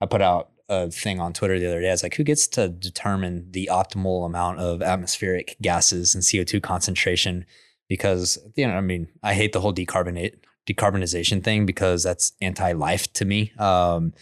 I 0.00 0.06
put 0.06 0.22
out 0.22 0.50
a 0.68 0.90
thing 0.90 1.20
on 1.20 1.32
Twitter 1.32 1.58
the 1.58 1.66
other 1.66 1.80
day. 1.80 1.88
I 1.88 1.92
was 1.92 2.02
like, 2.02 2.14
who 2.14 2.24
gets 2.24 2.46
to 2.48 2.68
determine 2.68 3.50
the 3.52 3.68
optimal 3.72 4.26
amount 4.26 4.58
of 4.58 4.82
atmospheric 4.82 5.56
gases 5.62 6.14
and 6.14 6.24
CO2 6.24 6.62
concentration? 6.62 7.44
Because 7.88 8.38
you 8.56 8.66
know, 8.66 8.74
I 8.74 8.80
mean, 8.80 9.08
I 9.22 9.34
hate 9.34 9.52
the 9.52 9.60
whole 9.60 9.74
decarbonate 9.74 10.34
decarbonization 10.66 11.44
thing 11.44 11.64
because 11.64 12.02
that's 12.02 12.32
anti-life 12.40 13.12
to 13.14 13.24
me. 13.24 13.52
Um, 13.58 14.12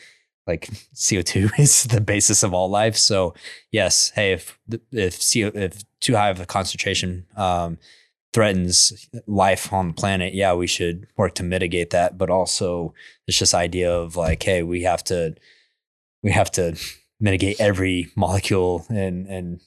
like 0.46 0.68
CO2 0.94 1.50
is 1.58 1.84
the 1.84 2.00
basis 2.00 2.42
of 2.42 2.52
all 2.52 2.68
life. 2.68 2.96
So 2.96 3.34
yes, 3.70 4.12
hey, 4.14 4.32
if 4.32 4.58
if 4.92 5.18
CO 5.18 5.50
if 5.54 5.82
too 6.00 6.16
high 6.16 6.30
of 6.30 6.40
a 6.40 6.46
concentration 6.46 7.26
um, 7.36 7.78
threatens 8.32 9.08
life 9.26 9.72
on 9.72 9.88
the 9.88 9.94
planet, 9.94 10.34
yeah, 10.34 10.52
we 10.52 10.66
should 10.66 11.06
work 11.16 11.34
to 11.36 11.42
mitigate 11.42 11.90
that. 11.90 12.18
But 12.18 12.30
also, 12.30 12.92
it's 13.26 13.38
just 13.38 13.54
idea 13.54 13.92
of 13.92 14.16
like, 14.16 14.42
hey, 14.42 14.62
we 14.62 14.82
have 14.82 15.02
to 15.04 15.34
we 16.24 16.32
have 16.32 16.50
to 16.52 16.76
mitigate 17.20 17.60
every 17.60 18.10
molecule 18.16 18.84
and 18.88 19.28
and 19.28 19.60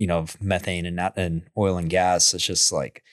you 0.00 0.08
know 0.08 0.18
of 0.18 0.42
methane 0.42 0.86
and 0.86 0.96
not 0.96 1.16
and 1.16 1.42
oil 1.56 1.76
and 1.76 1.90
gas. 1.90 2.34
It's 2.34 2.44
just 2.44 2.72
like 2.72 3.04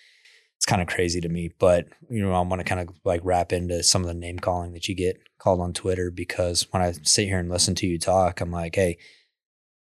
it's 0.55 0.65
kind 0.65 0.81
of 0.81 0.87
crazy 0.87 1.21
to 1.21 1.29
me. 1.29 1.51
But 1.59 1.87
you 2.09 2.23
know, 2.23 2.31
I 2.31 2.41
want 2.41 2.61
to 2.61 2.63
kind 2.63 2.81
of 2.81 2.95
like 3.03 3.21
wrap 3.23 3.53
into 3.53 3.83
some 3.83 4.01
of 4.01 4.07
the 4.07 4.15
name 4.15 4.39
calling 4.39 4.73
that 4.73 4.87
you 4.87 4.95
get 4.95 5.19
called 5.37 5.59
on 5.59 5.73
Twitter 5.73 6.09
because 6.09 6.65
when 6.71 6.81
I 6.81 6.93
sit 7.03 7.27
here 7.27 7.37
and 7.37 7.49
listen 7.49 7.75
to 7.75 7.85
you 7.85 7.99
talk, 7.99 8.41
I'm 8.41 8.51
like, 8.51 8.75
hey, 8.75 8.97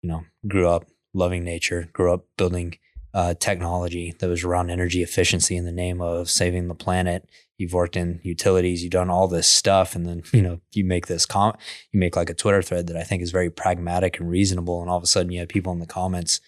you 0.03 0.09
know, 0.09 0.25
grew 0.49 0.69
up 0.69 0.87
loving 1.15 1.45
nature, 1.45 1.89
grew 1.93 2.13
up 2.13 2.25
building 2.37 2.77
uh, 3.15 3.35
technology 3.35 4.15
that 4.19 4.29
was 4.29 4.45
around 4.45 4.71
energy 4.71 5.03
efficiency 5.03 5.57
in 5.57 5.65
the 5.65 5.73
name 5.73 6.01
of 6.01 6.31
saving 6.31 6.69
the 6.69 6.75
planet. 6.75 7.29
You've 7.59 7.73
worked 7.73 7.97
in 7.97 8.21
utilities, 8.23 8.83
you've 8.83 8.93
done 8.93 9.11
all 9.11 9.27
this 9.27 9.49
stuff, 9.49 9.97
and 9.97 10.07
then 10.07 10.23
you 10.33 10.41
hmm. 10.41 10.47
know 10.47 10.61
you 10.73 10.85
make 10.85 11.09
this 11.09 11.27
com, 11.27 11.57
you 11.93 12.01
make 12.01 12.17
like 12.17 12.31
a 12.31 12.35
Twitter 12.35 12.63
thread 12.63 12.87
that 12.87 12.97
I 12.97 13.03
think 13.03 13.21
is 13.23 13.33
very 13.33 13.51
pragmatic 13.51 14.19
and 14.19 14.31
reasonable, 14.31 14.81
and 14.81 14.89
all 14.89 14.97
of 14.97 15.03
a 15.03 15.09
sudden 15.09 15.33
you 15.33 15.41
have 15.41 15.49
people 15.49 15.73
in 15.73 15.81
the 15.81 15.87
comments 15.87 16.41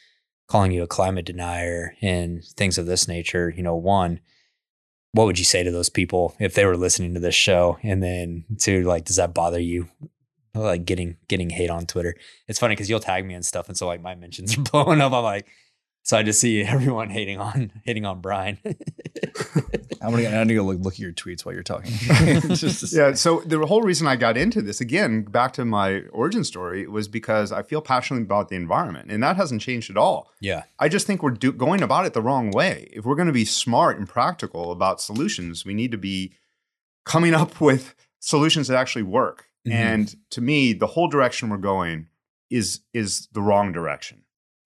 calling 0.46 0.72
you 0.72 0.82
a 0.82 0.86
climate 0.86 1.26
denier 1.26 1.94
and 2.00 2.44
things 2.56 2.78
of 2.78 2.86
this 2.86 3.06
nature. 3.06 3.52
You 3.54 3.62
know, 3.62 3.74
one, 3.74 4.20
what 5.12 5.24
would 5.26 5.38
you 5.38 5.44
say 5.44 5.62
to 5.62 5.70
those 5.70 5.88
people 5.88 6.36
if 6.38 6.54
they 6.54 6.64
were 6.64 6.76
listening 6.76 7.14
to 7.14 7.20
this 7.20 7.34
show? 7.34 7.78
And 7.82 8.02
then 8.02 8.44
two, 8.58 8.84
like, 8.84 9.04
does 9.04 9.16
that 9.16 9.34
bother 9.34 9.60
you? 9.60 9.88
Like 10.52 10.84
getting 10.84 11.16
getting 11.28 11.50
hate 11.50 11.70
on 11.70 11.86
Twitter. 11.86 12.16
It's 12.48 12.58
funny 12.58 12.74
because 12.74 12.90
you'll 12.90 12.98
tag 12.98 13.24
me 13.24 13.34
and 13.34 13.46
stuff, 13.46 13.68
and 13.68 13.76
so 13.76 13.86
like 13.86 14.02
my 14.02 14.16
mentions 14.16 14.58
are 14.58 14.62
blowing 14.62 15.00
up. 15.00 15.12
I'm 15.12 15.22
like, 15.22 15.46
so 16.02 16.16
I 16.16 16.22
just 16.22 16.40
see 16.40 16.62
everyone 16.64 17.10
hating 17.10 17.38
on 17.38 17.72
hating 17.84 18.04
on 18.04 18.20
Brian. 18.20 18.58
I'm 20.02 20.12
gonna, 20.12 20.28
I 20.28 20.44
need 20.44 20.54
to 20.54 20.62
look, 20.62 20.78
look 20.80 20.94
at 20.94 20.98
your 20.98 21.12
tweets 21.12 21.44
while 21.44 21.52
you're 21.54 21.62
talking. 21.62 21.92
Just 22.54 22.92
yeah. 22.94 23.12
So 23.12 23.42
the 23.44 23.66
whole 23.66 23.82
reason 23.82 24.06
I 24.06 24.16
got 24.16 24.36
into 24.38 24.62
this 24.62 24.80
again, 24.80 25.22
back 25.24 25.52
to 25.54 25.64
my 25.66 26.00
origin 26.12 26.42
story, 26.42 26.86
was 26.86 27.06
because 27.06 27.52
I 27.52 27.62
feel 27.62 27.82
passionately 27.82 28.24
about 28.24 28.48
the 28.48 28.56
environment, 28.56 29.10
and 29.10 29.22
that 29.22 29.36
hasn't 29.36 29.60
changed 29.60 29.90
at 29.90 29.98
all. 29.98 30.30
yeah, 30.40 30.62
I 30.78 30.88
just 30.88 31.06
think 31.06 31.22
we're 31.22 31.32
do- 31.32 31.52
going 31.52 31.82
about 31.82 32.06
it 32.06 32.14
the 32.14 32.22
wrong 32.22 32.50
way. 32.50 32.88
If 32.92 33.04
we're 33.04 33.14
going 33.16 33.26
to 33.26 33.32
be 33.32 33.44
smart 33.44 33.98
and 33.98 34.08
practical 34.08 34.72
about 34.72 35.02
solutions, 35.02 35.66
we 35.66 35.74
need 35.74 35.90
to 35.92 35.98
be 35.98 36.32
coming 37.04 37.34
up 37.34 37.60
with 37.60 37.94
solutions 38.20 38.68
that 38.68 38.78
actually 38.78 39.02
work. 39.02 39.48
Mhm. 39.68 39.72
And 39.72 40.16
to 40.30 40.40
me, 40.40 40.72
the 40.72 40.86
whole 40.86 41.08
direction 41.08 41.50
we're 41.50 41.58
going 41.58 42.06
is 42.48 42.80
is 42.94 43.28
the 43.32 43.42
wrong 43.42 43.70
direction, 43.72 44.19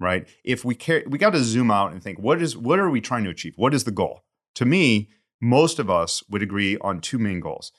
right? 0.05 0.29
If 0.45 0.65
we 0.65 0.75
care, 0.75 1.03
we 1.09 1.19
got 1.19 1.31
to 1.31 1.43
zoom 1.43 1.71
out 1.71 1.93
and 1.93 2.03
think 2.03 2.19
what 2.19 2.41
is 2.41 2.57
what 2.57 2.79
are 2.79 2.91
we 2.91 3.01
trying 3.01 3.25
to 3.25 3.31
achieve? 3.31 3.55
What 3.57 3.75
is 3.75 3.85
the 3.85 3.91
goal? 3.91 4.23
To 4.57 4.65
me, 4.65 5.09
most 5.41 5.79
of 5.79 5.91
us 5.91 6.23
would 6.31 6.43
agree 6.43 6.77
on 6.83 7.01
two 7.01 7.19
main 7.19 7.41
goals. 7.41 7.73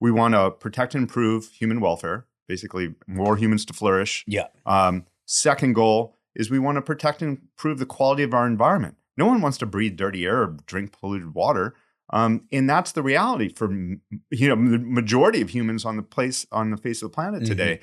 We 0.00 0.10
want 0.10 0.34
to 0.34 0.50
protect 0.50 0.94
and 0.94 1.02
improve 1.02 1.48
human 1.48 1.80
welfare, 1.80 2.26
basically 2.46 2.94
more 3.06 3.36
humans 3.36 3.64
to 3.66 3.72
flourish, 3.72 4.24
yeah, 4.26 4.46
um, 4.66 5.06
second 5.26 5.74
goal 5.74 6.16
is 6.34 6.50
we 6.50 6.58
want 6.58 6.76
to 6.76 6.82
protect 6.82 7.20
and 7.22 7.38
improve 7.38 7.78
the 7.78 7.86
quality 7.86 8.22
of 8.22 8.32
our 8.32 8.46
environment. 8.46 8.96
No 9.16 9.26
one 9.26 9.40
wants 9.40 9.58
to 9.58 9.66
breathe 9.66 9.96
dirty 9.96 10.24
air 10.24 10.42
or 10.42 10.56
drink 10.66 10.92
polluted 10.92 11.34
water, 11.34 11.74
um, 12.12 12.46
and 12.52 12.70
that's 12.70 12.92
the 12.92 13.02
reality 13.02 13.48
for 13.48 13.70
you 13.72 14.48
know 14.48 14.54
the 14.56 14.78
majority 14.78 15.40
of 15.42 15.50
humans 15.50 15.84
on 15.84 15.96
the 15.96 16.02
place 16.02 16.46
on 16.52 16.70
the 16.70 16.76
face 16.76 17.02
of 17.02 17.10
the 17.10 17.14
planet 17.14 17.42
Mhm. 17.42 17.46
today. 17.46 17.80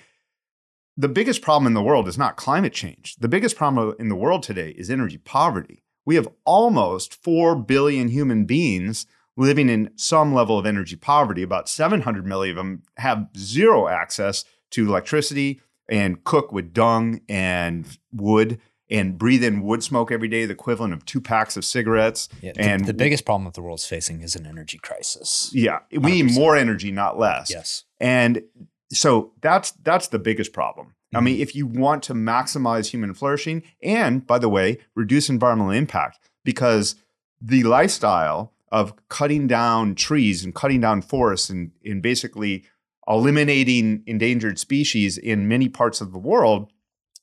The 1.00 1.08
biggest 1.08 1.42
problem 1.42 1.68
in 1.68 1.74
the 1.74 1.84
world 1.84 2.08
is 2.08 2.18
not 2.18 2.38
climate 2.38 2.74
change. 2.74 3.16
The 3.20 3.28
biggest 3.28 3.56
problem 3.56 3.96
in 4.00 4.10
the 4.10 4.16
world 4.16 4.42
today 4.44 4.72
is 4.72 4.90
energy 4.90 5.18
poverty. 5.20 5.84
We 6.06 6.16
have 6.16 6.28
almost 6.46 7.14
4 7.24 7.56
billion 7.56 8.08
human 8.08 8.46
beings 8.46 9.06
living 9.36 9.70
in 9.70 9.92
some 9.96 10.34
level 10.34 10.58
of 10.58 10.66
energy 10.66 10.96
poverty. 10.96 11.44
About 11.44 11.70
700 11.70 12.26
million 12.26 12.58
of 12.58 12.64
them 12.66 12.84
have 12.98 13.28
zero 13.38 13.88
access 13.88 14.44
to 14.72 14.88
electricity 14.88 15.62
and 15.88 16.24
cook 16.24 16.52
with 16.52 16.74
dung 16.74 17.22
and 17.30 17.86
wood 18.12 18.60
and 18.90 19.18
breathe 19.18 19.44
in 19.44 19.62
wood 19.62 19.84
smoke 19.84 20.12
every 20.12 20.30
day, 20.30 20.46
the 20.46 20.54
equivalent 20.54 20.94
of 20.94 21.06
two 21.06 21.20
packs 21.22 21.58
of 21.58 21.66
cigarettes. 21.66 22.30
yeah. 22.42 22.54
The- 22.54 22.62
And 22.62 22.86
the, 22.86 22.94
biggest 22.94 23.26
problem 23.26 23.44
that 23.46 23.54
the 23.54 23.62
world's 23.62 23.86
facing 23.86 24.22
is 24.22 24.36
an 24.36 24.46
energy 24.48 24.78
crisis. 24.80 25.52
Yeah, 25.54 25.80
we 25.92 26.00
need 26.24 26.26
100%. 26.28 26.36
more 26.36 26.56
energy, 26.56 26.92
not 26.92 27.20
less. 27.20 27.52
Yes. 27.52 27.84
And 28.00 28.42
so 28.92 29.34
that's 29.42 29.72
that's 29.84 30.08
the 30.08 30.20
biggest 30.20 30.54
problem. 30.54 30.94
I 31.16 31.22
mean, 31.22 31.40
if 31.40 31.56
you 31.56 31.66
want 31.66 32.04
to 32.04 32.14
maximize 32.14 32.88
human 32.88 33.14
flourishing 33.14 33.64
and 33.82 34.28
by 34.28 34.40
the 34.40 34.50
way, 34.50 34.78
reduce 34.94 35.30
environmental 35.30 35.72
impact 35.72 36.20
because 36.44 36.96
the 37.42 37.64
lifestyle 37.64 38.54
of 38.74 38.94
cutting 39.08 39.48
down 39.48 39.96
trees 39.96 40.44
and 40.44 40.54
cutting 40.54 40.82
down 40.82 41.02
forests 41.02 41.50
and, 41.50 41.72
and 41.86 42.02
basically 42.02 42.66
eliminating 43.08 44.04
endangered 44.06 44.60
species 44.60 45.18
in 45.18 45.48
many 45.48 45.70
parts 45.70 46.02
of 46.02 46.12
the 46.12 46.20
world 46.20 46.70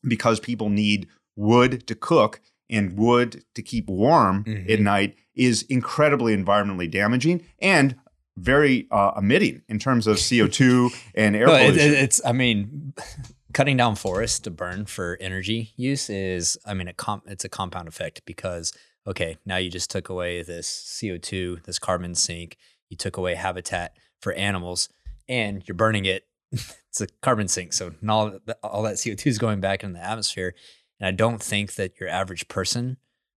because 0.03 0.41
people 0.41 0.71
need 0.71 1.07
wood 1.37 1.87
to 1.87 1.95
cook 1.95 2.41
and 2.71 2.97
wood 2.97 3.45
to 3.55 3.63
keep 3.63 3.87
warm 3.89 4.45
Mhm. 4.45 4.71
at 4.71 4.81
night 4.81 5.15
is 5.35 5.63
incredibly 5.69 6.35
environmentally 6.35 6.91
damaging 6.91 7.43
and 7.61 7.97
very 8.37 8.87
uh, 8.91 9.13
emitting 9.17 9.63
in 9.69 9.79
terms 9.79 10.07
of 10.07 10.17
CO2 10.17 10.91
and 11.15 11.37
air 11.37 11.47
No, 11.47 11.57
pollution. 11.57 11.79
it- 11.93 11.99
it's 11.99 12.21
I 12.25 12.33
mean, 12.33 12.95
cutting 13.53 13.77
down 13.77 13.95
forests 13.95 14.41
to 14.41 14.51
burn 14.51 14.87
for 14.87 15.17
energy 15.21 15.73
use 15.77 16.11
is 16.11 16.59
I 16.67 16.75
mean 16.75 16.89
a 16.89 16.93
comp, 16.93 17.25
it's 17.29 17.45
a 17.45 17.49
compound 17.49 17.87
effect 17.87 18.23
because 18.27 18.73
okay 19.07 19.37
now 19.47 19.57
you 19.59 19.71
just 19.71 19.91
took 19.91 20.09
away 20.09 20.43
this 20.43 20.99
CO 21.01 21.17
two 21.19 21.59
this 21.65 21.79
carbon 21.79 22.15
sink 22.17 22.57
you 22.91 22.97
took 22.97 23.17
away 23.17 23.37
habitat 23.37 23.97
for 24.21 24.33
animals 24.33 24.89
and 25.29 25.63
you're 25.69 25.77
burning 25.77 26.05
it 26.05 26.27
it's 26.53 27.01
a 27.01 27.07
carbon 27.23 27.47
sink 27.47 27.73
so 27.73 27.93
all 28.09 28.39
all 28.65 28.83
that 28.83 29.01
CO 29.03 29.15
two 29.15 29.29
is 29.29 29.39
going 29.39 29.61
back 29.61 29.85
into 29.85 29.99
the 30.01 30.05
atmosphere 30.05 30.55
and 30.99 31.07
I 31.07 31.13
don't 31.13 31.41
think 31.41 31.75
that 31.75 32.01
your 32.01 32.09
average 32.09 32.49
person 32.49 32.97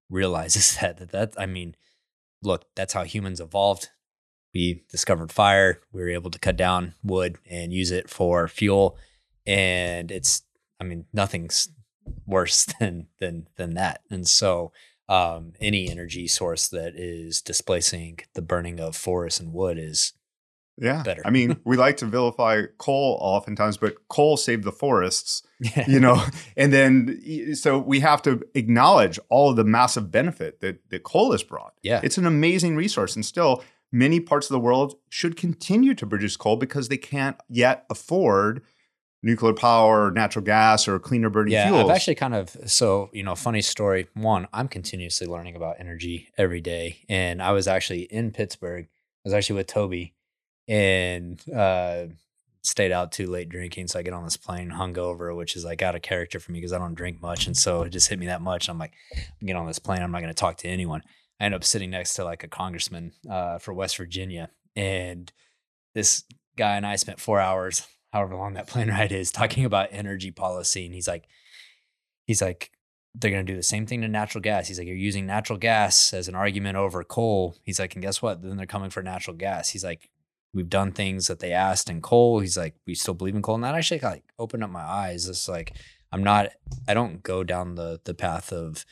realizes 0.09 0.77
that 0.81 0.97
that 0.99 1.13
that 1.13 1.35
I 1.37 1.45
mean 1.45 1.75
look 2.43 2.65
that's 2.75 2.95
how 2.95 3.05
humans 3.05 3.41
evolved 3.41 3.91
we 4.57 4.83
discovered 4.91 5.31
fire. 5.31 5.81
We 5.93 6.01
were 6.01 6.09
able 6.09 6.31
to 6.31 6.39
cut 6.39 6.57
down 6.57 6.95
wood 7.05 7.37
and 7.51 7.73
use 7.75 7.91
it 7.91 8.09
for 8.09 8.49
fuel. 8.49 8.97
And 9.47 10.11
it's, 10.11 10.43
I 10.81 10.85
mean, 10.85 11.05
nothing's 11.13 11.69
worse 12.27 12.65
than 12.81 13.09
than 13.21 13.49
than 13.57 13.75
that. 13.75 14.01
And 14.11 14.27
so 14.27 14.73
um, 15.09 15.53
any 15.61 15.91
energy 15.91 16.27
source 16.27 16.69
that 16.69 16.95
is 16.97 17.43
displacing 17.43 18.21
the 18.35 18.43
burning 18.43 18.81
of 18.81 18.97
forests 18.97 19.39
and 19.41 19.53
wood 19.53 19.79
is 19.79 20.15
Yeah. 20.79 21.03
better. 21.03 21.23
I 21.25 21.31
mean, 21.31 21.61
we 21.65 21.77
like 21.77 21.99
to 21.99 22.07
vilify 22.07 22.63
coal 22.79 23.19
oftentimes, 23.21 23.77
but 23.77 23.95
coal 24.09 24.37
saved 24.39 24.65
the 24.65 24.73
forests, 24.73 25.43
yeah. 25.61 25.85
you 25.87 26.01
know, 26.01 26.21
and 26.57 26.73
then 26.73 27.55
so 27.55 27.79
we 27.79 28.01
have 28.01 28.23
to 28.23 28.41
acknowledge 28.55 29.21
all 29.29 29.51
of 29.51 29.57
the 29.57 29.65
massive 29.65 30.11
benefit 30.11 30.61
that, 30.61 30.77
that 30.91 31.03
coal 31.05 31.33
has 31.33 31.43
brought. 31.45 31.75
yeah. 31.83 32.01
It's 32.03 32.19
an 32.19 32.27
amazing 32.27 32.75
resource. 32.75 33.15
And 33.17 33.25
still, 33.25 33.63
many 33.93 34.21
parts 34.21 34.49
of 34.49 34.53
the 34.53 34.61
world 34.61 34.95
should 35.09 35.37
continue 35.37 35.95
to 35.95 36.07
produce 36.07 36.37
coal 36.37 36.57
because 36.57 36.89
they 36.89 36.97
can't 36.97 37.37
yet 37.49 37.87
afford 37.91 38.63
nuclear 39.23 39.53
power, 39.53 40.07
or 40.07 40.11
natural 40.11 40.45
gas, 40.45 40.87
or 40.87 40.99
cleaner 40.99 41.29
burning 41.29 41.53
Yeah, 41.53 41.67
fuels. 41.69 41.91
I've 41.91 41.97
actually 41.97 42.15
kind 42.15 42.35
of 42.35 42.57
so 42.67 43.11
you 43.13 43.23
know, 43.23 43.35
funny 43.35 43.61
story. 43.63 44.09
One, 44.15 44.47
I'm 44.53 44.69
continuously 44.69 45.27
learning 45.27 45.57
about 45.57 45.77
energy 45.79 46.29
every 46.39 46.61
day, 46.61 47.05
and 47.09 47.43
I 47.43 47.53
was 47.53 47.67
actually 47.67 48.03
in 48.03 48.31
Pittsburgh. 48.31 48.87
I 48.87 49.21
was 49.25 49.35
actually 49.35 49.57
with 49.57 49.67
Toby, 49.67 50.15
and 50.69 51.43
uh, 51.53 52.07
stayed 52.63 52.93
out 52.93 53.13
too 53.13 53.27
late 53.27 53.49
drinking. 53.49 53.89
So 53.89 53.99
I 53.99 54.03
get 54.03 54.15
on 54.15 54.25
this 54.25 54.37
plane 54.37 54.71
hungover, 54.71 55.37
which 55.37 55.57
is 55.57 55.65
like 55.65 55.83
out 55.83 55.97
of 55.97 56.03
character 56.03 56.39
for 56.39 56.53
me 56.53 56.61
because 56.61 56.73
I 56.73 56.79
don't 56.79 56.95
drink 56.95 57.21
much, 57.21 57.47
and 57.47 57.57
so 57.57 57.83
it 57.83 57.91
just 57.91 58.09
hit 58.09 58.19
me 58.19 58.27
that 58.27 58.43
much. 58.43 58.69
I'm 58.69 58.79
like, 58.79 58.93
get 59.45 59.57
on 59.57 59.67
this 59.67 59.79
plane, 59.79 60.03
I'm 60.03 60.13
not 60.13 60.21
going 60.21 60.33
to 60.33 60.35
talk 60.35 60.59
to 60.59 60.69
anyone. 60.69 61.03
I 61.41 61.45
end 61.45 61.55
up 61.55 61.65
sitting 61.65 61.91
next 61.91 62.15
to 62.15 62.25
like 62.25 62.45
a 62.45 62.49
congressman 62.49 63.13
uh, 63.29 63.59
for 63.59 63.75
West 63.75 63.97
Virginia, 63.97 64.51
and 64.75 65.33
this 65.95 66.25
guy 66.57 66.77
and 66.77 66.87
I 66.87 66.97
spent 66.97 67.21
four 67.21 67.41
hours, 67.41 67.87
however 68.13 68.37
long 68.37 68.55
that 68.55 68.67
plane 68.69 68.89
ride 68.89 69.13
is, 69.13 69.31
talking 69.31 69.65
about 69.65 69.89
energy 69.91 70.31
policy. 70.31 70.87
And 70.87 70.95
he's 70.95 71.09
like, 71.09 71.27
he's 72.27 72.43
like, 72.43 72.71
they're 73.15 73.31
going 73.31 73.47
to 73.47 73.53
do 73.53 73.57
the 73.57 73.63
same 73.63 73.87
thing 73.87 74.03
to 74.03 74.09
natural 74.09 74.43
gas. 74.43 74.69
He's 74.69 74.79
like, 74.79 74.87
you're 74.87 74.97
using 74.97 75.27
natural 75.27 75.59
gas 75.59 76.13
as 76.13 76.29
an 76.29 76.35
argument 76.35 76.77
over 76.77 77.03
coal. 77.03 77.57
He's 77.63 77.79
like, 77.79 77.95
and 77.95 78.03
guess 78.03 78.21
what? 78.21 78.43
Then 78.43 78.57
they're 78.57 78.67
coming 78.67 78.91
for 78.91 79.03
natural 79.03 79.37
gas. 79.37 79.71
He's 79.71 79.85
like, 79.85 80.11
we've 80.53 80.69
done 80.69 80.93
things 80.93 81.27
that 81.29 81.39
they 81.39 81.53
asked 81.53 81.89
in 81.89 82.03
coal. 82.03 82.41
He's 82.41 82.59
like, 82.59 82.75
we 82.87 82.95
still 82.95 83.15
believe 83.15 83.35
in 83.35 83.43
coal. 83.43 83.55
And 83.55 83.65
that 83.65 83.75
actually 83.75 84.01
like 84.01 84.25
opened 84.39 84.65
up 84.65 84.71
my 84.71 84.83
eyes. 84.83 85.29
It's 85.29 85.49
like, 85.49 85.75
I'm 86.13 86.23
not, 86.23 86.51
I 86.87 86.95
don't 86.95 87.23
go 87.23 87.43
down 87.43 87.75
the 87.75 88.01
the 88.05 88.15
path 88.15 88.53
of 88.53 88.85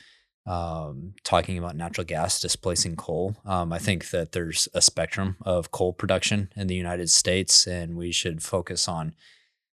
um, 0.45 1.13
talking 1.23 1.57
about 1.57 1.75
natural 1.75 2.05
gas 2.05 2.39
displacing 2.39 2.95
coal. 2.95 3.35
Um, 3.45 3.73
I 3.73 3.79
think 3.79 4.09
that 4.11 4.31
there's 4.31 4.67
a 4.73 4.81
spectrum 4.81 5.37
of 5.41 5.71
coal 5.71 5.93
production 5.93 6.51
in 6.55 6.67
the 6.67 6.75
United 6.75 7.09
States, 7.09 7.65
and 7.65 7.95
we 7.95 8.11
should 8.11 8.43
focus 8.43 8.87
on, 8.87 9.15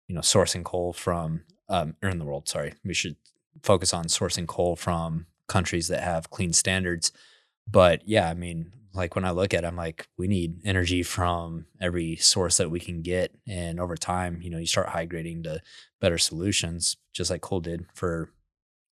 you 0.08 0.16
know, 0.16 0.22
sourcing 0.22 0.64
coal 0.64 0.94
from, 0.94 1.42
um, 1.70 1.96
or 2.04 2.10
in 2.10 2.20
the 2.20 2.26
world. 2.26 2.48
Sorry, 2.48 2.74
we 2.84 2.94
should 2.94 3.16
focus 3.64 3.94
on 3.94 4.06
sourcing 4.06 4.48
coal 4.48 4.76
from 4.76 5.26
countries 5.48 5.88
that 5.88 6.04
have 6.04 6.30
clean 6.30 6.54
standards. 6.54 7.12
But 7.70 8.08
yeah, 8.08 8.30
I 8.30 8.34
mean, 8.34 8.72
like 8.94 9.16
when 9.16 9.26
I 9.26 9.32
look 9.32 9.54
at 9.54 9.64
it, 9.64 9.68
I'm 9.68 9.76
like, 9.76 10.08
we 10.18 10.28
need 10.28 10.62
energy 10.66 11.04
from 11.04 11.66
every 11.80 12.16
source 12.16 12.58
that 12.58 12.72
we 12.72 12.80
can 12.80 13.02
get. 13.02 13.36
And 13.48 13.80
over 13.80 13.96
time, 13.96 14.42
you 14.42 14.50
know, 14.50 14.58
you 14.58 14.66
start 14.66 14.90
high 14.90 15.06
grading 15.06 15.44
to 15.44 15.62
better 16.00 16.18
solutions, 16.18 16.98
just 17.14 17.30
like 17.30 17.42
coal 17.42 17.60
did 17.60 17.86
for 17.94 18.32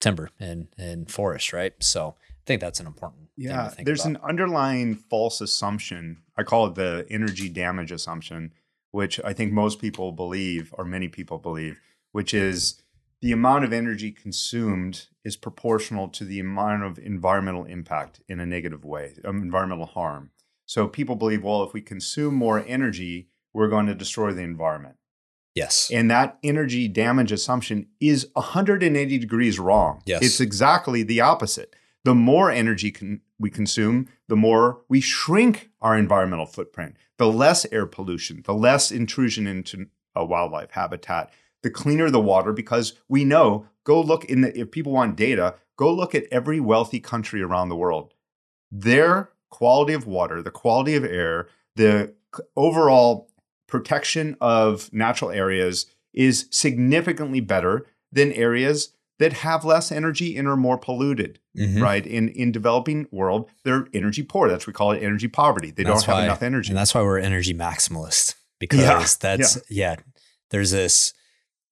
timber 0.03 0.29
and, 0.39 0.69
and 0.77 1.11
forest, 1.11 1.53
right? 1.55 1.73
So 1.81 2.17
I 2.29 2.43
think 2.45 2.61
that's 2.61 2.81
an 2.81 2.87
important 2.87 3.31
thing 3.37 3.47
Yeah, 3.47 3.65
to 3.65 3.71
think 3.71 3.87
there's 3.87 4.05
about. 4.05 4.21
an 4.23 4.29
underlying 4.29 4.97
false 4.97 5.41
assumption. 5.41 6.19
I 6.37 6.43
call 6.43 6.67
it 6.67 6.75
the 6.75 7.07
energy 7.09 7.49
damage 7.49 7.91
assumption, 7.93 8.53
which 8.91 9.19
I 9.25 9.33
think 9.33 9.53
most 9.53 9.81
people 9.81 10.13
believe, 10.13 10.75
or 10.77 10.85
many 10.85 11.09
people 11.09 11.39
believe, 11.39 11.81
which 12.11 12.35
is 12.35 12.83
the 13.23 13.33
amount 13.33 13.65
of 13.65 13.73
energy 13.73 14.11
consumed 14.11 15.07
is 15.25 15.37
proportional 15.37 16.09
to 16.09 16.25
the 16.25 16.41
amount 16.41 16.83
of 16.83 16.99
environmental 16.99 17.65
impact 17.65 18.21
in 18.29 18.41
a 18.41 18.45
negative 18.45 18.85
way, 18.85 19.15
um, 19.25 19.41
environmental 19.41 19.87
harm. 19.87 20.31
So 20.67 20.89
people 20.89 21.15
believe, 21.15 21.45
well, 21.45 21.63
if 21.63 21.73
we 21.73 21.81
consume 21.81 22.35
more 22.35 22.65
energy, 22.67 23.29
we're 23.53 23.69
going 23.69 23.87
to 23.87 23.95
destroy 23.95 24.33
the 24.33 24.43
environment. 24.43 24.97
Yes. 25.55 25.91
And 25.93 26.11
that 26.11 26.39
energy 26.43 26.89
damage 26.89 27.33
assumption 27.33 27.87
is 28.01 28.29
180 28.35 29.19
degrees 29.19 29.59
wrong. 29.59 30.03
Yes. 30.07 30.23
It's 30.23 30.41
exactly 30.41 31.03
the 31.03 31.21
opposite. 31.21 31.75
The 32.05 32.15
more 32.15 32.51
energy 32.51 32.91
can, 32.91 33.21
we 33.39 33.51
consume, 33.51 34.09
the 34.29 34.37
more 34.37 34.81
we 34.89 35.01
shrink 35.01 35.71
our 35.81 35.97
environmental 35.97 36.47
footprint, 36.47 36.97
the 37.19 37.29
less 37.29 37.65
air 37.71 37.87
pollution, 37.87 38.43
the 38.45 38.55
less 38.55 38.91
intrusion 38.91 39.47
into 39.47 39.87
a 40.15 40.25
wildlife 40.25 40.73
habitat, 40.73 41.33
the 41.63 41.71
cleaner 41.71 42.11
the 42.11 42.21
water, 42.21 42.53
because 42.53 42.95
we 43.09 43.25
know, 43.25 43.67
go 43.85 44.01
look 44.01 44.25
in 44.25 44.41
the, 44.41 44.59
if 44.59 44.71
people 44.71 44.93
want 44.93 45.17
data, 45.17 45.55
go 45.77 45.93
look 45.93 46.15
at 46.15 46.25
every 46.31 46.61
wealthy 46.61 47.01
country 47.01 47.41
around 47.41 47.69
the 47.69 47.77
world. 47.77 48.15
Their 48.71 49.31
quality 49.51 49.93
of 49.93 50.07
water, 50.07 50.43
the 50.43 50.51
quality 50.51 50.97
of 50.97 51.05
air, 51.05 51.49
the 51.77 52.15
overall 52.57 53.31
protection 53.73 54.37
of 54.41 54.93
natural 54.93 55.31
areas 55.31 55.87
is 56.13 56.47
significantly 56.51 57.41
better 57.41 57.87
than 58.13 58.31
areas 58.33 58.93
that 59.19 59.33
have 59.33 59.65
less 59.65 59.91
energy 59.91 60.37
and 60.37 60.47
are 60.47 60.57
more 60.59 60.77
polluted, 60.77 61.39
Mhm. 61.57 61.81
right? 61.81 62.07
In 62.07 62.29
in 62.29 62.53
developing 62.53 63.07
world, 63.11 63.49
they're 63.65 63.87
energy 63.95 64.23
poor. 64.23 64.49
That's 64.49 64.65
what 64.67 64.75
we 64.75 64.79
call 64.81 64.93
it 64.93 65.03
energy 65.03 65.29
poverty. 65.29 65.71
They 65.71 65.85
That's 65.85 66.03
don't 66.03 66.07
have 66.15 66.21
why- 66.21 66.25
enough 66.25 66.43
energy. 66.43 66.69
And 66.71 66.77
that's 66.77 66.95
why 66.95 67.01
we're 67.03 67.19
energy 67.19 67.55
maximalist 67.55 68.35
because 68.61 68.81
Yeah, 68.81 69.07
that's 69.21 69.59
yeah. 69.71 69.97
There's 70.51 70.71
this, 70.71 71.15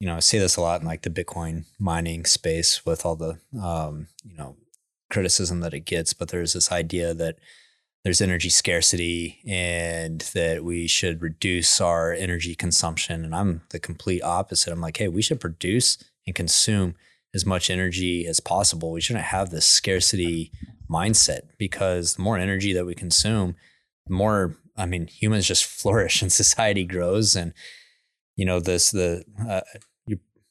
you 0.00 0.06
know, 0.06 0.16
I 0.16 0.20
see 0.20 0.38
this 0.38 0.56
a 0.56 0.62
lot 0.62 0.80
in 0.80 0.86
like 0.86 1.02
the 1.02 1.10
Bitcoin 1.10 1.64
mining 1.78 2.24
space 2.24 2.86
with 2.86 3.04
all 3.04 3.16
the 3.16 3.38
um, 3.62 4.06
you 4.24 4.36
know, 4.38 4.56
criticism 5.10 5.60
that 5.60 5.74
it 5.74 5.84
gets, 5.84 6.14
but 6.14 6.28
there's 6.28 6.54
this 6.54 6.72
idea 6.72 7.12
that 7.14 7.36
there's 8.04 8.20
energy 8.20 8.48
scarcity 8.48 9.40
and 9.46 10.20
that 10.34 10.64
we 10.64 10.86
should 10.86 11.20
reduce 11.20 11.80
our 11.80 12.12
energy 12.12 12.54
consumption. 12.54 13.24
And 13.24 13.34
I'm 13.34 13.62
the 13.70 13.78
complete 13.78 14.22
opposite. 14.22 14.72
I'm 14.72 14.80
like, 14.80 14.96
hey, 14.96 15.08
we 15.08 15.22
should 15.22 15.40
produce 15.40 15.98
and 16.26 16.34
consume 16.34 16.94
as 17.34 17.44
much 17.44 17.70
energy 17.70 18.26
as 18.26 18.40
possible. 18.40 18.92
We 18.92 19.00
shouldn't 19.00 19.26
have 19.26 19.50
this 19.50 19.66
scarcity 19.66 20.50
mindset 20.90 21.42
because 21.58 22.14
the 22.14 22.22
more 22.22 22.38
energy 22.38 22.72
that 22.72 22.86
we 22.86 22.94
consume, 22.94 23.54
the 24.06 24.14
more 24.14 24.56
I 24.76 24.86
mean, 24.86 25.06
humans 25.06 25.46
just 25.46 25.64
flourish 25.80 26.22
and 26.22 26.32
society 26.32 26.84
grows. 26.84 27.36
And 27.36 27.52
you 28.36 28.46
know, 28.46 28.60
this 28.60 28.90
the 28.90 29.24
uh, 29.48 29.60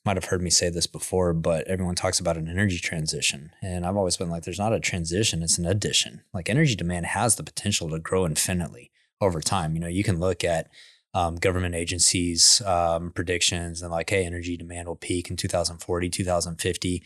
might 0.06 0.18
have 0.18 0.26
heard 0.26 0.42
me 0.42 0.50
say 0.50 0.70
this 0.70 0.88
before, 0.88 1.34
but 1.34 1.68
everyone 1.68 1.96
talks 1.96 2.20
about 2.20 2.38
an 2.38 2.48
energy 2.48 2.80
transition, 2.80 3.52
and 3.62 3.86
I've 3.86 3.98
always 3.98 4.18
been 4.18 4.30
like, 4.30 4.44
there's 4.44 4.60
not 4.60 4.74
a 4.74 4.80
transition; 4.80 5.44
it's 5.44 5.58
an 5.58 5.66
addition. 5.66 6.24
Like 6.34 6.50
energy 6.50 6.76
demand 6.76 7.08
has 7.08 7.36
the 7.36 7.44
potential 7.44 7.90
to 7.90 8.00
grow 8.00 8.26
infinitely 8.26 8.92
over 9.22 9.42
time. 9.42 9.74
You 9.74 9.82
know, 9.82 9.88
you 9.88 10.04
can 10.04 10.20
look 10.20 10.44
at 10.44 10.70
um, 11.14 11.36
government 11.36 11.76
agencies' 11.76 12.62
um, 12.66 13.12
predictions 13.12 13.82
and 13.82 13.92
like, 13.92 14.10
hey, 14.10 14.26
energy 14.26 14.58
demand 14.58 14.88
will 14.88 14.96
peak 14.96 15.30
in 15.30 15.36
2040, 15.38 16.10
2050. 16.10 17.04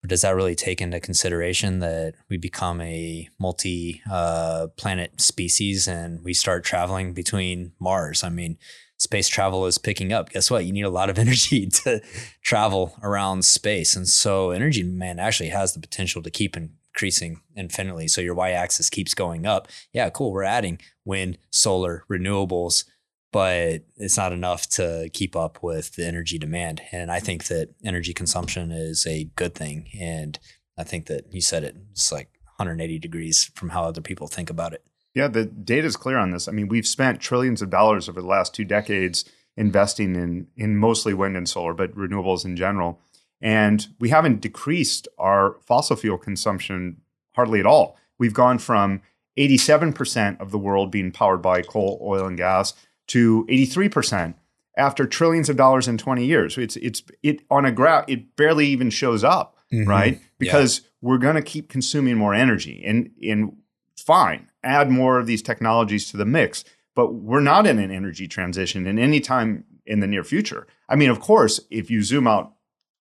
But 0.00 0.10
does 0.10 0.22
that 0.22 0.34
really 0.34 0.56
take 0.56 0.80
into 0.80 0.98
consideration 0.98 1.78
that 1.78 2.14
we 2.28 2.36
become 2.36 2.80
a 2.80 3.28
multi 3.38 4.02
uh, 4.10 4.68
planet 4.76 5.20
species 5.20 5.86
and 5.86 6.24
we 6.24 6.34
start 6.34 6.64
traveling 6.64 7.12
between 7.12 7.72
Mars? 7.78 8.24
I 8.24 8.28
mean, 8.28 8.58
space 9.02 9.28
travel 9.28 9.66
is 9.66 9.78
picking 9.78 10.12
up. 10.12 10.30
Guess 10.30 10.50
what? 10.50 10.64
You 10.64 10.72
need 10.72 10.84
a 10.84 10.90
lot 10.90 11.10
of 11.10 11.18
energy 11.26 11.66
to 11.66 12.00
travel 12.42 12.96
around 13.02 13.44
space. 13.44 13.96
And 13.96 14.08
so, 14.08 14.50
energy 14.50 14.82
demand 14.82 15.20
actually 15.20 15.50
has 15.50 15.74
the 15.74 15.80
potential 15.80 16.22
to 16.22 16.30
keep 16.30 16.56
increasing 16.56 17.40
infinitely. 17.56 18.08
So, 18.08 18.20
your 18.20 18.34
y 18.34 18.50
axis 18.52 18.90
keeps 18.90 19.14
going 19.14 19.46
up. 19.46 19.68
Yeah, 19.92 20.10
cool. 20.10 20.32
We're 20.32 20.44
adding 20.44 20.78
wind, 21.04 21.38
solar, 21.50 22.04
renewables 22.10 22.84
but 23.32 23.80
it's 23.96 24.18
not 24.18 24.32
enough 24.32 24.68
to 24.68 25.08
keep 25.12 25.34
up 25.34 25.62
with 25.62 25.96
the 25.96 26.06
energy 26.06 26.38
demand. 26.38 26.82
And 26.92 27.10
I 27.10 27.18
think 27.18 27.46
that 27.46 27.70
energy 27.82 28.12
consumption 28.12 28.70
is 28.70 29.06
a 29.06 29.24
good 29.36 29.54
thing. 29.54 29.88
And 29.98 30.38
I 30.76 30.84
think 30.84 31.06
that 31.06 31.32
you 31.32 31.40
said 31.40 31.64
it, 31.64 31.74
it's 31.90 32.12
like 32.12 32.28
180 32.56 32.98
degrees 32.98 33.50
from 33.54 33.70
how 33.70 33.84
other 33.84 34.02
people 34.02 34.26
think 34.26 34.50
about 34.50 34.74
it. 34.74 34.84
Yeah, 35.14 35.28
the 35.28 35.44
data 35.44 35.86
is 35.86 35.96
clear 35.96 36.18
on 36.18 36.30
this. 36.30 36.48
I 36.48 36.52
mean, 36.52 36.68
we've 36.68 36.86
spent 36.86 37.20
trillions 37.20 37.60
of 37.60 37.70
dollars 37.70 38.08
over 38.08 38.20
the 38.20 38.26
last 38.26 38.54
two 38.54 38.64
decades 38.64 39.24
investing 39.56 40.16
in 40.16 40.46
in 40.56 40.76
mostly 40.76 41.12
wind 41.12 41.36
and 41.36 41.48
solar, 41.48 41.74
but 41.74 41.94
renewables 41.94 42.44
in 42.44 42.56
general. 42.56 43.00
And 43.40 43.86
we 43.98 44.08
haven't 44.08 44.40
decreased 44.40 45.08
our 45.18 45.56
fossil 45.66 45.96
fuel 45.96 46.16
consumption 46.16 47.00
hardly 47.34 47.60
at 47.60 47.66
all. 47.66 47.98
We've 48.18 48.32
gone 48.32 48.58
from 48.58 49.02
87% 49.36 50.40
of 50.40 50.50
the 50.50 50.58
world 50.58 50.90
being 50.90 51.10
powered 51.10 51.42
by 51.42 51.62
coal, 51.62 51.98
oil, 52.02 52.26
and 52.26 52.36
gas 52.36 52.74
to 53.08 53.46
83% 53.50 54.34
after 54.76 55.06
trillions 55.06 55.48
of 55.48 55.56
dollars 55.56 55.88
in 55.88 55.98
20 55.98 56.24
years. 56.24 56.56
It's 56.56 56.76
it's 56.76 57.02
it 57.22 57.42
on 57.50 57.64
a 57.64 57.72
graph, 57.72 58.04
it 58.08 58.36
barely 58.36 58.66
even 58.68 58.90
shows 58.90 59.24
up, 59.24 59.56
mm-hmm. 59.72 59.88
right? 59.88 60.20
Because 60.38 60.82
we're 61.00 61.18
going 61.18 61.34
to 61.34 61.42
keep 61.42 61.68
consuming 61.68 62.16
more 62.16 62.34
energy. 62.34 62.82
And 62.84 63.10
and 63.22 63.56
fine, 63.96 64.48
add 64.64 64.90
more 64.90 65.18
of 65.18 65.26
these 65.26 65.42
technologies 65.42 66.10
to 66.10 66.16
the 66.16 66.24
mix, 66.24 66.64
but 66.94 67.14
we're 67.14 67.40
not 67.40 67.66
in 67.66 67.78
an 67.78 67.90
energy 67.90 68.28
transition 68.28 68.86
in 68.86 68.98
any 68.98 69.20
time 69.20 69.64
in 69.86 70.00
the 70.00 70.06
near 70.06 70.24
future. 70.24 70.66
I 70.88 70.96
mean, 70.96 71.10
of 71.10 71.20
course, 71.20 71.60
if 71.70 71.90
you 71.90 72.02
zoom 72.02 72.26
out 72.26 72.52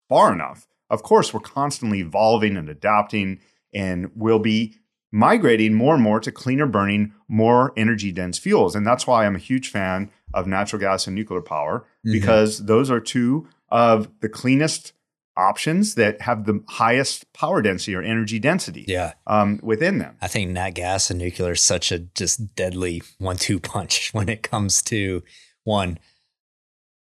far 0.09 0.31
enough, 0.33 0.67
of 0.89 1.03
course, 1.03 1.33
we're 1.33 1.39
constantly 1.39 1.99
evolving 1.99 2.55
and 2.57 2.69
adapting 2.69 3.39
and 3.73 4.09
we'll 4.15 4.39
be 4.39 4.75
migrating 5.11 5.73
more 5.73 5.93
and 5.95 6.03
more 6.03 6.19
to 6.19 6.31
cleaner 6.31 6.65
burning, 6.65 7.13
more 7.27 7.73
energy 7.77 8.11
dense 8.11 8.37
fuels. 8.37 8.75
And 8.75 8.85
that's 8.85 9.07
why 9.07 9.25
I'm 9.25 9.35
a 9.35 9.39
huge 9.39 9.69
fan 9.69 10.11
of 10.33 10.47
natural 10.47 10.79
gas 10.79 11.07
and 11.07 11.15
nuclear 11.15 11.41
power 11.41 11.85
Mhm. 12.05 12.11
because 12.13 12.65
those 12.65 12.91
are 12.91 12.99
two 12.99 13.47
of 13.69 14.09
the 14.19 14.29
cleanest 14.29 14.93
options 15.37 15.95
that 15.95 16.21
have 16.21 16.45
the 16.45 16.63
highest 16.67 17.31
power 17.33 17.61
density 17.61 17.95
or 17.95 18.01
energy 18.01 18.39
density 18.39 18.85
Yeah. 18.87 19.13
um, 19.27 19.59
within 19.63 19.99
them. 19.99 20.17
I 20.21 20.27
think 20.27 20.51
nat 20.51 20.71
gas 20.71 21.09
and 21.09 21.19
nuclear 21.19 21.51
is 21.53 21.61
such 21.61 21.91
a 21.91 21.99
just 21.99 22.55
deadly 22.55 23.01
one 23.19 23.37
two 23.37 23.59
punch 23.73 24.13
when 24.13 24.29
it 24.29 24.43
comes 24.43 24.81
to 24.83 25.23
one, 25.63 25.99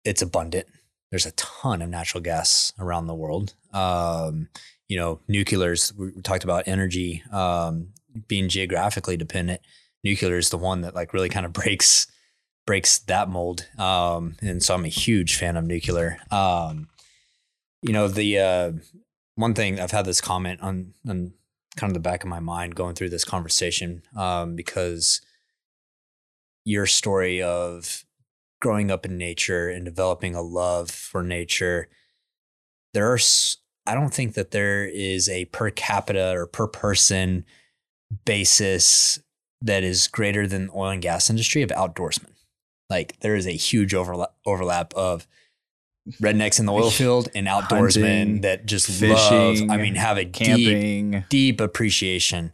it's 0.03 0.21
abundant. 0.21 0.67
There's 1.11 1.25
a 1.25 1.31
ton 1.31 1.81
of 1.81 1.89
natural 1.89 2.21
gas 2.21 2.73
around 2.79 3.07
the 3.07 3.15
world. 3.15 3.53
Um, 3.73 4.49
you 4.89 4.97
know, 4.97 5.19
nuclear's 5.27 5.93
we 5.95 6.11
we 6.15 6.21
talked 6.21 6.43
about 6.43 6.67
energy 6.67 7.23
um, 7.31 7.89
being 8.27 8.49
geographically 8.49 9.15
dependent. 9.17 9.61
Nuclear 10.03 10.37
is 10.37 10.49
the 10.49 10.57
one 10.57 10.81
that 10.81 10.95
like 10.95 11.13
really 11.13 11.29
kind 11.29 11.45
of 11.45 11.53
breaks 11.61 12.07
breaks 12.65 12.99
that 12.99 13.29
mold. 13.29 13.65
Um, 13.77 14.35
and 14.41 14.61
so 14.61 14.73
I'm 14.75 14.83
a 14.85 14.89
huge 14.89 15.35
fan 15.37 15.55
of 15.55 15.63
nuclear. 15.65 16.17
You 17.81 17.93
know, 17.93 18.07
the 18.07 18.39
uh, 18.39 18.71
one 19.35 19.53
thing 19.53 19.79
I've 19.79 19.91
had 19.91 20.05
this 20.05 20.21
comment 20.21 20.61
on 20.61 20.93
on 21.07 21.33
kind 21.75 21.91
of 21.91 21.93
the 21.93 21.99
back 21.99 22.23
of 22.23 22.29
my 22.29 22.39
mind 22.39 22.75
going 22.75 22.95
through 22.95 23.09
this 23.09 23.25
conversation 23.25 24.01
um, 24.15 24.55
because 24.55 25.21
your 26.65 26.85
story 26.85 27.41
of 27.41 28.03
growing 28.59 28.89
up 28.89 29.05
in 29.05 29.17
nature 29.17 29.69
and 29.69 29.85
developing 29.85 30.33
a 30.33 30.41
love 30.41 30.89
for 30.89 31.21
nature 31.21 31.87
there 32.95 33.13
are 33.13 33.19
i 33.85 33.93
don't 33.93 34.15
think 34.15 34.33
that 34.33 34.49
there 34.49 34.83
is 34.87 35.29
a 35.29 35.45
per 35.45 35.69
capita 35.69 36.31
or 36.31 36.47
per 36.47 36.65
person 36.65 37.45
basis 38.25 39.19
that 39.61 39.83
is 39.83 40.07
greater 40.07 40.47
than 40.47 40.67
the 40.67 40.73
oil 40.73 40.91
and 40.91 41.01
gas 41.01 41.29
industry 41.29 41.61
of 41.61 41.69
outdoorsmen. 41.69 42.33
Like 42.89 43.19
there 43.19 43.35
is 43.35 43.47
a 43.47 43.51
huge 43.51 43.93
overlap 43.93 44.33
overlap 44.45 44.93
of 44.93 45.27
rednecks 46.21 46.59
in 46.59 46.65
the 46.65 46.73
oil 46.73 46.89
field 46.89 47.29
and 47.35 47.47
outdoorsmen 47.47 48.17
Hunting, 48.17 48.41
that 48.41 48.65
just 48.65 48.87
fishing, 48.87 49.67
love 49.67 49.69
i 49.69 49.81
mean 49.81 49.95
have 49.95 50.17
a 50.17 50.25
deep 50.25 50.33
Camping. 50.33 51.23
deep 51.29 51.61
appreciation 51.61 52.53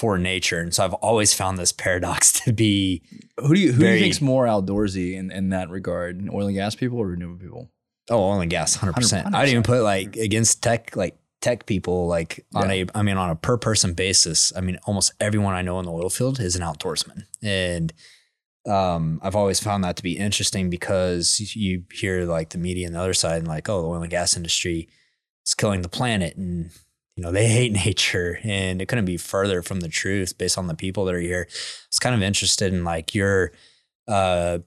for 0.00 0.16
nature. 0.16 0.60
And 0.60 0.72
so 0.74 0.82
I've 0.82 0.94
always 0.94 1.34
found 1.34 1.58
this 1.58 1.72
paradox 1.72 2.32
to 2.44 2.52
be 2.54 3.02
Who 3.38 3.54
do 3.54 3.60
you 3.60 3.72
who 3.72 3.82
do 3.82 3.88
you 3.90 4.00
think's 4.00 4.22
more 4.22 4.46
outdoorsy 4.46 5.14
in, 5.14 5.30
in 5.30 5.50
that 5.50 5.68
regard? 5.68 6.26
Oil 6.32 6.46
and 6.46 6.54
gas 6.54 6.74
people 6.74 6.98
or 6.98 7.08
renewable 7.08 7.38
people? 7.38 7.70
oh 8.08 8.18
oil 8.18 8.40
and 8.40 8.50
gas 8.50 8.76
100%. 8.76 9.34
I'd 9.34 9.48
even 9.50 9.62
put 9.62 9.82
like 9.82 10.16
against 10.16 10.62
tech 10.62 10.96
like 10.96 11.16
tech 11.40 11.66
people 11.66 12.08
like 12.08 12.44
on 12.54 12.70
a 12.70 12.86
I 12.94 13.02
mean 13.02 13.18
on 13.18 13.30
a 13.30 13.36
per 13.36 13.58
person 13.58 13.92
basis. 13.92 14.52
I 14.56 14.62
mean 14.62 14.78
almost 14.84 15.12
everyone 15.20 15.54
I 15.54 15.62
know 15.62 15.78
in 15.78 15.84
the 15.84 15.92
oil 15.92 16.08
field 16.08 16.40
is 16.40 16.56
an 16.56 16.62
outdoorsman. 16.62 17.26
And 17.42 17.92
um, 18.70 19.20
I've 19.22 19.36
always 19.36 19.58
found 19.58 19.82
that 19.82 19.96
to 19.96 20.02
be 20.02 20.16
interesting 20.16 20.70
because 20.70 21.40
you 21.56 21.84
hear 21.92 22.24
like 22.24 22.50
the 22.50 22.58
media 22.58 22.86
on 22.86 22.92
the 22.92 23.00
other 23.00 23.14
side 23.14 23.38
and 23.38 23.48
like, 23.48 23.68
oh, 23.68 23.82
the 23.82 23.88
oil 23.88 24.02
and 24.02 24.10
gas 24.10 24.36
industry 24.36 24.88
is 25.44 25.54
killing 25.54 25.82
the 25.82 25.88
planet 25.88 26.36
and 26.36 26.70
you 27.16 27.22
know 27.22 27.32
they 27.32 27.48
hate 27.48 27.72
nature 27.86 28.38
and 28.44 28.80
it 28.80 28.86
couldn't 28.86 29.04
be 29.04 29.16
further 29.16 29.62
from 29.62 29.80
the 29.80 29.88
truth 29.88 30.38
based 30.38 30.56
on 30.56 30.68
the 30.68 30.74
people 30.74 31.04
that 31.04 31.14
are 31.14 31.20
here. 31.20 31.46
I 31.48 31.54
was 31.90 31.98
kind 31.98 32.14
of 32.14 32.22
interested 32.22 32.72
in 32.72 32.84
like 32.84 33.14
your 33.14 33.52
uh 34.06 34.58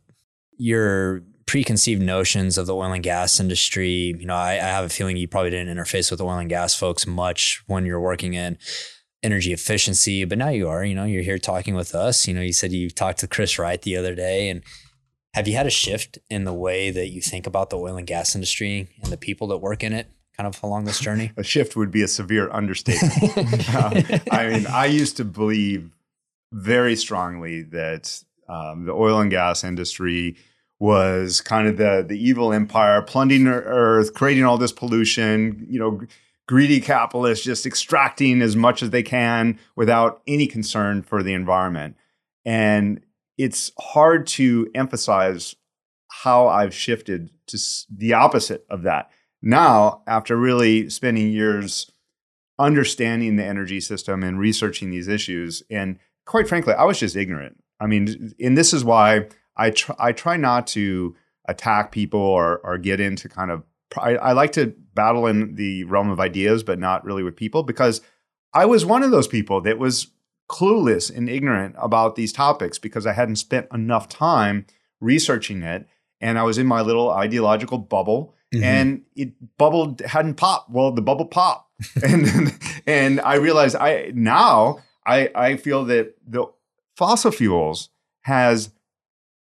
your 0.58 1.24
preconceived 1.46 2.02
notions 2.02 2.58
of 2.58 2.68
the 2.68 2.76
oil 2.76 2.92
and 2.92 3.04
gas 3.04 3.40
industry. 3.40 4.16
You 4.18 4.26
know, 4.26 4.36
I, 4.36 4.54
I 4.54 4.70
have 4.70 4.86
a 4.86 4.90
feeling 4.90 5.18
you 5.18 5.28
probably 5.28 5.50
didn't 5.50 5.76
interface 5.76 6.12
with 6.12 6.22
oil 6.22 6.38
and 6.38 6.50
gas 6.50 6.76
folks 6.76 7.08
much 7.08 7.64
when 7.68 7.86
you're 7.86 8.00
working 8.00 8.34
in 8.34 8.58
energy 9.24 9.54
efficiency, 9.54 10.26
but 10.26 10.38
now 10.38 10.50
you 10.50 10.68
are, 10.68 10.84
you 10.84 10.94
know, 10.94 11.06
you're 11.06 11.24
here 11.24 11.40
talking 11.40 11.76
with 11.76 11.96
us. 11.96 12.28
You 12.28 12.34
know, 12.34 12.42
you 12.42 12.54
said 12.54 12.72
you 12.72 12.90
talked 12.90 13.20
to 13.20 13.28
Chris 13.28 13.58
Wright 13.58 13.82
the 13.82 13.98
other 13.98 14.14
day 14.14 14.50
and 14.50 14.62
have 15.34 15.48
you 15.48 15.56
had 15.56 15.66
a 15.66 15.72
shift 15.72 16.20
in 16.30 16.44
the 16.44 16.54
way 16.54 16.92
that 16.92 17.10
you 17.10 17.22
think 17.22 17.48
about 17.48 17.70
the 17.72 17.78
oil 17.78 17.98
and 17.98 18.06
gas 18.06 18.36
industry 18.36 18.90
and 19.02 19.12
the 19.12 19.18
people 19.18 19.48
that 19.48 19.58
work 19.58 19.84
in 19.84 19.92
it 19.92 20.08
kind 20.38 20.46
of 20.46 20.62
along 20.62 20.86
this 20.86 21.00
journey? 21.00 21.32
A 21.38 21.44
shift 21.44 21.76
would 21.76 21.92
be 21.92 22.04
a 22.04 22.08
severe 22.08 22.50
understatement. 22.52 23.14
Um, 23.76 23.94
I 24.32 24.48
mean, 24.48 24.68
I 24.68 24.86
used 24.86 25.18
to 25.18 25.26
believe 25.26 25.90
very 26.52 26.96
strongly 26.96 27.64
that 27.64 28.24
um, 28.48 28.86
the 28.86 28.92
oil 28.92 29.20
and 29.20 29.32
gas 29.32 29.64
industry 29.64 30.36
was 30.80 31.42
kind 31.42 31.68
of 31.68 31.78
the 31.78 32.06
the 32.08 32.18
evil 32.18 32.54
empire, 32.54 33.02
plundering 33.02 33.46
the 33.46 33.52
earth, 33.52 34.14
creating 34.14 34.44
all 34.44 34.58
this 34.58 34.72
pollution. 34.72 35.66
You 35.70 35.80
know, 35.80 36.02
greedy 36.48 36.82
capitalists 36.82 37.46
just 37.46 37.66
extracting 37.66 38.42
as 38.42 38.56
much 38.56 38.84
as 38.84 38.90
they 38.90 39.04
can 39.04 39.60
without 39.76 40.22
any 40.28 40.48
concern 40.48 41.02
for 41.02 41.24
the 41.24 41.34
environment. 41.34 41.96
And 42.46 43.02
it's 43.38 43.72
hard 43.80 44.28
to 44.28 44.70
emphasize 44.76 45.56
how 46.10 46.48
I've 46.48 46.74
shifted 46.74 47.32
to 47.48 47.58
the 47.90 48.14
opposite 48.14 48.66
of 48.70 48.84
that. 48.84 49.10
Now, 49.42 50.04
after 50.08 50.38
really 50.38 50.90
spending 50.90 51.30
years 51.32 51.92
understanding 52.60 53.36
the 53.36 53.44
energy 53.44 53.82
system 53.82 54.24
and 54.24 54.40
researching 54.40 54.92
these 54.92 55.08
issues, 55.08 55.64
and 55.70 56.00
quite 56.26 56.48
frankly, 56.48 56.74
I 56.74 56.84
was 56.84 57.00
just 57.00 57.16
ignorant. 57.16 57.62
I 57.80 57.88
mean, 57.88 58.34
and 58.40 58.58
this 58.58 58.74
is 58.74 58.86
why 58.86 59.28
I 59.58 59.72
try, 59.72 59.96
I 60.00 60.12
try 60.12 60.38
not 60.38 60.68
to 60.68 61.16
attack 61.46 61.92
people 61.92 62.22
or 62.22 62.60
or 62.60 62.78
get 62.78 63.00
into 63.00 63.28
kind 63.28 63.52
of. 63.52 63.64
I, 63.98 64.16
I 64.16 64.32
like 64.34 64.52
to 64.54 64.74
battle 64.94 65.28
in 65.28 65.56
the 65.56 65.84
realm 65.86 66.10
of 66.10 66.20
ideas, 66.20 66.64
but 66.64 66.80
not 66.80 67.04
really 67.04 67.24
with 67.24 67.36
people 67.36 67.64
because 67.64 68.02
I 68.54 68.66
was 68.66 68.86
one 68.86 69.04
of 69.04 69.12
those 69.12 69.28
people 69.28 69.62
that 69.62 69.80
was 69.80 70.08
clueless 70.50 71.16
and 71.16 71.30
ignorant 71.30 71.76
about 71.78 72.16
these 72.16 72.34
topics 72.34 72.78
because 72.78 73.08
I 73.08 73.14
hadn't 73.14 73.38
spent 73.38 73.68
enough 73.74 74.10
time 74.10 74.66
researching 75.00 75.64
it, 75.64 75.88
and 76.22 76.38
I 76.38 76.44
was 76.44 76.58
in 76.58 76.68
my 76.68 76.82
little 76.82 77.10
ideological 77.10 77.78
bubble 77.78 78.36
Mm-hmm. 78.54 78.64
and 78.64 79.02
it 79.16 79.58
bubbled 79.58 80.02
hadn't 80.02 80.36
popped. 80.36 80.70
Well, 80.70 80.92
the 80.92 81.02
bubble 81.02 81.26
popped, 81.26 81.72
and 82.04 82.56
and 82.86 83.20
I 83.22 83.36
realized 83.36 83.76
I 83.76 84.12
now 84.14 84.80
I 85.08 85.32
I 85.34 85.58
feel 85.58 85.86
that 85.86 86.14
the 86.28 86.46
fossil 86.96 87.32
fuels 87.32 87.90
has 88.22 88.70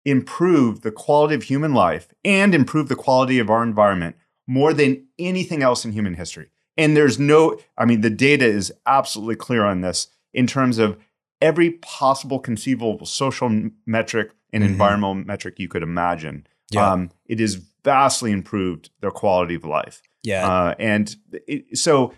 improved 0.05 0.83
the 0.83 0.93
quality 0.93 1.35
of 1.35 1.43
human 1.43 1.75
life 1.75 2.09
and 2.25 2.55
improved 2.55 2.89
the 2.89 2.95
quality 2.95 3.41
of 3.41 3.51
our 3.51 3.65
environment 3.65 4.15
more 4.59 4.73
than 4.75 5.07
anything 5.17 5.63
else 5.63 5.85
in 5.85 5.93
human 5.93 6.15
history. 6.15 6.49
And 6.77 6.97
there's 6.97 7.19
no, 7.21 7.57
I 7.79 7.85
mean, 7.85 8.01
the 8.01 8.11
data 8.11 8.45
is 8.45 8.73
absolutely 8.85 9.37
clear 9.37 9.65
on 9.65 9.81
this 9.81 10.09
in 10.35 10.47
terms 10.49 10.79
of 10.79 10.97
every 11.41 11.71
possible 11.83 12.41
conceivable 12.41 13.07
social 13.07 13.49
metric 13.87 14.31
and 14.53 14.63
Mhm. 14.65 14.69
environmental 14.69 15.15
metric 15.15 15.55
you 15.59 15.69
could 15.69 15.85
imagine. 15.85 16.47
Yeah. 16.73 16.91
Um, 16.91 17.11
it 17.27 17.39
has 17.39 17.55
vastly 17.85 18.33
improved 18.33 18.91
their 19.01 19.13
quality 19.13 19.55
of 19.55 19.65
life. 19.65 20.03
yeah. 20.23 20.47
Uh, 20.47 20.75
and 20.79 21.17
it, 21.47 21.79
so 21.79 22.13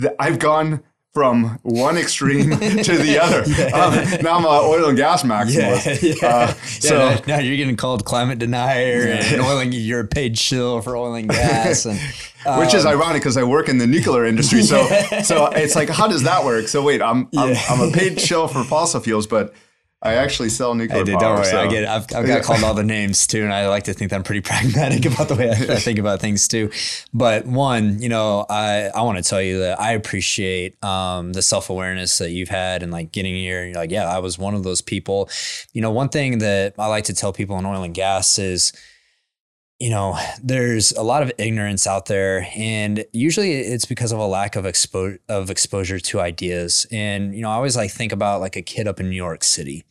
th- 0.00 0.14
I've 0.18 0.38
gone 0.40 0.82
from 1.12 1.58
one 1.62 1.96
extreme 1.96 2.50
to 2.50 2.96
the 2.96 3.18
other. 3.20 3.42
Yeah. 3.50 3.66
Um, 3.76 4.22
now 4.22 4.36
I'm 4.36 4.44
an 4.44 4.50
oil 4.50 4.88
and 4.88 4.96
gas 4.96 5.22
maximalist. 5.24 6.02
Yeah, 6.02 6.14
yeah. 6.22 6.28
Uh, 6.28 6.46
Yeah, 6.46 6.54
so 6.54 6.98
now, 6.98 7.20
now 7.26 7.38
you're 7.40 7.56
getting 7.56 7.76
called 7.76 8.04
climate 8.04 8.38
denier 8.38 9.08
and 9.08 9.40
oil 9.42 9.58
and 9.58 9.74
you're 9.74 10.00
a 10.00 10.06
paid 10.06 10.38
shill 10.38 10.80
for 10.82 10.96
oil 10.96 11.14
and 11.14 11.28
gas, 11.28 11.84
and 11.84 11.98
which 12.60 12.74
is 12.74 12.84
um, 12.86 12.92
ironic 12.92 13.22
because 13.22 13.36
I 13.36 13.42
work 13.42 13.68
in 13.68 13.78
the 13.78 13.86
nuclear 13.86 14.24
industry. 14.24 14.62
So 14.62 14.80
Yeah. 14.90 15.22
so 15.22 15.46
it's 15.46 15.74
like, 15.74 15.88
how 15.88 16.06
does 16.06 16.22
that 16.22 16.44
work? 16.44 16.68
So 16.68 16.82
wait, 16.82 17.02
I'm 17.02 17.28
I'm, 17.36 17.56
I'm 17.68 17.80
a 17.88 17.90
paid 17.92 18.20
shill 18.20 18.46
for 18.46 18.62
fossil 18.62 19.00
fuels, 19.00 19.26
but 19.26 19.52
I 20.02 20.14
actually 20.14 20.48
sell 20.48 20.74
nuclear 20.74 21.02
I 21.02 21.04
did. 21.04 21.12
power. 21.18 21.20
Don't 21.20 21.34
worry. 21.36 21.44
so- 21.44 21.60
I 21.60 21.66
get 21.66 21.82
it. 21.82 21.88
I've, 21.88 22.02
I've 22.04 22.08
got 22.08 22.26
Yeah. 22.26 22.40
called 22.40 22.64
all 22.64 22.72
the 22.72 22.82
names 22.82 23.26
too, 23.26 23.42
and 23.44 23.52
I 23.52 23.68
like 23.68 23.82
to 23.84 23.92
think 23.92 24.10
that 24.10 24.16
I'm 24.16 24.22
pretty 24.22 24.40
pragmatic 24.50 25.04
about 25.04 25.28
the 25.28 25.34
way 25.34 25.50
I, 25.50 25.74
I 25.74 25.76
think 25.78 25.98
about 25.98 26.20
things 26.20 26.48
too. 26.48 26.70
But 27.12 27.44
one, 27.44 28.00
you 28.00 28.08
know, 28.08 28.46
I 28.48 28.90
I 28.94 29.02
want 29.02 29.18
to 29.18 29.22
tell 29.28 29.42
you 29.42 29.58
that 29.58 29.78
I 29.78 29.92
appreciate 29.92 30.82
um, 30.82 31.34
the 31.34 31.42
self 31.42 31.68
awareness 31.68 32.16
that 32.16 32.30
you've 32.30 32.48
had 32.48 32.82
and 32.82 32.90
like 32.90 33.12
getting 33.12 33.34
here. 33.34 33.60
And 33.62 33.72
you're 33.74 33.82
like, 33.82 33.90
yeah, 33.90 34.08
I 34.08 34.20
was 34.20 34.38
one 34.38 34.54
of 34.54 34.62
those 34.62 34.80
people. 34.80 35.28
You 35.74 35.82
know, 35.82 35.90
one 35.90 36.08
thing 36.08 36.38
that 36.38 36.74
I 36.78 36.86
like 36.86 37.04
to 37.04 37.14
tell 37.14 37.34
people 37.34 37.58
in 37.58 37.66
oil 37.66 37.82
and 37.82 37.94
gas 37.94 38.38
is 38.38 38.72
you 39.82 39.88
know, 39.88 40.14
there's 40.42 40.92
a 40.92 41.02
lot 41.02 41.22
of 41.22 41.32
ignorance 41.38 41.86
out 41.86 42.04
there, 42.04 42.46
and 42.54 43.02
usually 43.12 43.52
it's 43.52 43.86
because 43.86 44.12
of 44.12 44.18
a 44.18 44.26
lack 44.26 44.54
of 44.54 44.66
expo- 44.66 45.18
of 45.26 45.48
exposure 45.48 45.98
to 45.98 46.20
ideas. 46.20 46.86
And 46.92 47.34
you 47.34 47.40
know, 47.40 47.48
I 47.50 47.54
always 47.54 47.76
like 47.76 47.90
think 47.90 48.12
about 48.12 48.42
like 48.42 48.56
a 48.56 48.62
kid 48.62 48.86
up 48.86 49.00
in 49.00 49.08
New 49.08 49.16
York 49.16 49.42
City 49.42 49.84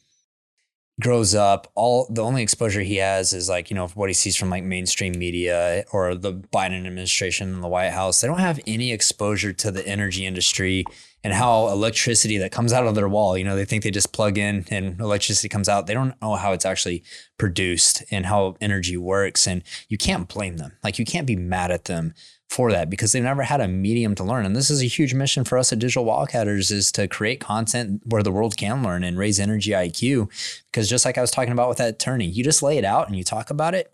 grows 1.00 1.34
up. 1.34 1.72
All 1.76 2.08
the 2.10 2.24
only 2.24 2.43
exposure 2.43 2.82
he 2.82 2.97
has 2.97 3.34
is 3.34 3.50
like 3.50 3.70
you 3.70 3.76
know 3.76 3.88
what 3.88 4.10
he 4.10 4.14
sees 4.14 4.36
from 4.36 4.50
like 4.50 4.64
mainstream 4.64 5.18
media 5.18 5.86
or 5.91 6.16
the 6.16 6.34
Biden 6.34 6.86
administration 6.86 7.54
and 7.54 7.64
the 7.64 7.68
White 7.68 7.91
House. 7.91 8.22
They 8.22 8.28
don't 8.28 8.39
have 8.39 8.60
any 8.68 8.91
exposure 8.91 9.54
to 9.54 9.72
the 9.72 9.86
energy 9.88 10.26
industry 10.26 10.86
and 11.24 11.34
how 11.34 11.68
electricity 11.68 12.38
that 12.38 12.52
comes 12.52 12.72
out 12.72 12.88
of 12.88 12.95
their 12.95 13.10
wall. 13.10 13.38
You 13.38 13.43
know, 13.43 13.56
they 13.56 13.66
think 13.66 13.84
they 13.84 13.91
just 13.91 14.14
plug 14.14 14.38
in 14.38 14.66
and 14.70 15.00
electricity 15.00 15.50
comes 15.50 15.68
out. 15.68 15.88
They 15.88 15.93
don't 15.93 16.20
know 16.22 16.36
how 16.36 16.54
it's 16.54 16.66
actually 16.66 17.04
produced 17.38 18.04
and 18.10 18.26
how 18.26 18.56
energy 18.62 18.95
works. 18.95 19.47
And 19.47 19.64
you 19.89 19.97
can't 19.97 20.28
blame 20.28 20.58
them. 20.58 20.78
Like 20.84 20.97
you 20.97 21.06
can't 21.06 21.28
be 21.28 21.36
mad 21.36 21.72
at 21.72 21.86
them 21.86 22.14
for 22.50 22.72
that 22.72 22.89
because 22.89 23.12
they've 23.12 23.24
never 23.24 23.43
had 23.43 23.62
a 23.62 23.68
medium 23.68 24.16
to 24.16 24.24
learn. 24.24 24.45
And 24.45 24.56
this 24.56 24.70
is 24.70 24.82
a 24.82 24.86
huge 24.88 25.14
mission 25.14 25.43
for 25.43 25.58
us 25.58 25.72
at 25.72 25.80
Digital 25.80 26.06
Wildcatters 26.06 26.72
is 26.72 26.91
to 26.93 27.08
create 27.08 27.39
content 27.39 28.02
where 28.06 28.24
the 28.24 28.32
world 28.32 28.58
can 28.58 28.84
learn 28.84 29.04
and 29.04 29.18
raise 29.18 29.39
energy 29.39 29.72
IQ. 29.72 30.30
Because 30.66 30.89
just 30.89 31.06
like 31.06 31.18
I 31.18 31.22
was 31.22 31.32
talking 31.32 31.54
about 31.54 31.70
with 31.70 31.78
that 31.78 31.93
attorney, 31.93 32.26
you 32.26 32.43
just 32.43 32.64
lay 32.64 32.78
it 32.78 32.86
out 32.86 33.08
and 33.08 33.16
you 33.16 33.24
talk 33.24 33.50
about 33.50 33.76
it 33.76 33.93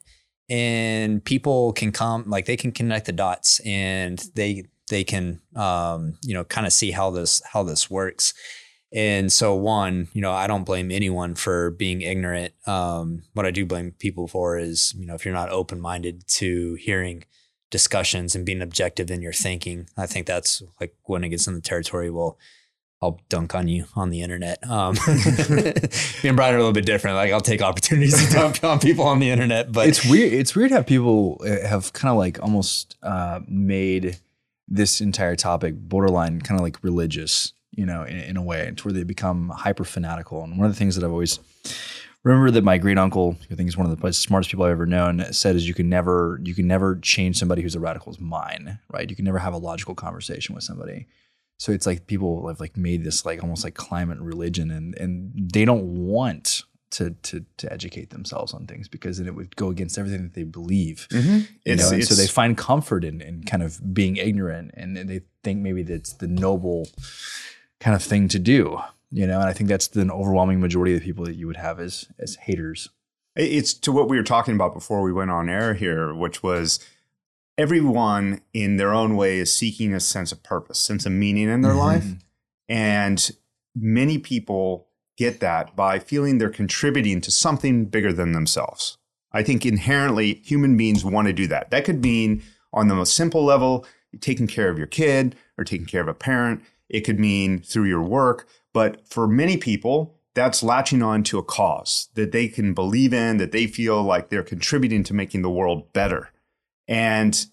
and 0.50 1.24
people 1.24 1.74
can 1.74 1.92
come 1.92 2.24
like 2.28 2.46
they 2.46 2.58
can 2.58 2.72
connect 2.72 3.06
the 3.06 3.12
dots 3.12 3.60
and 3.62 4.20
they 4.36 4.66
they 4.90 5.04
can 5.04 5.42
um, 5.56 6.18
you 6.22 6.34
know 6.34 6.44
kind 6.44 6.68
of 6.68 6.74
see 6.74 6.92
how 6.92 7.10
this 7.10 7.42
how 7.52 7.64
this 7.64 7.90
works. 7.90 8.34
And 8.94 9.34
so, 9.34 9.56
one, 9.56 10.08
you 10.14 10.22
know, 10.22 10.32
I 10.32 10.48
don't 10.48 10.64
blame 10.64 10.90
anyone 10.90 11.36
for 11.36 11.72
being 11.72 12.02
ignorant. 12.02 12.54
Um, 12.66 13.24
what 13.34 13.46
I 13.46 13.52
do 13.52 13.66
blame 13.66 13.92
people 13.92 14.28
for 14.28 14.58
is, 14.58 14.94
you 14.96 15.06
know, 15.06 15.16
if 15.16 15.26
you're 15.26 15.34
not 15.34 15.50
open 15.50 15.82
minded 15.82 16.26
to 16.28 16.76
hearing 16.76 17.26
discussions 17.70 18.36
and 18.36 18.46
being 18.46 18.62
objective 18.62 19.12
in 19.12 19.22
your 19.22 19.34
thinking. 19.34 19.90
I 19.98 20.06
think 20.06 20.28
that's 20.28 20.62
like 20.80 20.96
when 21.04 21.24
it 21.24 21.30
gets 21.30 21.48
in 21.48 21.56
the 21.56 21.62
territory, 21.62 22.10
well, 22.10 22.38
I'll 23.02 23.20
dunk 23.30 23.54
on 23.54 23.68
you 23.68 23.86
on 23.96 24.10
the 24.10 24.22
internet. 24.22 24.68
Um, 24.68 24.96
me 25.08 26.30
and 26.30 26.36
Brian 26.36 26.54
are 26.54 26.58
a 26.58 26.62
little 26.62 26.72
bit 26.74 26.86
different. 26.86 27.18
Like 27.18 27.32
I'll 27.32 27.42
take 27.42 27.62
opportunities 27.62 28.26
to 28.26 28.34
dunk 28.34 28.64
on 28.64 28.80
people 28.80 29.06
on 29.06 29.20
the 29.20 29.30
internet, 29.30 29.72
but 29.72 29.88
it's 29.88 30.06
weird. 30.06 30.34
It's 30.34 30.56
weird 30.56 30.72
how 30.72 30.82
people 30.82 31.42
uh, 31.42 31.68
have 31.68 31.94
kind 31.94 32.12
of 32.12 32.18
like 32.18 32.42
almost 32.42 32.96
uh, 33.04 33.42
made 33.48 34.18
this 34.68 35.02
entire 35.02 35.36
topic 35.36 35.76
borderline 35.76 36.42
kind 36.42 36.60
of 36.60 36.64
like 36.64 36.84
religious, 36.84 37.54
you 37.72 37.86
know, 37.86 38.04
in, 38.04 38.18
in 38.18 38.38
a 38.38 38.42
way, 38.42 38.72
to 38.76 38.84
where 38.84 38.94
they 38.94 39.04
become 39.04 39.50
hyper 39.50 39.84
fanatical. 39.84 40.44
And 40.44 40.58
one 40.58 40.66
of 40.66 40.74
the 40.74 40.80
things 40.80 40.96
that 40.96 41.04
I've 41.04 41.12
always 41.12 41.40
remember 42.26 42.52
that 42.52 42.64
my 42.64 42.78
great 42.78 42.98
uncle, 42.98 43.34
who 43.34 43.54
I 43.54 43.56
think 43.56 43.68
he's 43.68 43.78
one 43.78 43.90
of 43.90 43.98
the 43.98 44.12
smartest 44.14 44.50
people 44.50 44.66
I've 44.66 44.72
ever 44.72 44.86
known, 44.86 45.24
said 45.32 45.56
is 45.56 45.68
you 45.68 45.74
can 45.74 45.88
never 45.88 46.40
you 46.44 46.54
can 46.54 46.68
never 46.68 46.98
change 46.98 47.38
somebody 47.38 47.62
who's 47.62 47.76
a 47.76 47.80
radical's 47.80 48.20
mind, 48.20 48.80
right? 48.92 49.10
You 49.10 49.16
can 49.16 49.26
never 49.26 49.40
have 49.40 49.54
a 49.54 49.58
logical 49.58 49.96
conversation 49.96 50.56
with 50.56 50.64
somebody. 50.64 51.08
So 51.58 51.72
it's 51.72 51.86
like 51.86 52.08
people 52.08 52.48
have 52.48 52.60
like 52.60 52.76
made 52.76 53.04
this 53.04 53.26
like 53.26 53.42
almost 53.42 53.64
like 53.64 53.76
climate 53.76 54.20
religion, 54.20 54.72
and 54.72 54.98
and 54.98 55.32
they 55.54 55.64
don't 55.64 55.86
want 55.86 56.64
to 56.92 57.12
to 57.12 57.46
to 57.58 57.72
educate 57.72 58.10
themselves 58.10 58.54
on 58.54 58.66
things 58.66 58.88
because 58.88 59.20
then 59.20 59.28
it 59.28 59.36
would 59.36 59.56
go 59.56 59.70
against 59.70 59.98
everything 59.98 60.24
that 60.24 60.34
they 60.34 60.44
believe. 60.44 61.08
Mm-hmm. 61.12 61.38
You 61.64 61.76
know, 61.76 61.90
and 61.92 62.04
so 62.04 62.16
they 62.16 62.28
find 62.28 62.58
comfort 62.58 63.06
in 63.06 63.22
in 63.22 63.44
kind 63.44 63.62
of 63.62 63.94
being 63.94 64.18
ignorant, 64.18 64.72
and 64.74 64.98
they 64.98 65.22
think 65.44 65.62
maybe 65.62 65.84
that's 65.84 66.14
the 66.14 66.28
noble 66.28 66.90
kind 67.80 67.96
of 67.96 68.02
thing 68.02 68.28
to 68.30 68.40
do 68.40 68.80
you 69.16 69.26
know 69.26 69.40
and 69.40 69.50
i 69.50 69.54
think 69.54 69.70
that's 69.70 69.88
the 69.88 70.12
overwhelming 70.12 70.60
majority 70.60 70.94
of 70.94 71.00
the 71.00 71.06
people 71.06 71.26
that 71.26 71.36
you 71.36 71.48
would 71.48 71.58
have 71.58 71.80
as 71.80 72.08
as 72.20 72.36
haters. 72.36 72.90
It's 73.38 73.74
to 73.74 73.92
what 73.92 74.08
we 74.08 74.16
were 74.16 74.24
talking 74.24 74.56
about 74.56 74.74
before 74.74 75.02
we 75.02 75.12
went 75.12 75.30
on 75.30 75.50
air 75.50 75.74
here 75.74 76.14
which 76.14 76.42
was 76.42 76.80
everyone 77.58 78.42
in 78.54 78.78
their 78.78 78.94
own 78.94 79.16
way 79.16 79.40
is 79.40 79.54
seeking 79.54 79.94
a 79.94 80.00
sense 80.00 80.32
of 80.32 80.44
purpose 80.44 80.80
sense 80.80 81.06
of 81.06 81.12
meaning 81.12 81.50
in 81.50 81.62
their 81.62 81.72
mm-hmm. 81.72 81.80
life. 81.80 82.06
And 82.68 83.32
many 83.76 84.18
people 84.18 84.88
get 85.18 85.40
that 85.40 85.76
by 85.76 86.00
feeling 86.00 86.38
they're 86.38 86.50
contributing 86.50 87.22
to 87.22 87.32
something 87.32 87.86
bigger 87.86 88.12
than 88.12 88.34
themselves. 88.34 88.98
I 89.32 89.44
think 89.44 89.66
inherently 89.66 90.42
human 90.46 90.76
beings 90.76 91.06
want 91.06 91.28
to 91.28 91.34
do 91.34 91.48
that. 91.48 91.70
That 91.70 91.86
could 91.86 92.02
mean 92.02 92.44
on 92.74 92.88
the 92.88 92.96
most 92.96 93.16
simple 93.16 93.44
level 93.44 93.86
taking 94.20 94.48
care 94.48 94.70
of 94.70 94.78
your 94.78 94.88
kid 94.88 95.36
or 95.58 95.64
taking 95.64 95.86
care 95.86 96.02
of 96.02 96.08
a 96.08 96.14
parent. 96.14 96.62
It 96.90 97.02
could 97.02 97.20
mean 97.20 97.60
through 97.60 97.86
your 97.86 98.02
work 98.02 98.48
but 98.76 99.08
for 99.08 99.26
many 99.26 99.56
people, 99.56 100.18
that's 100.34 100.62
latching 100.62 101.02
on 101.02 101.24
to 101.24 101.38
a 101.38 101.44
cause 101.44 102.10
that 102.16 102.34
they 102.34 102.50
can 102.50 102.74
believe 102.74 103.14
in, 103.14 103.38
that 103.38 103.54
they 103.54 103.68
feel 103.68 104.04
like 104.04 104.28
they're 104.28 104.44
contributing 104.44 105.02
to 105.06 105.14
making 105.14 105.44
the 105.44 105.50
world 105.50 105.94
better. 105.94 106.34
And 106.86 107.46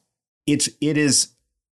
it's 0.48 0.68
it 0.80 0.98
is, 0.98 1.28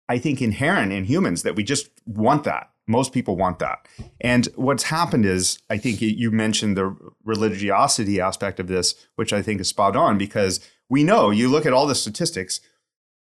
I 0.06 0.18
think, 0.18 0.42
inherent 0.42 0.92
in 0.92 1.04
humans 1.04 1.44
that 1.44 1.56
we 1.56 1.64
just 1.64 1.88
want 2.04 2.44
that. 2.44 2.68
Most 2.86 3.14
people 3.14 3.36
want 3.36 3.58
that. 3.60 3.88
And 4.20 4.46
what's 4.54 4.82
happened 4.82 5.24
is, 5.24 5.58
I 5.70 5.78
think 5.78 6.02
you 6.02 6.30
mentioned 6.30 6.76
the 6.76 6.94
religiosity 7.24 8.20
aspect 8.20 8.60
of 8.60 8.66
this, 8.66 9.06
which 9.16 9.32
I 9.32 9.40
think 9.40 9.62
is 9.62 9.68
spot 9.68 9.96
on 9.96 10.18
because 10.18 10.60
we 10.90 11.04
know 11.04 11.30
you 11.30 11.48
look 11.48 11.64
at 11.64 11.72
all 11.72 11.86
the 11.86 11.94
statistics, 11.94 12.60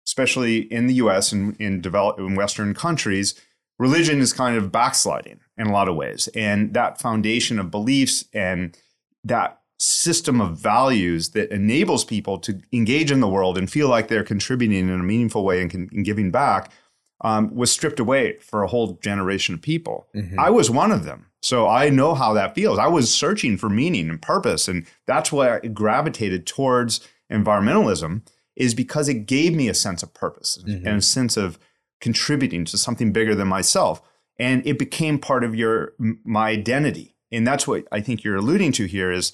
especially 0.06 0.60
in 0.72 0.86
the 0.86 0.94
US 0.94 1.32
and 1.32 1.54
in 1.60 1.82
developed 1.82 2.18
in 2.18 2.34
Western 2.34 2.72
countries, 2.72 3.34
religion 3.78 4.20
is 4.20 4.32
kind 4.32 4.56
of 4.56 4.72
backsliding 4.72 5.40
in 5.56 5.66
a 5.66 5.72
lot 5.72 5.88
of 5.88 5.96
ways. 5.96 6.28
And 6.34 6.74
that 6.74 7.00
foundation 7.00 7.58
of 7.58 7.70
beliefs 7.70 8.24
and 8.32 8.76
that 9.24 9.60
system 9.78 10.40
of 10.40 10.56
values 10.56 11.30
that 11.30 11.50
enables 11.50 12.04
people 12.04 12.38
to 12.38 12.60
engage 12.72 13.10
in 13.10 13.20
the 13.20 13.28
world 13.28 13.58
and 13.58 13.70
feel 13.70 13.88
like 13.88 14.08
they're 14.08 14.24
contributing 14.24 14.88
in 14.88 14.90
a 14.90 15.02
meaningful 15.02 15.44
way 15.44 15.60
and, 15.60 15.70
can, 15.70 15.88
and 15.92 16.04
giving 16.04 16.30
back 16.30 16.70
um, 17.22 17.54
was 17.54 17.72
stripped 17.72 18.00
away 18.00 18.38
for 18.38 18.62
a 18.62 18.68
whole 18.68 18.98
generation 19.02 19.54
of 19.54 19.62
people. 19.62 20.06
Mm-hmm. 20.14 20.38
I 20.38 20.50
was 20.50 20.70
one 20.70 20.92
of 20.92 21.04
them. 21.04 21.26
So 21.42 21.68
I 21.68 21.90
know 21.90 22.14
how 22.14 22.32
that 22.34 22.54
feels. 22.54 22.78
I 22.78 22.86
was 22.86 23.12
searching 23.12 23.56
for 23.56 23.68
meaning 23.68 24.08
and 24.08 24.20
purpose. 24.20 24.68
And 24.68 24.86
that's 25.06 25.30
why 25.30 25.56
I 25.56 25.60
gravitated 25.60 26.46
towards 26.46 27.00
environmentalism 27.30 28.22
is 28.56 28.74
because 28.74 29.08
it 29.08 29.26
gave 29.26 29.54
me 29.54 29.68
a 29.68 29.74
sense 29.74 30.02
of 30.02 30.14
purpose 30.14 30.58
mm-hmm. 30.58 30.86
and 30.86 30.98
a 30.98 31.02
sense 31.02 31.36
of 31.36 31.58
contributing 32.00 32.64
to 32.66 32.78
something 32.78 33.12
bigger 33.12 33.34
than 33.34 33.48
myself 33.48 34.02
and 34.38 34.66
it 34.66 34.78
became 34.78 35.18
part 35.18 35.44
of 35.44 35.54
your 35.54 35.92
my 36.24 36.48
identity. 36.48 37.16
And 37.32 37.46
that's 37.46 37.66
what 37.66 37.86
i 37.90 38.00
think 38.00 38.22
you're 38.22 38.36
alluding 38.36 38.72
to 38.72 38.84
here 38.86 39.10
is 39.10 39.32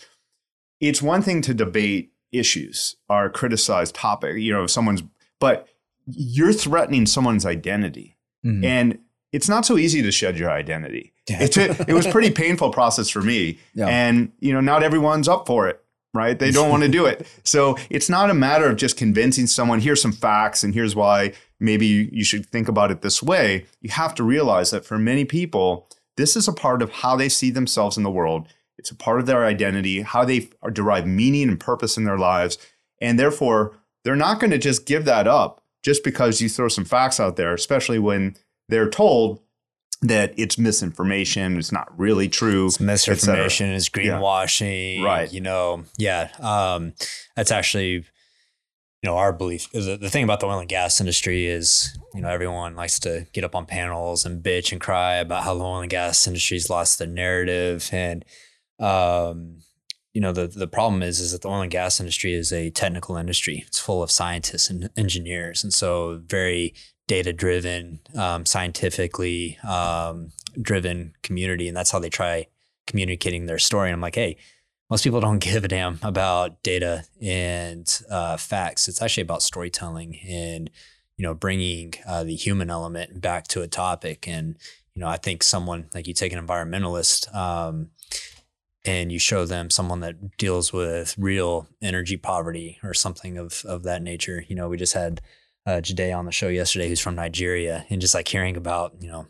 it's 0.80 1.02
one 1.02 1.22
thing 1.22 1.42
to 1.42 1.52
debate 1.52 2.12
issues 2.32 2.96
or 3.08 3.28
criticize 3.28 3.92
topic 3.92 4.36
you 4.36 4.52
know 4.52 4.66
someone's 4.66 5.02
but 5.38 5.68
you're 6.06 6.52
threatening 6.52 7.06
someone's 7.06 7.46
identity. 7.46 8.16
Mm-hmm. 8.44 8.64
and 8.64 8.98
it's 9.32 9.50
not 9.50 9.66
so 9.66 9.76
easy 9.76 10.00
to 10.00 10.10
shed 10.10 10.38
your 10.38 10.50
identity. 10.50 11.12
It, 11.28 11.56
it 11.88 11.92
was 11.92 12.06
pretty 12.10 12.30
painful 12.30 12.70
process 12.70 13.10
for 13.10 13.20
me. 13.20 13.58
Yeah. 13.74 13.86
and 13.86 14.32
you 14.40 14.52
know 14.52 14.60
not 14.60 14.82
everyone's 14.82 15.28
up 15.28 15.46
for 15.46 15.68
it 15.68 15.84
right 16.14 16.38
they 16.38 16.50
don't 16.52 16.70
want 16.70 16.82
to 16.82 16.88
do 16.88 17.06
it 17.06 17.26
so 17.44 17.76
it's 17.88 18.08
not 18.08 18.30
a 18.30 18.34
matter 18.34 18.68
of 18.68 18.76
just 18.76 18.96
convincing 18.96 19.46
someone 19.46 19.80
here's 19.80 20.02
some 20.02 20.12
facts 20.12 20.62
and 20.64 20.74
here's 20.74 20.96
why 20.96 21.32
maybe 21.60 22.08
you 22.10 22.24
should 22.24 22.46
think 22.46 22.66
about 22.68 22.90
it 22.90 23.02
this 23.02 23.22
way, 23.22 23.66
you 23.80 23.90
have 23.90 24.14
to 24.16 24.24
realize 24.24 24.70
that 24.70 24.84
for 24.84 24.98
many 24.98 25.24
people, 25.24 25.88
this 26.16 26.34
is 26.34 26.48
a 26.48 26.52
part 26.52 26.82
of 26.82 26.90
how 26.90 27.14
they 27.14 27.28
see 27.28 27.50
themselves 27.50 27.96
in 27.96 28.02
the 28.02 28.10
world. 28.10 28.48
It's 28.78 28.90
a 28.90 28.96
part 28.96 29.20
of 29.20 29.26
their 29.26 29.44
identity, 29.44 30.00
how 30.00 30.24
they 30.24 30.48
derive 30.72 31.06
meaning 31.06 31.48
and 31.48 31.60
purpose 31.60 31.98
in 31.98 32.04
their 32.04 32.18
lives. 32.18 32.56
And 33.00 33.18
therefore, 33.18 33.76
they're 34.02 34.16
not 34.16 34.40
going 34.40 34.50
to 34.50 34.58
just 34.58 34.86
give 34.86 35.04
that 35.04 35.28
up 35.28 35.62
just 35.82 36.02
because 36.02 36.40
you 36.40 36.48
throw 36.48 36.68
some 36.68 36.86
facts 36.86 37.20
out 37.20 37.36
there, 37.36 37.52
especially 37.52 37.98
when 37.98 38.36
they're 38.68 38.88
told 38.88 39.40
that 40.02 40.32
it's 40.36 40.58
misinformation, 40.58 41.58
it's 41.58 41.72
not 41.72 41.98
really 41.98 42.28
true. 42.28 42.66
It's 42.66 42.80
misinformation, 42.80 43.70
it's 43.70 43.88
greenwashing. 43.88 45.00
Yeah. 45.00 45.04
Right. 45.04 45.32
You 45.32 45.40
know, 45.40 45.84
yeah. 45.98 46.30
Um, 46.40 46.94
that's 47.36 47.50
actually 47.50 48.04
you 49.02 49.08
know, 49.08 49.16
our 49.16 49.32
belief 49.32 49.68
is 49.72 49.86
the 49.86 50.10
thing 50.10 50.24
about 50.24 50.40
the 50.40 50.46
oil 50.46 50.58
and 50.58 50.68
gas 50.68 51.00
industry 51.00 51.46
is, 51.46 51.96
you 52.14 52.20
know, 52.20 52.28
everyone 52.28 52.76
likes 52.76 52.98
to 53.00 53.26
get 53.32 53.44
up 53.44 53.54
on 53.54 53.64
panels 53.64 54.26
and 54.26 54.42
bitch 54.42 54.72
and 54.72 54.80
cry 54.80 55.14
about 55.14 55.44
how 55.44 55.54
the 55.54 55.64
oil 55.64 55.80
and 55.80 55.90
gas 55.90 56.26
industry's 56.26 56.68
lost 56.68 56.98
the 56.98 57.06
narrative. 57.06 57.88
And, 57.92 58.26
um, 58.78 59.56
you 60.12 60.20
know, 60.20 60.32
the, 60.32 60.48
the 60.48 60.66
problem 60.66 61.02
is, 61.02 61.18
is 61.18 61.32
that 61.32 61.40
the 61.40 61.48
oil 61.48 61.62
and 61.62 61.70
gas 61.70 61.98
industry 61.98 62.34
is 62.34 62.52
a 62.52 62.68
technical 62.70 63.16
industry. 63.16 63.64
It's 63.66 63.80
full 63.80 64.02
of 64.02 64.10
scientists 64.10 64.68
and 64.68 64.90
engineers. 64.98 65.64
And 65.64 65.72
so 65.72 66.20
very 66.26 66.74
data 67.10 67.32
driven, 67.32 67.98
um, 68.16 68.46
scientifically, 68.46 69.58
um, 69.68 70.30
driven 70.62 71.12
community. 71.24 71.66
And 71.66 71.76
that's 71.76 71.90
how 71.90 71.98
they 71.98 72.08
try 72.08 72.46
communicating 72.86 73.46
their 73.46 73.58
story. 73.58 73.88
And 73.88 73.94
I'm 73.94 74.00
like, 74.00 74.14
Hey, 74.14 74.36
most 74.88 75.02
people 75.02 75.20
don't 75.20 75.38
give 75.50 75.64
a 75.64 75.68
damn 75.68 75.98
about 76.04 76.62
data 76.62 77.02
and 77.20 78.00
uh, 78.08 78.36
facts. 78.36 78.86
It's 78.86 79.02
actually 79.02 79.24
about 79.24 79.42
storytelling 79.42 80.20
and 80.20 80.70
you 81.16 81.24
know 81.24 81.34
bringing 81.34 81.94
uh, 82.06 82.22
the 82.22 82.36
human 82.36 82.70
element 82.70 83.20
back 83.20 83.48
to 83.48 83.62
a 83.62 83.66
topic. 83.66 84.28
And 84.28 84.56
you 84.94 85.00
know, 85.00 85.08
I 85.08 85.16
think 85.16 85.42
someone 85.42 85.88
like 85.92 86.06
you 86.06 86.14
take 86.14 86.32
an 86.32 86.46
environmentalist 86.46 87.34
um, 87.34 87.90
and 88.84 89.10
you 89.10 89.18
show 89.18 89.46
them 89.46 89.68
someone 89.68 89.98
that 90.00 90.36
deals 90.36 90.72
with 90.72 91.16
real 91.18 91.66
energy 91.82 92.16
poverty 92.16 92.78
or 92.84 92.94
something 92.94 93.36
of 93.36 93.64
of 93.64 93.82
that 93.82 94.00
nature. 94.00 94.44
You 94.46 94.54
know, 94.54 94.68
we 94.68 94.76
just 94.76 94.94
had 94.94 95.20
uh, 95.66 95.80
Jade 95.80 96.12
on 96.12 96.26
the 96.26 96.32
show 96.32 96.48
yesterday, 96.48 96.88
who's 96.88 97.00
from 97.00 97.14
Nigeria, 97.14 97.86
and 97.90 98.00
just 98.00 98.14
like 98.14 98.28
hearing 98.28 98.56
about 98.56 98.94
you 99.00 99.10
know 99.10 99.26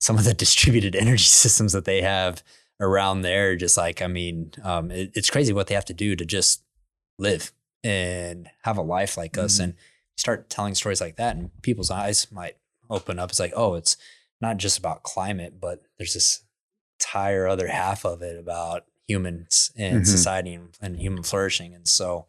some 0.00 0.18
of 0.18 0.24
the 0.24 0.34
distributed 0.44 0.96
energy 0.96 1.24
systems 1.24 1.72
that 1.72 1.84
they 1.84 2.02
have 2.02 2.42
around 2.80 3.22
there, 3.22 3.56
just 3.56 3.76
like, 3.76 4.02
I 4.02 4.06
mean, 4.06 4.52
um, 4.62 4.90
it, 4.90 5.10
it's 5.14 5.30
crazy 5.30 5.52
what 5.52 5.66
they 5.66 5.74
have 5.74 5.84
to 5.86 5.94
do 5.94 6.14
to 6.16 6.24
just 6.24 6.62
live 7.18 7.52
and 7.82 8.50
have 8.64 8.76
a 8.76 8.82
life 8.82 9.16
like 9.16 9.32
mm-hmm. 9.32 9.46
us. 9.46 9.58
And 9.58 9.74
start 10.16 10.48
telling 10.48 10.74
stories 10.74 11.00
like 11.00 11.16
that, 11.16 11.36
and 11.36 11.50
people's 11.62 11.90
eyes 11.90 12.30
might 12.32 12.56
open 12.88 13.18
up. 13.18 13.30
It's 13.30 13.40
like, 13.40 13.52
oh, 13.54 13.74
it's 13.74 13.96
not 14.40 14.56
just 14.56 14.78
about 14.78 15.02
climate, 15.02 15.60
but 15.60 15.82
there's 15.98 16.14
this 16.14 16.42
entire 16.98 17.46
other 17.46 17.68
half 17.68 18.04
of 18.04 18.22
it 18.22 18.38
about 18.38 18.84
humans 19.06 19.70
and 19.76 19.96
mm-hmm. 19.96 20.04
society 20.04 20.54
and, 20.54 20.70
and, 20.80 20.98
human 20.98 21.22
flourishing. 21.22 21.74
And 21.74 21.86
so, 21.86 22.26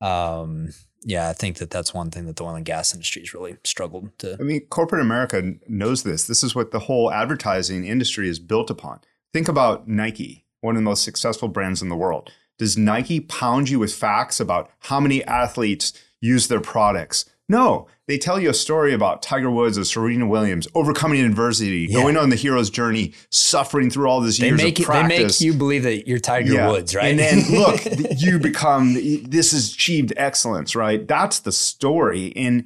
um, 0.00 0.70
yeah, 1.02 1.28
I 1.28 1.32
think 1.32 1.58
that 1.58 1.70
that's 1.70 1.94
one 1.94 2.10
thing 2.10 2.26
that 2.26 2.36
the 2.36 2.44
oil 2.44 2.54
and 2.54 2.64
gas 2.64 2.92
industry 2.92 3.22
has 3.22 3.34
really 3.34 3.56
struggled 3.64 4.16
to. 4.18 4.36
I 4.38 4.42
mean, 4.42 4.60
corporate 4.66 5.02
America 5.02 5.54
knows 5.68 6.02
this. 6.02 6.26
This 6.26 6.42
is 6.42 6.54
what 6.54 6.70
the 6.70 6.80
whole 6.80 7.12
advertising 7.12 7.84
industry 7.84 8.28
is 8.28 8.38
built 8.38 8.70
upon. 8.70 9.00
Think 9.32 9.48
about 9.48 9.86
Nike, 9.86 10.44
one 10.60 10.76
of 10.76 10.80
the 10.80 10.84
most 10.84 11.04
successful 11.04 11.48
brands 11.48 11.82
in 11.82 11.88
the 11.88 11.96
world. 11.96 12.30
Does 12.58 12.78
Nike 12.78 13.20
pound 13.20 13.68
you 13.68 13.78
with 13.78 13.94
facts 13.94 14.40
about 14.40 14.70
how 14.80 14.98
many 14.98 15.22
athletes 15.24 15.92
use 16.20 16.48
their 16.48 16.60
products? 16.60 17.26
No, 17.48 17.86
they 18.08 18.18
tell 18.18 18.40
you 18.40 18.50
a 18.50 18.54
story 18.54 18.92
about 18.92 19.22
Tiger 19.22 19.50
Woods 19.50 19.78
or 19.78 19.84
Serena 19.84 20.26
Williams 20.26 20.66
overcoming 20.74 21.24
adversity, 21.24 21.86
Yeah. 21.88 22.00
going 22.02 22.16
on 22.16 22.30
the 22.30 22.36
hero's 22.36 22.70
journey, 22.70 23.12
suffering 23.30 23.88
through 23.88 24.08
all 24.08 24.20
this 24.20 24.38
They 24.38 24.48
years 24.48 24.62
make 24.62 24.78
of 24.78 24.82
it, 24.82 24.82
they 24.82 24.84
practice. 24.84 25.40
make 25.40 25.46
you 25.46 25.52
believe 25.52 25.84
that 25.84 26.08
you're 26.08 26.18
Tiger 26.18 26.52
Yeah. 26.54 26.68
Woods, 26.70 26.94
right? 26.94 27.06
And 27.06 27.18
then 27.18 27.44
look, 27.60 27.80
you 28.20 28.38
become 28.40 28.94
this 28.94 29.52
has 29.52 29.72
achieved 29.72 30.12
excellence, 30.16 30.74
right? 30.74 31.06
That's 31.06 31.38
the 31.40 31.52
story. 31.52 32.32
And 32.34 32.64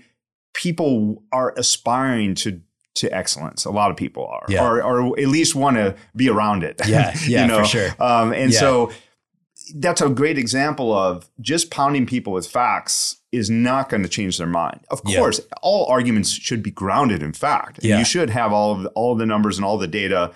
people 0.54 1.22
are 1.32 1.52
aspiring 1.56 2.34
to 2.36 2.60
to 2.96 3.08
excellence. 3.16 3.64
A 3.64 3.70
lot 3.70 3.90
of 3.90 3.96
people 3.96 4.26
are, 4.26 4.44
Yeah. 4.48 4.66
or, 4.66 4.82
or 4.82 5.18
at 5.18 5.28
least 5.28 5.54
want 5.54 5.76
to 5.76 5.94
be 6.16 6.28
around 6.28 6.64
it. 6.64 6.80
Yeah, 6.88 7.14
yeah, 7.26 7.46
for 7.58 7.64
sure. 7.64 7.88
Um, 8.00 8.32
and 8.32 8.52
so 8.52 8.90
that's 9.76 10.00
a 10.00 10.08
great 10.08 10.38
example 10.38 10.92
of 10.92 11.30
just 11.40 11.70
pounding 11.70 12.04
people 12.04 12.32
with 12.32 12.48
facts 12.48 13.18
is 13.32 13.48
not 13.50 13.88
going 13.88 14.02
to 14.02 14.08
change 14.08 14.38
their 14.38 14.46
mind. 14.46 14.80
Of 14.90 15.00
Yeah. 15.06 15.18
course, 15.18 15.40
all 15.62 15.86
arguments 15.86 16.30
should 16.30 16.62
be 16.62 16.70
grounded 16.70 17.22
in 17.22 17.32
fact. 17.32 17.78
And 17.78 17.84
Yeah. 17.86 17.98
You 17.98 18.04
should 18.04 18.30
have 18.30 18.52
all 18.52 18.72
of 18.72 18.86
all 18.94 19.12
of 19.12 19.18
the 19.18 19.26
numbers 19.26 19.56
and 19.56 19.64
all 19.64 19.78
the 19.78 19.86
data 19.86 20.32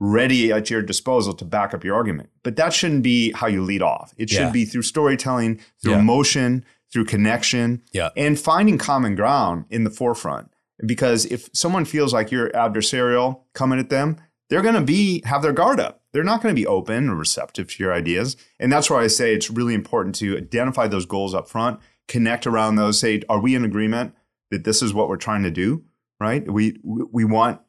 ready 0.00 0.52
at 0.52 0.70
your 0.70 0.80
disposal 0.82 1.32
to 1.34 1.44
back 1.44 1.74
up 1.74 1.82
your 1.84 1.96
argument. 1.96 2.28
But 2.44 2.54
that 2.56 2.72
shouldn't 2.72 3.02
be 3.02 3.32
how 3.32 3.48
you 3.48 3.62
lead 3.62 3.82
off. 3.82 4.14
It 4.16 4.30
should 4.30 4.40
Yeah. 4.42 4.50
be 4.50 4.64
through 4.64 4.82
storytelling, 4.82 5.58
through 5.82 5.94
emotion, 5.94 6.64
through 6.92 7.06
connection, 7.06 7.82
and 8.16 8.38
finding 8.38 8.78
common 8.78 9.16
ground 9.16 9.64
in 9.70 9.82
the 9.84 9.90
forefront. 9.90 10.48
Because 10.86 11.26
if 11.26 11.50
someone 11.52 11.84
feels 11.84 12.14
like 12.14 12.30
you're 12.30 12.50
adversarial 12.50 13.40
coming 13.54 13.80
at 13.80 13.90
them, 13.90 14.16
they're 14.48 14.62
going 14.62 14.76
to 14.76 14.80
be 14.80 15.20
have 15.24 15.42
their 15.42 15.52
guard 15.52 15.80
up. 15.80 16.02
They're 16.12 16.22
not 16.24 16.40
going 16.42 16.54
to 16.54 16.58
be 16.58 16.66
open 16.66 17.10
or 17.10 17.16
receptive 17.16 17.68
to 17.74 17.82
your 17.82 17.92
ideas. 17.92 18.36
And 18.60 18.70
that's 18.72 18.88
why 18.88 19.02
I 19.02 19.08
say 19.08 19.34
it's 19.34 19.50
really 19.50 19.74
important 19.74 20.14
to 20.16 20.36
identify 20.38 20.86
those 20.86 21.04
goals 21.04 21.34
up 21.34 21.48
front, 21.50 21.80
connect 22.08 22.46
around 22.46 22.76
those, 22.76 22.98
say, 22.98 23.22
are 23.28 23.40
we 23.40 23.54
in 23.54 23.64
agreement 23.64 24.14
that 24.50 24.64
this 24.64 24.82
is 24.82 24.92
what 24.92 25.08
we're 25.08 25.16
trying 25.16 25.42
to 25.44 25.50
do? 25.50 25.84
Right? 26.20 26.50
We 26.50 26.80
we 26.82 27.24
want 27.24 27.60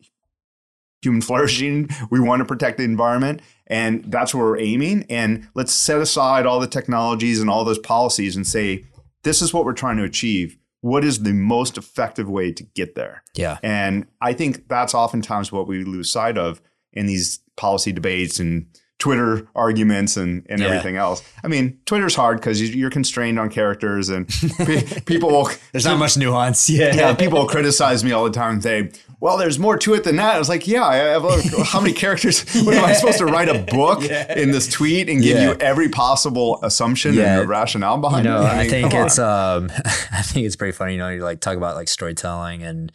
human 1.01 1.21
flourishing. 1.21 1.89
We 2.09 2.19
want 2.19 2.39
to 2.41 2.45
protect 2.45 2.77
the 2.77 2.83
environment. 2.83 3.41
And 3.67 4.03
that's 4.11 4.33
where 4.33 4.45
we're 4.45 4.59
aiming. 4.59 5.05
And 5.09 5.47
let's 5.53 5.71
set 5.71 6.01
aside 6.01 6.45
all 6.45 6.59
the 6.59 6.67
technologies 6.67 7.39
and 7.39 7.49
all 7.49 7.63
those 7.63 7.79
policies 7.79 8.35
and 8.35 8.45
say, 8.45 8.85
this 9.23 9.41
is 9.41 9.53
what 9.53 9.65
we're 9.65 9.73
trying 9.73 9.97
to 9.97 10.03
achieve. 10.03 10.57
What 10.81 11.03
is 11.03 11.23
the 11.23 11.33
most 11.33 11.77
effective 11.77 12.29
way 12.29 12.51
to 12.53 12.63
get 12.63 12.95
there? 12.95 13.23
yeah, 13.35 13.57
And 13.63 14.07
I 14.21 14.33
think 14.33 14.67
that's 14.69 14.93
oftentimes 14.93 15.51
what 15.51 15.67
we 15.67 15.83
lose 15.83 16.09
sight 16.11 16.37
of 16.37 16.61
in 16.93 17.05
these 17.05 17.39
policy 17.57 17.91
debates 17.91 18.39
and 18.39 18.67
Twitter 18.99 19.47
arguments 19.55 20.17
and, 20.17 20.45
and 20.49 20.59
Yeah. 20.59 20.67
everything 20.67 20.97
else. 20.97 21.23
I 21.43 21.47
mean, 21.47 21.79
Twitter's 21.85 22.15
hard 22.15 22.37
because 22.37 22.61
you're 22.75 22.89
constrained 22.89 23.39
on 23.39 23.49
characters 23.49 24.09
and 24.09 24.27
pe- 24.57 24.99
people 25.01 25.29
will 25.31 25.49
there's 25.71 25.85
not 25.85 25.97
much 25.97 26.17
nuance. 26.17 26.69
Yeah, 26.69 26.93
yeah, 26.93 27.13
people 27.15 27.45
criticize 27.47 28.03
me 28.03 28.11
all 28.11 28.25
the 28.25 28.31
time 28.31 28.55
and 28.55 28.63
say, 28.63 28.91
well, 29.21 29.37
there's 29.37 29.57
more 29.57 29.77
to 29.77 29.93
it 29.93 30.03
than 30.03 30.17
that. 30.17 30.35
I 30.35 30.39
was 30.39 30.49
like, 30.49 30.67
yeah, 30.67 30.83
I 30.85 30.95
have 30.95 31.23
a, 31.25 31.63
how 31.63 31.79
many 31.81 31.93
characters? 31.93 32.43
What 32.65 32.75
am 32.75 32.83
I 32.85 32.93
supposed 32.93 33.17
to 33.19 33.25
write 33.25 33.47
a 33.49 33.59
book 33.73 34.03
in 34.03 34.51
this 34.51 34.67
tweet 34.67 35.09
and 35.09 35.21
give 35.21 35.37
Yeah. 35.37 35.49
you 35.51 35.55
every 35.59 35.87
possible 35.89 36.59
assumption 36.63 37.13
Yeah. 37.13 37.39
and 37.39 37.49
rationale 37.49 37.95
you 37.95 38.01
behind 38.01 38.25
know, 38.25 38.41
it? 38.41 38.45
I, 38.45 38.61
mean, 38.61 38.69
think 38.69 38.93
it's 38.93 39.17
um, 39.17 39.71
I 40.11 40.21
think 40.23 40.45
it's 40.45 40.55
pretty 40.57 40.73
funny. 40.73 40.93
You 40.93 40.99
know, 40.99 41.09
you 41.09 41.23
like 41.23 41.39
talk 41.39 41.55
about 41.57 41.75
like 41.75 41.87
storytelling 41.87 42.63
and 42.63 42.91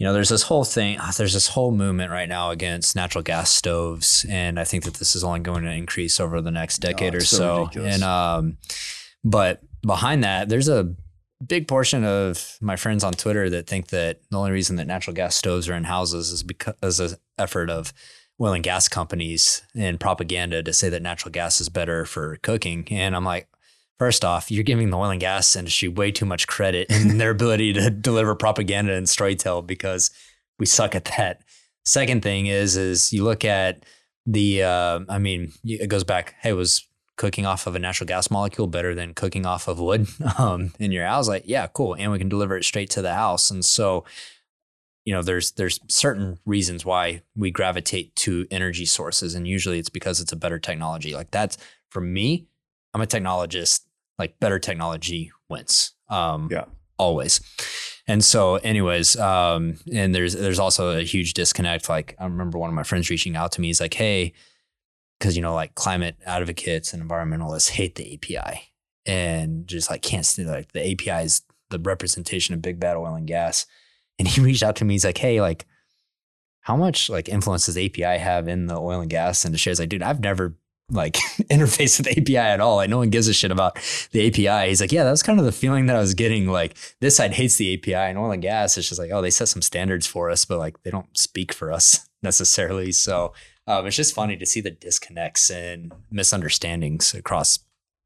you 0.00 0.06
know, 0.06 0.14
there's 0.14 0.30
this 0.30 0.44
whole 0.44 0.64
thing. 0.64 0.96
ah, 0.98 1.12
There's 1.14 1.34
this 1.34 1.48
whole 1.48 1.72
movement 1.72 2.10
right 2.10 2.28
now 2.28 2.52
against 2.52 2.96
natural 2.96 3.22
gas 3.22 3.50
stoves, 3.50 4.24
and 4.30 4.58
I 4.58 4.64
think 4.64 4.84
that 4.84 4.94
this 4.94 5.14
is 5.14 5.22
only 5.22 5.40
going 5.40 5.64
to 5.64 5.70
increase 5.70 6.18
over 6.18 6.40
the 6.40 6.50
next 6.50 6.78
decade 6.78 7.14
or 7.14 7.20
so 7.20 7.68
so. 7.70 7.82
and 7.82 8.02
um, 8.02 8.56
but 9.22 9.60
behind 9.82 10.24
that, 10.24 10.48
there's 10.48 10.70
a 10.70 10.94
big 11.46 11.68
portion 11.68 12.02
of 12.02 12.56
my 12.62 12.76
friends 12.76 13.04
on 13.04 13.12
Twitter 13.12 13.50
that 13.50 13.66
think 13.66 13.88
that 13.88 14.20
the 14.30 14.38
only 14.38 14.52
reason 14.52 14.76
that 14.76 14.86
natural 14.86 15.14
gas 15.14 15.36
stoves 15.36 15.68
are 15.68 15.74
in 15.74 15.84
houses 15.84 16.30
is 16.30 16.42
because 16.42 16.74
as 16.82 16.98
an 16.98 17.18
effort 17.36 17.68
of 17.68 17.92
oil 18.40 18.54
and 18.54 18.64
gas 18.64 18.88
companies 18.88 19.60
and 19.74 20.00
propaganda 20.00 20.62
to 20.62 20.72
say 20.72 20.88
that 20.88 21.02
natural 21.02 21.30
gas 21.30 21.60
is 21.60 21.68
better 21.68 22.06
for 22.06 22.36
cooking. 22.36 22.88
And 22.90 23.14
I'm 23.14 23.24
like, 23.24 23.49
first 24.00 24.24
off, 24.24 24.50
you're 24.50 24.64
giving 24.64 24.88
the 24.88 24.96
oil 24.96 25.10
and 25.10 25.20
gas 25.20 25.54
industry 25.54 25.86
way 25.86 26.10
too 26.10 26.24
much 26.24 26.46
credit 26.46 26.90
in 26.90 27.18
their 27.18 27.30
ability 27.30 27.74
to 27.74 27.90
deliver 27.90 28.34
propaganda 28.34 28.94
and 28.94 29.06
storytell 29.06 29.64
because 29.64 30.10
we 30.58 30.64
suck 30.64 30.94
at 30.94 31.04
that. 31.16 31.42
Second 31.84 32.22
thing 32.22 32.46
is, 32.46 32.78
is 32.78 33.12
you 33.12 33.22
look 33.22 33.44
at 33.44 33.84
the, 34.24 34.62
uh, 34.62 35.00
I 35.06 35.18
mean, 35.18 35.52
it 35.64 35.90
goes 35.90 36.02
back. 36.02 36.34
Hey, 36.40 36.54
was 36.54 36.86
cooking 37.16 37.44
off 37.44 37.66
of 37.66 37.74
a 37.74 37.78
natural 37.78 38.06
gas 38.06 38.30
molecule 38.30 38.66
better 38.66 38.94
than 38.94 39.12
cooking 39.12 39.44
off 39.44 39.68
of 39.68 39.78
wood 39.78 40.06
um, 40.38 40.72
in 40.78 40.92
your 40.92 41.04
house? 41.04 41.28
Like, 41.28 41.42
yeah, 41.44 41.66
cool, 41.66 41.94
and 41.94 42.10
we 42.10 42.18
can 42.18 42.30
deliver 42.30 42.56
it 42.56 42.64
straight 42.64 42.88
to 42.90 43.02
the 43.02 43.12
house. 43.12 43.50
And 43.50 43.62
so, 43.62 44.06
you 45.04 45.12
know, 45.12 45.22
there's 45.22 45.50
there's 45.52 45.78
certain 45.88 46.38
reasons 46.46 46.86
why 46.86 47.20
we 47.36 47.50
gravitate 47.50 48.16
to 48.16 48.46
energy 48.50 48.86
sources, 48.86 49.34
and 49.34 49.46
usually 49.46 49.78
it's 49.78 49.90
because 49.90 50.22
it's 50.22 50.32
a 50.32 50.36
better 50.36 50.58
technology. 50.58 51.14
Like 51.14 51.30
that's 51.30 51.58
for 51.90 52.00
me. 52.00 52.46
I'm 52.92 53.02
a 53.02 53.06
technologist. 53.06 53.82
Like 54.20 54.38
better 54.38 54.58
technology 54.60 55.32
wins. 55.48 55.94
Um, 56.08 56.48
Yeah. 56.50 56.66
always. 56.98 57.40
And 58.06 58.24
so, 58.24 58.56
anyways, 58.56 59.16
um, 59.16 59.76
and 59.92 60.14
there's 60.14 60.34
there's 60.34 60.58
also 60.58 60.98
a 60.98 61.02
huge 61.02 61.34
disconnect. 61.34 61.88
Like 61.88 62.14
I 62.18 62.24
remember 62.24 62.58
one 62.58 62.68
of 62.70 62.74
my 62.74 62.82
friends 62.82 63.08
reaching 63.10 63.34
out 63.36 63.52
to 63.52 63.60
me. 63.60 63.68
He's 63.68 63.80
like, 63.80 63.94
"Hey, 63.94 64.32
because 65.18 65.36
you 65.36 65.42
know, 65.42 65.54
like 65.54 65.74
climate 65.74 66.16
advocates 66.26 66.92
and 66.92 67.02
environmentalists 67.02 67.70
hate 67.70 67.94
the 67.94 68.14
API 68.14 68.72
and 69.06 69.66
just 69.66 69.90
like 69.90 70.02
can't 70.02 70.26
stand 70.26 70.48
like 70.48 70.72
the 70.72 70.92
API 70.92 71.24
is 71.24 71.42
the 71.70 71.78
representation 71.78 72.54
of 72.54 72.62
big 72.62 72.78
bad 72.80 72.96
oil 72.96 73.14
and 73.14 73.26
gas." 73.26 73.66
And 74.18 74.26
he 74.28 74.40
reached 74.48 74.62
out 74.62 74.76
to 74.76 74.84
me. 74.84 74.94
He's 74.94 75.04
like, 75.04 75.18
"Hey, 75.18 75.40
like, 75.40 75.66
how 76.62 76.76
much 76.76 77.08
like 77.10 77.28
influence 77.28 77.66
does 77.66 77.78
API 77.78 78.18
have 78.18 78.48
in 78.48 78.66
the 78.66 78.76
oil 78.76 79.00
and 79.00 79.10
gas 79.10 79.44
industry?" 79.44 79.70
I 79.70 79.72
was 79.72 79.80
like, 79.80 79.88
"Dude, 79.88 80.02
I've 80.02 80.20
never." 80.20 80.56
Like 80.90 81.14
interface 81.50 81.98
with 81.98 82.08
API 82.08 82.36
at 82.36 82.60
all. 82.60 82.76
Like 82.76 82.90
no 82.90 82.98
one 82.98 83.10
gives 83.10 83.28
a 83.28 83.32
shit 83.32 83.50
about 83.50 83.76
the 84.12 84.26
API. 84.26 84.68
He's 84.68 84.80
like, 84.80 84.92
yeah, 84.92 85.04
that's 85.04 85.22
kind 85.22 85.38
of 85.38 85.44
the 85.44 85.52
feeling 85.52 85.86
that 85.86 85.96
I 85.96 86.00
was 86.00 86.14
getting. 86.14 86.48
Like 86.48 86.76
this 87.00 87.16
side 87.16 87.32
hates 87.32 87.56
the 87.56 87.74
API 87.74 87.94
and 87.94 88.18
oil 88.18 88.32
and 88.32 88.42
gas. 88.42 88.76
It's 88.76 88.88
just 88.88 88.98
like, 88.98 89.10
oh, 89.12 89.22
they 89.22 89.30
set 89.30 89.48
some 89.48 89.62
standards 89.62 90.06
for 90.06 90.30
us, 90.30 90.44
but 90.44 90.58
like 90.58 90.82
they 90.82 90.90
don't 90.90 91.16
speak 91.16 91.52
for 91.52 91.72
us 91.72 92.08
necessarily. 92.22 92.92
So 92.92 93.32
um, 93.66 93.86
it's 93.86 93.96
just 93.96 94.14
funny 94.14 94.36
to 94.36 94.46
see 94.46 94.60
the 94.60 94.70
disconnects 94.72 95.48
and 95.50 95.92
misunderstandings 96.10 97.14
across 97.14 97.60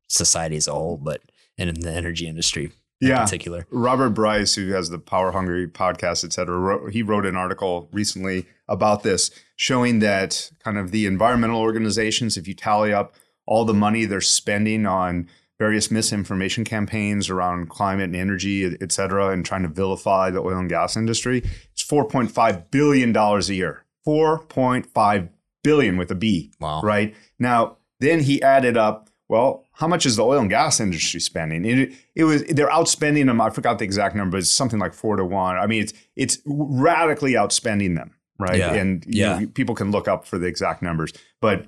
society 0.08 0.56
as 0.56 0.68
a 0.68 0.72
whole, 0.72 0.96
but 0.96 1.22
and 1.56 1.70
in 1.70 1.80
the 1.80 1.92
energy 1.92 2.26
industry 2.26 2.72
in 3.00 3.08
Yeah. 3.08 3.22
particular. 3.22 3.66
Robert 3.70 4.10
Bryce, 4.10 4.54
who 4.56 4.72
has 4.72 4.90
the 4.90 4.98
Power 4.98 5.30
Hungry 5.32 5.68
podcast, 5.68 6.24
et 6.24 6.32
cetera, 6.32 6.58
wrote, 6.58 6.92
he 6.92 7.02
wrote 7.02 7.24
an 7.26 7.36
article 7.36 7.88
recently 7.92 8.46
about 8.68 9.02
this, 9.04 9.30
showing 9.56 9.98
that 10.00 10.50
kind 10.62 10.78
of 10.78 10.90
the 10.90 11.06
environmental 11.06 11.60
organizations, 11.60 12.36
if 12.36 12.48
you 12.48 12.54
tally 12.54 12.92
up 12.92 13.14
all 13.46 13.64
the 13.64 13.74
money 13.74 14.04
they're 14.04 14.20
spending 14.20 14.86
on 14.86 15.28
various 15.58 15.90
misinformation 15.90 16.64
campaigns 16.64 17.30
around 17.30 17.68
climate 17.68 18.06
and 18.06 18.16
energy, 18.16 18.76
et 18.80 18.90
cetera, 18.90 19.28
and 19.28 19.46
trying 19.46 19.62
to 19.62 19.68
vilify 19.68 20.28
the 20.30 20.40
oil 20.40 20.58
and 20.58 20.68
gas 20.68 20.96
industry, 20.96 21.38
it's 21.72 21.84
$4.5 21.84 22.70
billion 22.70 23.16
a 23.16 23.40
year. 23.52 23.84
4.5 24.06 25.28
billion 25.62 25.96
with 25.96 26.10
a 26.10 26.14
B 26.14 26.52
Wow. 26.60 26.80
right? 26.82 27.14
Now, 27.38 27.78
then 28.00 28.20
he 28.20 28.42
added 28.42 28.76
up, 28.76 29.08
well, 29.28 29.64
how 29.72 29.88
much 29.88 30.04
is 30.04 30.16
the 30.16 30.24
oil 30.24 30.40
and 30.40 30.50
gas 30.50 30.80
industry 30.80 31.20
spending? 31.20 31.64
It, 31.64 31.92
it 32.14 32.24
was 32.24 32.44
they're 32.44 32.68
outspending 32.68 33.26
them. 33.26 33.40
I 33.40 33.50
forgot 33.50 33.78
the 33.78 33.84
exact 33.84 34.14
number. 34.14 34.36
It's 34.36 34.50
something 34.50 34.78
like 34.78 34.92
four 34.92 35.16
to 35.16 35.24
one. 35.24 35.56
I 35.56 35.66
mean, 35.66 35.82
it's 35.82 35.94
it's 36.14 36.38
radically 36.44 37.32
outspending 37.32 37.96
them, 37.96 38.14
right? 38.38 38.58
Yeah. 38.58 38.72
And 38.74 39.04
you 39.06 39.20
Yeah. 39.22 39.38
know, 39.40 39.46
people 39.48 39.74
can 39.74 39.90
look 39.90 40.08
up 40.08 40.26
for 40.26 40.38
the 40.38 40.46
exact 40.46 40.82
numbers, 40.82 41.12
but 41.40 41.66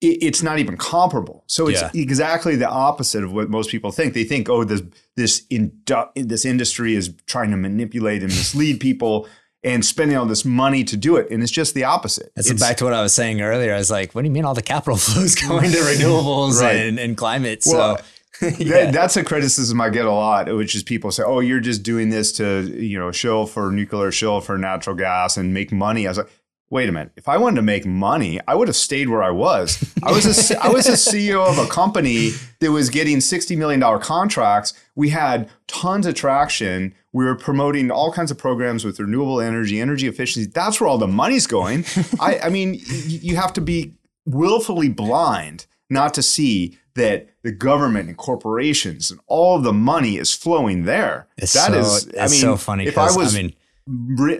it, 0.00 0.18
it's 0.22 0.42
not 0.42 0.58
even 0.58 0.76
comparable. 0.76 1.44
So 1.46 1.66
it's 1.68 1.80
Yeah. 1.82 1.90
exactly 1.94 2.56
the 2.56 2.68
opposite 2.68 3.24
of 3.24 3.32
what 3.32 3.50
most 3.50 3.70
people 3.70 3.90
think. 3.92 4.14
They 4.14 4.24
think, 4.24 4.48
oh, 4.48 4.64
this 4.64 4.82
this 5.16 5.42
indu- 5.50 6.08
this 6.14 6.44
industry 6.44 6.94
is 6.94 7.12
trying 7.26 7.50
to 7.50 7.56
manipulate 7.56 8.22
and 8.22 8.30
mislead 8.32 8.80
people. 8.80 9.26
And 9.64 9.84
spending 9.84 10.16
all 10.16 10.24
this 10.24 10.44
money 10.44 10.84
to 10.84 10.96
do 10.96 11.16
it, 11.16 11.28
and 11.32 11.42
it's 11.42 11.50
just 11.50 11.74
the 11.74 11.82
opposite. 11.82 12.30
That's 12.36 12.46
It's- 12.48 12.60
back 12.60 12.76
to 12.76 12.84
what 12.84 12.92
I 12.94 13.02
was 13.02 13.12
saying 13.12 13.40
earlier. 13.40 13.74
I 13.74 13.78
was 13.78 13.90
like, 13.90 14.14
what 14.14 14.22
do 14.22 14.28
you 14.28 14.32
mean 14.32 14.44
all 14.44 14.54
the 14.54 14.62
capital 14.62 14.96
flows 15.04 15.34
going 15.34 15.72
to 15.72 15.78
renewables 15.78 16.60
Right. 16.60 16.76
and, 16.76 16.96
and 16.96 17.16
climate? 17.16 17.64
Well, 17.66 17.96
so 17.98 18.04
That- 18.68 18.92
that's 18.92 19.16
a 19.16 19.24
criticism 19.24 19.80
I 19.80 19.90
get 19.90 20.04
a 20.04 20.12
lot, 20.12 20.54
which 20.54 20.74
is 20.74 20.82
people 20.82 21.10
say, 21.10 21.22
"Oh, 21.24 21.40
you're 21.40 21.60
just 21.60 21.82
doing 21.82 22.10
this 22.10 22.32
to 22.32 22.62
you 22.78 22.98
know 22.98 23.10
shill 23.12 23.46
for 23.46 23.70
nuclear, 23.70 24.10
shill 24.12 24.40
for 24.40 24.56
natural 24.58 24.96
gas, 24.96 25.36
and 25.36 25.52
make 25.54 25.72
money." 25.72 26.06
I 26.06 26.10
was 26.10 26.18
like, 26.18 26.30
wait 26.70 26.88
a 26.88 26.92
minute. 26.92 27.12
If 27.16 27.28
I 27.28 27.38
wanted 27.38 27.56
to 27.56 27.62
make 27.62 27.86
money, 27.86 28.40
I 28.46 28.54
would 28.54 28.68
have 28.68 28.76
stayed 28.76 29.08
where 29.08 29.22
I 29.22 29.30
was. 29.30 29.82
I 30.02 30.12
was 30.12 30.50
a, 30.50 30.62
I 30.62 30.68
was 30.68 30.86
a 30.86 30.92
CEO 30.92 31.46
of 31.48 31.58
a 31.58 31.66
company 31.66 32.32
that 32.60 32.70
was 32.70 32.90
getting 32.90 33.18
$60 33.18 33.56
million 33.56 33.80
contracts. 34.00 34.74
We 34.94 35.08
had 35.08 35.48
tons 35.66 36.04
of 36.06 36.14
traction. 36.14 36.94
We 37.12 37.24
were 37.24 37.36
promoting 37.36 37.90
all 37.90 38.12
kinds 38.12 38.30
of 38.30 38.36
programs 38.36 38.84
with 38.84 39.00
renewable 39.00 39.40
energy, 39.40 39.80
energy 39.80 40.06
efficiency. 40.08 40.50
That's 40.52 40.78
where 40.78 40.88
all 40.88 40.98
the 40.98 41.08
money's 41.08 41.46
going. 41.46 41.86
I, 42.20 42.38
I 42.40 42.48
mean, 42.50 42.78
you 43.06 43.36
have 43.36 43.54
to 43.54 43.62
be 43.62 43.94
willfully 44.26 44.90
blind 44.90 45.64
not 45.88 46.12
to 46.14 46.22
see 46.22 46.76
that 46.98 47.28
the 47.42 47.50
government 47.52 48.08
and 48.08 48.16
corporations 48.16 49.10
and 49.10 49.18
all 49.26 49.58
the 49.58 49.72
money 49.72 50.16
is 50.18 50.32
flowing 50.34 50.84
there. 50.84 51.26
It's 51.36 51.54
That 51.54 51.72
so, 51.72 51.78
is, 51.80 52.06
it's 52.08 52.18
I 52.18 52.26
mean, 52.28 52.40
so 52.40 52.56
funny. 52.56 52.86
If 52.86 52.96
I 52.98 53.06
'cause, 53.08 53.16
was 53.16 53.34
I 53.34 53.42
mean, 53.42 53.54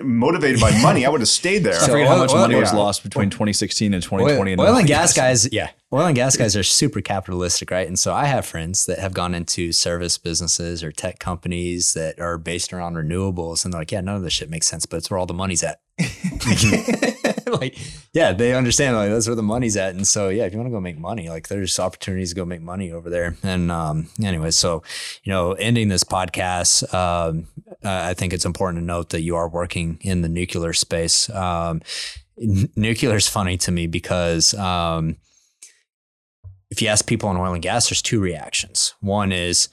motivated 0.05 0.61
by 0.61 0.71
money, 0.83 1.07
I 1.07 1.09
would 1.09 1.21
have 1.23 1.29
stayed 1.29 1.65
there. 1.65 1.75
I 1.83 1.87
forget 1.87 2.07
how 2.07 2.19
much 2.19 2.31
oil- 2.33 2.41
money 2.43 2.55
was 2.57 2.71
yeah. 2.73 2.79
lost 2.79 3.03
between 3.03 3.31
2016 3.31 3.95
and 3.95 4.03
2020. 4.03 4.53
in 4.53 4.61
oil 4.61 4.67
oil 4.69 4.77
and 4.77 4.87
gas 4.87 5.15
guys, 5.23 5.51
yeah, 5.53 5.71
oil 5.93 6.05
and 6.07 6.15
gas 6.15 6.37
guys 6.37 6.55
are 6.57 6.63
super 6.63 7.01
capitalistic, 7.01 7.71
right? 7.71 7.89
And 7.89 7.99
so 7.99 8.13
I 8.13 8.27
have 8.27 8.45
friends 8.45 8.85
that 8.87 8.99
have 8.99 9.15
gone 9.15 9.35
into 9.35 9.73
service 9.73 10.19
businesses 10.19 10.85
or 10.85 10.93
tech 10.93 11.19
companies 11.19 11.95
that 11.95 12.21
are 12.21 12.37
based 12.37 12.73
around 12.75 12.95
renewables, 12.97 13.65
and 13.65 13.73
they're 13.73 13.81
like, 13.81 13.91
yeah, 13.93 14.03
none 14.03 14.17
of 14.17 14.23
this 14.23 14.35
shit 14.35 14.51
makes 14.51 14.67
sense, 14.67 14.85
but 14.85 14.99
it's 14.99 15.11
where 15.11 15.19
all 15.19 15.27
the 15.27 15.33
money's 15.35 15.63
at. 15.63 15.81
like, 17.61 17.79
yeah, 18.13 18.33
they 18.33 18.55
understand 18.55 18.97
like 18.97 19.11
that's 19.11 19.27
where 19.27 19.37
the 19.37 19.43
money's 19.43 19.77
at, 19.77 19.95
and 19.95 20.07
so 20.07 20.29
yeah, 20.29 20.45
if 20.45 20.53
you 20.53 20.59
want 20.59 20.69
to 20.69 20.73
go 20.75 20.81
make 20.81 20.99
money, 20.99 21.29
like 21.29 21.49
there's 21.49 21.79
opportunities 21.79 22.31
to 22.31 22.37
go 22.37 22.45
make 22.45 22.63
money 22.63 22.93
over 22.93 23.11
there. 23.11 23.37
And 23.43 23.71
um, 23.71 24.09
anyway, 24.23 24.51
so 24.51 24.83
you 25.23 25.33
know, 25.33 25.53
ending 25.53 25.89
this 25.89 26.05
podcast, 26.05 26.93
um, 26.95 27.47
I 27.83 28.15
think 28.15 28.33
it's 28.33 28.45
important 28.45 28.83
to 28.83 28.85
note 28.85 29.11
that 29.11 29.23
you 29.23 29.37
are 29.37 29.49
working 29.49 29.99
in 30.03 30.23
the 30.23 30.29
nuclear 30.29 30.73
space. 30.73 31.31
Um, 31.31 31.83
n- 32.41 32.71
nuclear 32.77 33.17
is 33.17 33.29
funny 33.29 33.57
to 33.59 33.71
me 33.71 33.87
because 33.87 34.55
um, 34.55 35.17
if 36.71 36.83
you 36.83 36.89
ask 36.89 37.07
people 37.07 37.31
in 37.31 37.37
oil 37.37 37.55
and 37.55 37.63
gas, 37.63 37.89
there's 37.89 38.03
two 38.03 38.21
reactions. 38.21 38.95
One 39.01 39.33
is, 39.33 39.69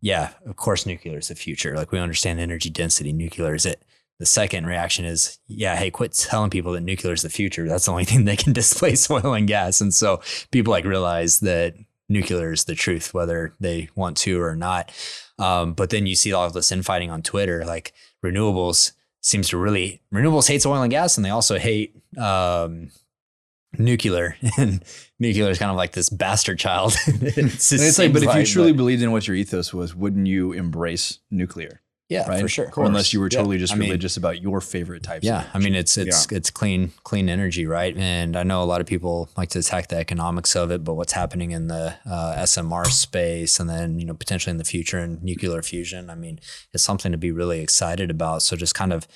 yeah, 0.00 0.30
of 0.46 0.56
course, 0.56 0.86
nuclear 0.86 1.18
is 1.18 1.28
the 1.28 1.34
future. 1.34 1.76
Like 1.76 1.92
we 1.92 1.98
understand 1.98 2.40
energy 2.40 2.70
density, 2.70 3.12
nuclear 3.12 3.54
is 3.54 3.66
it. 3.66 3.82
The 4.20 4.26
second 4.26 4.66
reaction 4.66 5.06
is, 5.06 5.38
yeah, 5.48 5.76
hey, 5.76 5.90
quit 5.90 6.12
telling 6.12 6.50
people 6.50 6.72
that 6.72 6.82
nuclear 6.82 7.14
is 7.14 7.22
the 7.22 7.30
future. 7.30 7.66
That's 7.66 7.86
the 7.86 7.90
only 7.90 8.04
thing 8.10 8.26
that 8.26 8.38
can 8.38 8.52
displace 8.52 9.10
oil 9.10 9.34
and 9.34 9.48
gas. 9.48 9.80
And 9.80 9.92
so 9.92 10.20
people 10.52 10.70
like 10.70 10.84
realize 10.84 11.40
that 11.40 11.74
nuclear 12.08 12.52
is 12.52 12.64
the 12.64 12.74
truth, 12.74 13.14
whether 13.14 13.54
they 13.60 13.88
want 13.94 14.18
to 14.18 14.40
or 14.40 14.54
not. 14.54 14.92
Um, 15.38 15.72
but 15.72 15.88
then 15.88 16.06
you 16.06 16.14
see 16.14 16.34
all 16.34 16.44
of 16.44 16.52
this 16.52 16.70
infighting 16.70 17.10
on 17.10 17.22
Twitter, 17.22 17.64
like 17.64 17.94
renewables 18.22 18.92
seems 19.22 19.48
to 19.48 19.56
really 19.56 20.02
renewables 20.12 20.48
hates 20.48 20.66
oil 20.66 20.82
and 20.82 20.90
gas, 20.90 21.16
and 21.16 21.24
they 21.24 21.30
also 21.30 21.58
hate 21.58 21.96
um, 22.18 22.90
nuclear. 23.78 24.36
And 24.58 24.84
nuclear 25.18 25.48
is 25.48 25.58
kind 25.58 25.70
of 25.70 25.76
like 25.78 25.92
this 25.92 26.10
bastard 26.10 26.58
child. 26.58 26.94
it's, 27.06 27.72
it's 27.72 27.98
like, 27.98 28.12
but 28.12 28.22
if 28.22 28.34
you 28.34 28.44
truly 28.44 28.72
believed 28.72 29.02
in 29.02 29.12
what 29.12 29.26
your 29.26 29.36
ethos 29.36 29.72
was, 29.72 29.94
wouldn't 29.94 30.26
you 30.26 30.52
embrace 30.52 31.20
nuclear? 31.30 31.80
Yeah, 32.10 32.28
Right, 32.28 32.40
for 32.42 32.48
sure. 32.48 32.70
Or 32.76 32.84
unless 32.84 33.12
you 33.14 33.20
were 33.20 33.28
Yeah. 33.30 33.38
totally 33.38 33.56
just 33.56 33.72
I 33.72 33.76
mean, 33.76 33.88
religious 33.88 34.16
about 34.18 34.42
your 34.42 34.60
favorite 34.60 35.02
types. 35.02 35.24
Yeah, 35.24 35.42
of 35.44 35.46
I 35.54 35.58
mean 35.60 35.74
it's 35.74 35.96
it's 35.96 36.26
Yeah. 36.30 36.36
it's 36.36 36.50
clean 36.50 36.92
clean 37.04 37.28
energy, 37.30 37.64
right? 37.66 37.96
And 37.96 38.36
I 38.36 38.42
know 38.42 38.62
a 38.62 38.68
lot 38.72 38.80
of 38.82 38.86
people 38.86 39.30
like 39.36 39.48
to 39.50 39.60
attack 39.60 39.88
the 39.88 39.96
economics 39.96 40.54
of 40.56 40.70
it, 40.70 40.84
but 40.84 40.94
what's 40.94 41.12
happening 41.12 41.52
in 41.52 41.68
the 41.68 41.94
uh, 42.04 42.34
SMR 42.36 42.84
space, 42.90 43.58
and 43.60 43.70
then 43.70 43.98
you 43.98 44.04
know 44.04 44.14
potentially 44.14 44.50
in 44.50 44.58
the 44.58 44.64
future 44.64 44.98
in 44.98 45.18
nuclear 45.22 45.62
fusion, 45.62 46.10
I 46.10 46.16
mean, 46.16 46.40
it's 46.74 46.82
something 46.84 47.12
to 47.12 47.18
be 47.18 47.30
really 47.32 47.60
excited 47.60 48.10
about. 48.10 48.42
So 48.42 48.56
just 48.56 48.74
kind 48.74 48.92
of 48.92 49.06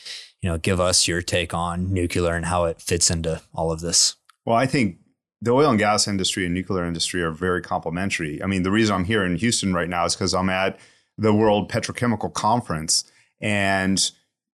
you 0.40 0.48
know 0.48 0.56
give 0.56 0.80
us 0.80 1.08
your 1.08 1.20
take 1.20 1.52
on 1.52 1.92
nuclear 1.92 2.34
and 2.34 2.46
how 2.46 2.64
it 2.64 2.80
fits 2.80 3.10
into 3.10 3.42
all 3.52 3.72
of 3.72 3.80
this. 3.80 4.14
Well, 4.46 4.56
I 4.56 4.66
think 4.66 4.98
the 5.42 5.50
oil 5.50 5.68
and 5.70 5.78
gas 5.78 6.06
industry 6.08 6.44
and 6.46 6.54
nuclear 6.54 6.84
industry 6.86 7.22
are 7.22 7.30
very 7.32 7.60
complementary. 7.60 8.42
I 8.42 8.46
mean, 8.46 8.62
the 8.62 8.70
reason 8.70 8.94
I'm 8.94 9.04
here 9.04 9.24
in 9.24 9.36
Houston 9.36 9.74
right 9.74 9.88
now 9.88 10.04
is 10.06 10.14
because 10.14 10.32
I'm 10.34 10.48
at 10.48 10.78
the 11.16 11.32
World 11.32 11.70
Petrochemical 11.70 12.32
Conference, 12.32 13.04
and 13.40 14.10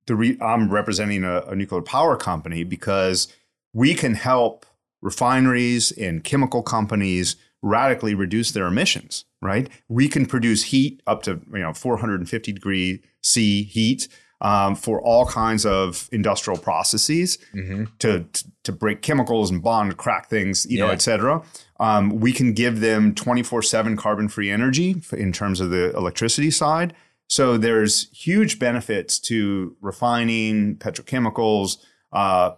the 0.06 0.16
re- 0.16 0.38
I'm 0.40 0.70
representing 0.70 1.24
a, 1.24 1.42
a 1.42 1.54
nuclear 1.54 1.82
power 1.82 2.16
company 2.16 2.64
because 2.64 3.28
we 3.72 3.94
can 3.94 4.14
help 4.14 4.66
refineries 5.00 5.92
and 5.92 6.24
chemical 6.24 6.62
companies 6.62 7.36
radically 7.62 8.14
reduce 8.14 8.52
their 8.52 8.66
emissions. 8.66 9.24
Right? 9.40 9.68
We 9.88 10.08
can 10.08 10.26
produce 10.26 10.64
heat 10.64 11.00
up 11.06 11.22
to 11.24 11.40
you 11.52 11.60
know 11.60 11.72
450 11.72 12.52
degree 12.52 13.02
C 13.22 13.62
heat. 13.62 14.08
Um, 14.40 14.76
for 14.76 15.02
all 15.02 15.26
kinds 15.26 15.66
of 15.66 16.08
industrial 16.12 16.60
processes, 16.60 17.38
to, 17.98 18.24
to 18.62 18.70
break 18.70 19.02
chemicals 19.02 19.50
and 19.50 19.60
bond, 19.60 19.96
crack 19.96 20.30
things, 20.30 20.64
you 20.70 20.78
know, 20.78 20.86
et 20.92 21.02
cetera. 21.02 21.42
Um, 21.80 22.18
we 22.20 22.32
can 22.32 22.52
give 22.54 22.80
them 22.80 23.14
24 23.14 23.62
7 23.62 23.96
carbon 23.96 24.28
free 24.28 24.50
energy 24.50 25.00
in 25.12 25.32
terms 25.32 25.60
of 25.60 25.70
the 25.70 25.96
electricity 25.96 26.50
side. 26.50 26.94
So 27.28 27.56
there's 27.58 28.08
huge 28.10 28.58
benefits 28.58 29.18
to 29.20 29.76
refining 29.80 30.76
petrochemicals 30.76 31.76
uh, 32.12 32.52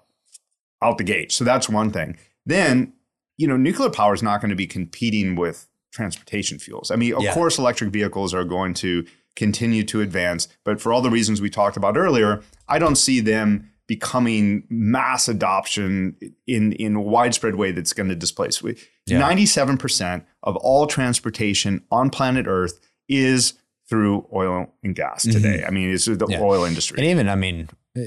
out 0.82 0.98
the 0.98 1.04
gate. 1.04 1.32
So 1.32 1.44
that's 1.44 1.68
one 1.68 1.90
thing. 1.90 2.16
Then, 2.46 2.92
you 3.36 3.46
know, 3.46 3.56
nuclear 3.56 3.90
power 3.90 4.14
is 4.14 4.22
not 4.22 4.40
going 4.40 4.50
to 4.50 4.56
be 4.56 4.66
competing 4.66 5.34
with 5.36 5.66
transportation 5.92 6.58
fuels. 6.58 6.90
I 6.90 6.96
mean, 6.96 7.14
of 7.14 7.22
Yeah. 7.22 7.34
course, 7.34 7.58
electric 7.58 7.90
vehicles 7.90 8.32
are 8.32 8.44
going 8.44 8.74
to 8.74 9.04
continue 9.36 9.82
to 9.84 10.00
advance, 10.00 10.48
but 10.64 10.80
for 10.80 10.92
all 10.92 11.02
the 11.02 11.10
reasons 11.10 11.40
we 11.40 11.50
talked 11.50 11.76
about 11.76 11.96
earlier, 11.96 12.40
I 12.68 12.78
don't 12.78 12.96
see 12.96 13.20
them 13.20 13.70
becoming 13.88 14.62
mass 14.70 15.26
adoption 15.28 16.14
in 16.46 16.72
in 16.74 16.94
a 16.94 17.00
widespread 17.00 17.56
way 17.56 17.72
that's 17.72 17.92
going 17.92 18.08
to 18.08 18.14
displace. 18.14 18.62
We- 18.62 18.76
Yeah. 19.11 19.20
97% 19.20 20.24
of 20.42 20.56
all 20.56 20.86
transportation 20.86 21.82
on 21.90 22.11
planet 22.11 22.46
Earth 22.48 22.80
is 23.08 23.54
through 23.88 24.26
oil 24.32 24.72
and 24.84 24.94
gas 24.94 25.24
today. 25.24 25.64
I 25.66 25.70
mean, 25.70 25.90
it's 25.90 26.04
the 26.04 26.26
Yeah. 26.28 26.40
oil 26.40 26.64
industry. 26.64 26.98
And 26.98 27.06
even, 27.06 27.28
I 27.28 27.34
mean, 27.34 27.68
uh, 27.98 28.02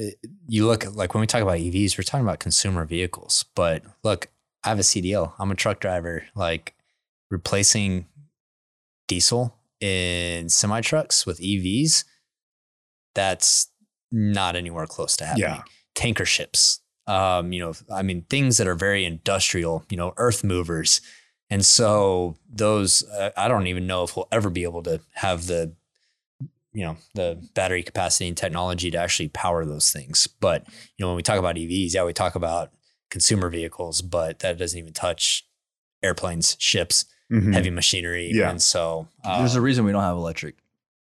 you 0.48 0.66
look 0.66 0.86
at 0.86 0.94
like 0.96 1.14
when 1.14 1.20
we 1.22 1.28
talk 1.28 1.42
about 1.42 1.58
EVs, 1.60 1.98
we're 1.98 2.04
talking 2.04 2.26
about 2.26 2.40
consumer 2.40 2.86
vehicles. 2.86 3.44
But 3.54 3.84
look, 4.04 4.30
I 4.64 4.70
have 4.70 4.80
a 4.80 4.84
CDL. 4.84 5.34
I'm 5.40 5.52
a 5.52 5.56
truck 5.56 5.82
driver. 5.82 6.24
Like 6.36 6.74
replacing 7.30 8.06
diesel 9.10 9.56
in 9.82 10.48
semi 10.48 10.80
trucks 10.80 11.26
with 11.26 11.42
EVs, 11.42 12.06
that's 13.14 13.68
not 14.12 14.56
anywhere 14.56 14.86
close 14.88 15.18
to 15.18 15.26
happening. 15.26 15.50
Yeah. 15.50 15.64
Tanker 15.96 16.26
ships, 16.26 16.80
um, 17.08 17.52
you 17.54 17.60
know, 17.60 17.74
I 17.94 18.02
mean, 18.02 18.24
things 18.30 18.58
that 18.58 18.68
are 18.68 18.76
very 18.76 19.06
industrial, 19.06 19.84
you 19.90 19.98
know, 19.98 20.14
earth 20.18 20.44
movers. 20.44 21.02
And 21.50 21.66
so 21.66 22.36
those, 22.50 23.04
uh, 23.10 23.32
I 23.38 23.48
don't 23.48 23.68
even 23.68 23.86
know 23.88 24.04
if 24.04 24.16
we'll 24.16 24.28
ever 24.32 24.50
be 24.50 24.64
able 24.64 24.84
to 24.84 25.02
have 25.14 25.48
the 25.48 25.74
you 26.76 26.84
know 26.84 26.98
the 27.14 27.40
battery 27.54 27.84
capacity 27.84 28.28
and 28.28 28.36
technology 28.36 28.90
to 28.90 28.98
actually 28.98 29.28
power 29.30 29.64
those 29.64 29.92
things 29.92 30.26
but 30.26 30.66
you 30.98 31.04
know 31.04 31.08
when 31.10 31.16
we 31.16 31.22
talk 31.22 31.38
about 31.38 31.56
evs 31.56 31.94
yeah 31.94 32.04
we 32.04 32.14
talk 32.14 32.34
about 32.34 32.72
consumer 33.12 33.48
vehicles 33.48 34.02
but 34.02 34.40
that 34.40 34.58
doesn't 34.58 34.80
even 34.80 34.92
touch 34.92 35.46
airplanes 36.02 36.56
ships 36.60 37.06
Mhm. 37.32 37.54
heavy 37.54 37.70
machinery 37.70 38.32
Yeah. 38.34 38.50
and 38.50 38.60
so 38.60 39.08
uh, 39.24 39.38
There's 39.38 39.54
a 39.54 39.62
reason 39.62 39.86
we 39.86 39.92
don't 39.92 40.02
have 40.02 40.18
electric 40.18 40.56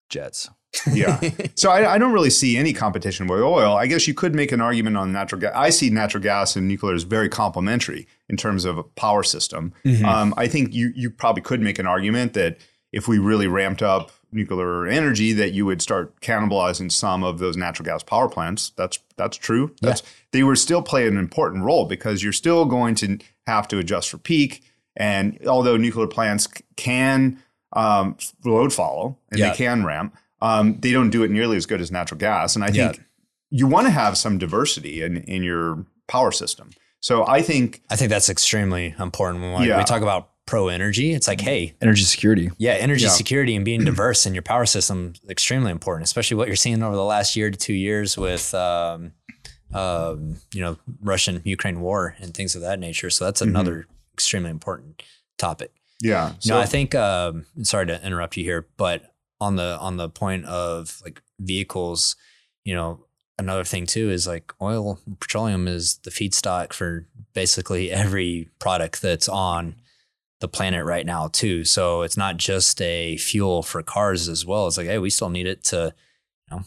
jets. 0.08 0.50
Yeah. 0.92 1.20
So 1.56 1.70
I, 1.70 1.94
I 1.94 1.98
don't 1.98 2.12
really 2.12 2.30
see 2.30 2.56
any 2.56 2.72
competition 2.72 3.26
with 3.26 3.40
oil. 3.40 3.76
I 3.76 3.86
guess 3.86 4.08
you 4.08 4.14
could 4.14 4.34
make 4.34 4.50
an 4.52 4.60
argument 4.60 4.96
on 4.96 5.12
natural 5.12 5.40
gas. 5.40 5.52
I 5.54 5.70
see 5.70 5.90
natural 5.90 6.22
gas 6.22 6.56
and 6.56 6.66
nuclear 6.68 6.94
as 6.94 7.02
very 7.02 7.28
complementary 7.28 8.06
in 8.28 8.36
terms 8.36 8.64
of 8.64 8.78
a 8.78 8.82
power 8.82 9.22
system. 9.22 9.72
Mhm. 9.84 10.04
Um, 10.04 10.34
I 10.36 10.46
think 10.48 10.72
you 10.72 10.92
you 10.94 11.10
probably 11.10 11.42
could 11.42 11.60
make 11.60 11.78
an 11.78 11.86
argument 11.86 12.32
that 12.34 12.56
if 12.92 13.06
we 13.08 13.18
really 13.18 13.46
ramped 13.46 13.82
up 13.82 14.10
nuclear 14.32 14.86
energy, 14.86 15.32
that 15.34 15.52
you 15.52 15.66
would 15.66 15.82
start 15.82 16.18
cannibalizing 16.20 16.90
some 16.90 17.22
of 17.24 17.38
those 17.40 17.56
natural 17.56 17.84
gas 17.84 18.02
power 18.02 18.28
plants. 18.28 18.70
That's 18.76 18.98
that's 19.16 19.36
true. 19.36 19.74
That's 19.82 20.02
they 20.32 20.42
were 20.44 20.56
still 20.56 20.82
play 20.82 21.06
an 21.06 21.16
important 21.18 21.64
role 21.64 21.84
because 21.84 22.22
you're 22.22 22.32
still 22.32 22.64
going 22.64 22.94
to 22.96 23.18
have 23.46 23.68
to 23.68 23.78
adjust 23.78 24.08
for 24.10 24.18
peak. 24.18 24.62
And 24.96 25.38
although 25.46 25.76
nuclear 25.76 26.06
plants 26.06 26.48
can 26.76 27.42
um, 27.72 28.16
load 28.44 28.72
follow 28.72 29.16
and 29.30 29.38
Yeah. 29.38 29.50
they 29.50 29.56
can 29.56 29.84
ramp, 29.84 30.16
um, 30.42 30.78
they 30.80 30.92
don't 30.92 31.10
do 31.10 31.22
it 31.22 31.30
nearly 31.30 31.56
as 31.56 31.66
good 31.66 31.80
as 31.80 31.90
natural 31.90 32.18
gas. 32.18 32.54
And 32.56 32.64
I 32.64 32.68
Yeah. 32.68 32.92
think 32.92 33.04
you 33.50 33.66
want 33.66 33.86
to 33.86 33.90
have 33.90 34.16
some 34.16 34.38
diversity 34.38 35.02
in 35.02 35.18
in 35.18 35.42
your 35.42 35.84
power 36.08 36.32
system. 36.32 36.70
So 37.00 37.26
I 37.26 37.40
think 37.42 37.80
i 37.90 37.96
think 37.96 38.10
that's 38.10 38.28
extremely 38.28 38.94
important 38.98 39.42
when 39.42 39.60
we, 39.60 39.68
Yeah. 39.68 39.78
we 39.78 39.84
talk 39.84 40.02
about 40.02 40.28
pro 40.46 40.66
energy 40.68 41.12
it's 41.12 41.28
like 41.28 41.40
hey 41.40 41.74
Energy 41.80 42.02
security. 42.02 42.50
yeah 42.58 42.72
energy 42.72 43.04
Yeah. 43.04 43.10
security 43.10 43.54
and 43.54 43.64
being 43.64 43.84
diverse 43.92 44.26
in 44.26 44.34
your 44.34 44.42
power 44.42 44.66
system 44.66 45.12
is 45.22 45.30
extremely 45.30 45.70
important 45.70 46.04
especially 46.04 46.36
what 46.36 46.48
you're 46.48 46.56
seeing 46.56 46.82
over 46.82 46.96
the 46.96 47.04
last 47.04 47.36
year 47.36 47.50
to 47.52 47.56
two 47.56 47.72
years 47.72 48.18
with 48.18 48.52
um, 48.54 49.12
um, 49.72 50.36
you 50.52 50.60
know 50.60 50.76
russian 51.00 51.40
ukraine 51.44 51.80
war 51.80 52.16
and 52.18 52.34
things 52.34 52.54
of 52.56 52.62
that 52.62 52.78
nature 52.80 53.10
so 53.10 53.24
that's 53.24 53.40
Mhm. 53.40 53.48
another 53.48 53.86
extremely 54.12 54.50
important 54.50 55.02
topic 55.38 55.70
yeah. 56.02 56.32
So 56.38 56.54
no, 56.54 56.60
I 56.60 56.64
think 56.64 56.94
um, 56.94 57.44
sorry 57.62 57.84
to 57.86 58.02
interrupt 58.06 58.34
you 58.38 58.42
here, 58.42 58.66
but 58.78 59.09
on 59.40 59.56
the 59.56 59.78
on 59.78 59.96
the 59.96 60.08
point 60.08 60.44
of 60.46 61.00
like 61.04 61.22
vehicles, 61.38 62.16
you 62.64 62.74
know, 62.74 63.04
another 63.38 63.64
thing 63.64 63.86
too 63.86 64.10
is 64.10 64.26
like 64.26 64.52
oil, 64.60 64.98
petroleum 65.18 65.66
is 65.66 65.98
the 65.98 66.10
feedstock 66.10 66.72
for 66.72 67.06
basically 67.32 67.90
every 67.90 68.48
product 68.58 69.02
that's 69.02 69.28
on 69.28 69.76
the 70.40 70.48
planet 70.48 70.84
right 70.84 71.06
now 71.06 71.28
too. 71.28 71.64
So 71.64 72.02
it's 72.02 72.16
not 72.16 72.36
just 72.36 72.80
a 72.80 73.16
fuel 73.16 73.62
for 73.62 73.82
cars 73.82 74.28
as 74.28 74.44
well. 74.44 74.66
It's 74.66 74.78
like, 74.78 74.86
hey, 74.86 74.98
we 74.98 75.10
still 75.10 75.30
need 75.30 75.46
it 75.46 75.64
to, 75.64 75.94
you 76.50 76.56
know, 76.56 76.64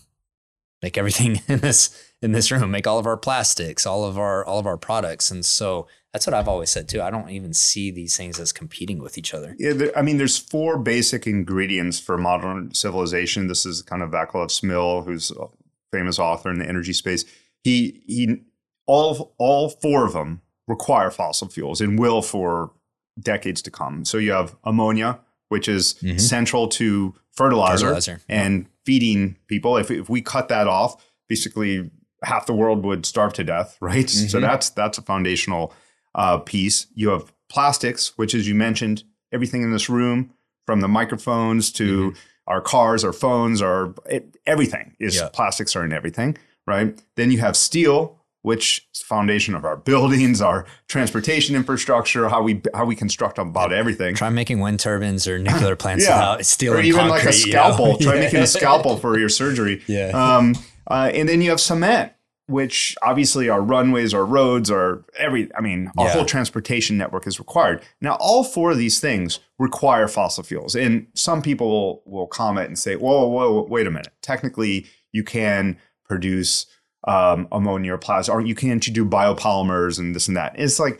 make 0.81 0.97
everything 0.97 1.41
in 1.47 1.59
this 1.59 2.11
in 2.21 2.31
this 2.31 2.51
room, 2.51 2.71
make 2.71 2.87
all 2.87 2.99
of 2.99 3.07
our 3.07 3.17
plastics, 3.17 3.85
all 3.85 4.05
of 4.05 4.17
our 4.17 4.45
all 4.45 4.59
of 4.59 4.67
our 4.67 4.77
products. 4.77 5.31
And 5.31 5.45
so 5.45 5.87
that's 6.13 6.27
what 6.27 6.35
I've 6.35 6.47
always 6.47 6.69
said 6.69 6.87
too. 6.87 7.01
I 7.01 7.09
don't 7.09 7.29
even 7.31 7.53
see 7.53 7.89
these 7.91 8.15
things 8.15 8.39
as 8.39 8.51
competing 8.51 8.99
with 8.99 9.17
each 9.17 9.33
other. 9.33 9.55
Yeah, 9.57 9.73
there, 9.73 9.97
I 9.97 10.03
mean, 10.03 10.17
there's 10.17 10.37
four 10.37 10.77
basic 10.77 11.25
ingredients 11.25 11.99
for 11.99 12.17
modern 12.17 12.73
civilization. 12.73 13.47
This 13.47 13.65
is 13.65 13.81
kind 13.81 14.03
of 14.03 14.11
Vaclav 14.11 14.47
Smil, 14.47 15.03
who's 15.05 15.31
a 15.31 15.47
famous 15.91 16.19
author 16.19 16.51
in 16.51 16.59
the 16.59 16.67
energy 16.69 16.93
space. 16.93 17.25
He 17.63 18.03
he, 18.05 18.43
all 18.85 19.33
all 19.39 19.69
four 19.69 20.05
of 20.05 20.13
them 20.13 20.41
require 20.67 21.09
fossil 21.11 21.47
fuels 21.49 21.81
and 21.81 21.97
will 21.99 22.21
for 22.21 22.71
decades 23.19 23.61
to 23.63 23.71
come. 23.71 24.05
So 24.05 24.17
you 24.17 24.31
have 24.31 24.55
ammonia, 24.63 25.19
which 25.49 25.67
is 25.67 25.95
Mhm. 26.03 26.19
central 26.21 26.67
to 26.69 27.15
fertilizer, 27.31 27.87
Fertilizer, 27.87 28.21
and 28.29 28.67
feeding 28.85 29.37
people. 29.47 29.77
If 29.77 29.89
if 29.89 30.09
we 30.09 30.21
cut 30.21 30.47
that 30.49 30.67
off, 30.67 31.03
basically 31.27 31.89
half 32.23 32.45
the 32.45 32.53
world 32.53 32.85
would 32.85 33.05
starve 33.05 33.33
to 33.33 33.43
death, 33.43 33.77
right? 33.81 34.09
So 34.09 34.37
Mhm. 34.37 34.41
that's 34.41 34.69
that's 34.69 34.97
a 34.99 35.01
foundational 35.01 35.73
uh, 36.15 36.37
piece. 36.39 36.87
You 36.93 37.09
have 37.09 37.31
plastics, 37.49 38.17
which, 38.17 38.33
as 38.33 38.47
you 38.47 38.55
mentioned, 38.55 39.03
everything 39.31 39.61
in 39.63 39.71
this 39.71 39.89
room, 39.89 40.31
from 40.65 40.79
the 40.81 40.87
microphones 40.87 41.71
to 41.73 42.13
our 42.47 42.61
cars, 42.61 43.03
our 43.03 43.13
phones, 43.13 43.61
our 43.61 43.93
it, 44.09 44.35
everything 44.45 44.95
is 44.99 45.15
Yeah. 45.15 45.29
plastics 45.31 45.75
are 45.75 45.83
in 45.85 45.93
everything, 45.93 46.37
right? 46.67 46.97
Then 47.15 47.31
you 47.31 47.39
have 47.39 47.55
steel, 47.55 48.19
which 48.41 48.85
is 48.93 48.99
the 49.01 49.05
foundation 49.05 49.55
of 49.55 49.63
our 49.65 49.77
buildings, 49.91 50.41
our 50.41 50.65
transportation 50.87 51.55
infrastructure, 51.55 52.27
how 52.29 52.41
we 52.43 52.61
how 52.73 52.85
we 52.85 52.95
construct 52.95 53.37
about 53.37 53.71
everything. 53.73 54.15
Try 54.15 54.29
making 54.29 54.59
wind 54.59 54.79
turbines 54.79 55.27
or 55.27 55.39
nuclear 55.39 55.75
plants 55.83 56.05
Yeah. 56.05 56.15
without 56.15 56.45
steel 56.45 56.73
or 56.73 56.77
and 56.77 56.85
even 56.85 57.07
like 57.07 57.21
a 57.23 57.25
concrete, 57.25 57.45
you 57.47 57.53
know? 57.53 57.59
scalpel. 57.71 57.97
Try 57.97 58.13
Yeah. 58.15 58.19
making 58.21 58.39
a 58.41 58.47
scalpel 58.47 58.97
for 58.97 59.17
your 59.17 59.29
surgery. 59.29 59.81
Yeah. 59.87 60.07
Um, 60.09 60.55
uh, 60.87 61.11
and 61.13 61.27
then 61.29 61.41
you 61.41 61.49
have 61.51 61.61
cement, 61.61 62.11
which 62.47 62.95
obviously 63.01 63.47
our 63.49 63.61
runways, 63.61 64.13
our 64.13 64.25
roads, 64.25 64.69
our 64.69 65.03
every. 65.17 65.49
I 65.57 65.61
mean, 65.61 65.91
our 65.97 66.07
Yeah. 66.07 66.13
whole 66.13 66.25
transportation 66.25 66.97
network 66.97 67.25
is 67.27 67.39
required. 67.39 67.81
Now, 68.01 68.17
all 68.19 68.43
four 68.43 68.71
of 68.71 68.77
these 68.77 68.99
things 68.99 69.39
require 69.59 70.07
fossil 70.07 70.43
fuels, 70.43 70.75
and 70.75 71.07
some 71.13 71.41
people 71.41 71.69
will, 71.69 72.03
will 72.05 72.27
comment 72.27 72.67
and 72.67 72.77
say, 72.77 72.95
"Whoa, 72.95 73.27
whoa, 73.27 73.53
whoa, 73.53 73.67
wait 73.69 73.87
a 73.87 73.91
minute! 73.91 74.11
Technically, 74.21 74.85
you 75.11 75.23
can 75.23 75.77
produce 76.05 76.65
um, 77.07 77.47
ammonia 77.51 77.93
or 77.93 77.97
plasma, 77.97 78.33
or 78.35 78.41
you 78.41 78.55
can 78.55 78.79
to 78.81 78.89
do 78.91 79.05
biopolymers 79.05 79.97
and 79.99 80.15
this 80.15 80.27
and 80.27 80.35
that." 80.37 80.53
It's 80.57 80.79
like 80.79 80.99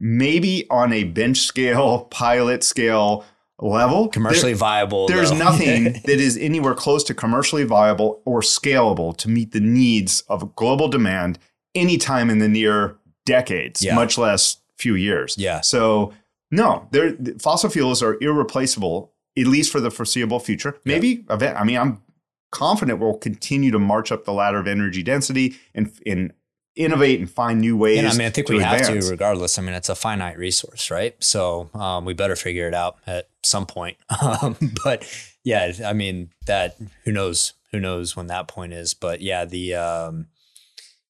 maybe 0.00 0.66
on 0.70 0.92
a 0.92 1.04
bench 1.04 1.38
scale, 1.38 2.04
pilot 2.10 2.62
scale 2.64 3.24
level, 3.60 4.04
there- 4.04 4.10
Commercially 4.12 4.52
viable. 4.52 5.06
there's 5.08 5.30
though. 5.30 5.38
nothing 5.38 5.84
that 6.04 6.08
is 6.20 6.36
anywhere 6.38 6.74
close 6.74 7.04
to 7.04 7.14
commercially 7.14 7.64
viable 7.64 8.20
or 8.24 8.40
scalable 8.40 9.16
to 9.18 9.28
meet 9.28 9.52
the 9.52 9.60
needs 9.60 10.22
of 10.28 10.54
global 10.56 10.88
demand 10.88 11.38
anytime 11.74 12.30
in 12.30 12.38
the 12.38 12.48
near 12.48 12.96
decades, 13.26 13.82
Yeah. 13.82 13.94
much 13.94 14.18
less 14.18 14.58
few 14.78 14.94
years. 14.94 15.36
Yeah. 15.38 15.60
So 15.60 16.12
no, 16.50 16.88
there 16.92 17.16
fossil 17.40 17.70
fuels 17.70 18.02
are 18.02 18.16
irreplaceable, 18.20 19.12
at 19.38 19.46
least 19.46 19.72
for 19.72 19.80
the 19.80 19.90
foreseeable 19.90 20.40
future. 20.40 20.76
Maybe 20.84 21.24
event. 21.30 21.58
I 21.58 21.64
mean, 21.64 21.78
I'm 21.78 22.02
confident 22.52 23.00
we'll 23.00 23.16
continue 23.18 23.70
to 23.72 23.78
march 23.78 24.12
up 24.12 24.24
the 24.24 24.32
ladder 24.32 24.58
of 24.58 24.68
energy 24.68 25.02
density 25.02 25.56
and, 25.74 25.90
and 26.06 26.32
innovate 26.76 27.18
and 27.18 27.28
find 27.30 27.60
new 27.60 27.76
ways. 27.76 27.98
And 27.98 28.06
I 28.08 28.12
mean, 28.12 28.26
I 28.26 28.30
think 28.30 28.48
we 28.48 28.60
have 28.60 28.86
to, 28.86 29.10
regardless. 29.10 29.58
I 29.58 29.62
mean, 29.62 29.74
it's 29.74 29.88
a 29.88 29.94
finite 29.96 30.38
resource, 30.38 30.90
right? 30.90 31.16
So 31.22 31.70
um, 31.74 32.04
we 32.04 32.14
better 32.14 32.36
figure 32.36 32.68
it 32.68 32.74
out 32.74 32.98
at 33.06 33.28
some 33.46 33.66
point. 33.66 33.96
Um, 34.42 34.56
but 34.82 35.06
yeah, 35.44 35.72
I 35.84 35.92
mean, 35.92 36.30
that 36.46 36.76
who 37.04 37.12
knows? 37.12 37.52
Who 37.72 37.80
knows 37.80 38.16
when 38.16 38.28
that 38.28 38.48
point 38.48 38.72
is? 38.72 38.94
But 38.94 39.20
yeah, 39.20 39.44
the 39.44 39.74
um, 39.74 40.26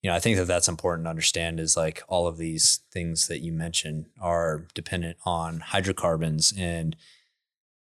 you 0.03 0.11
know, 0.11 0.17
I 0.17 0.21
think 0.21 0.37
that 0.37 0.47
that's 0.47 0.69
important 0.69 1.07
to 1.07 1.11
understand. 1.11 1.61
Is 1.61 1.77
like 1.77 2.03
all 2.09 2.27
of 2.27 2.37
these 2.37 2.81
things 2.93 3.29
that 3.29 3.41
you 3.41 3.53
mentioned 3.53 4.07
are 4.21 4.67
dependent 4.75 5.19
on 5.25 5.61
hydrocarbons, 5.61 6.53
and 6.57 6.97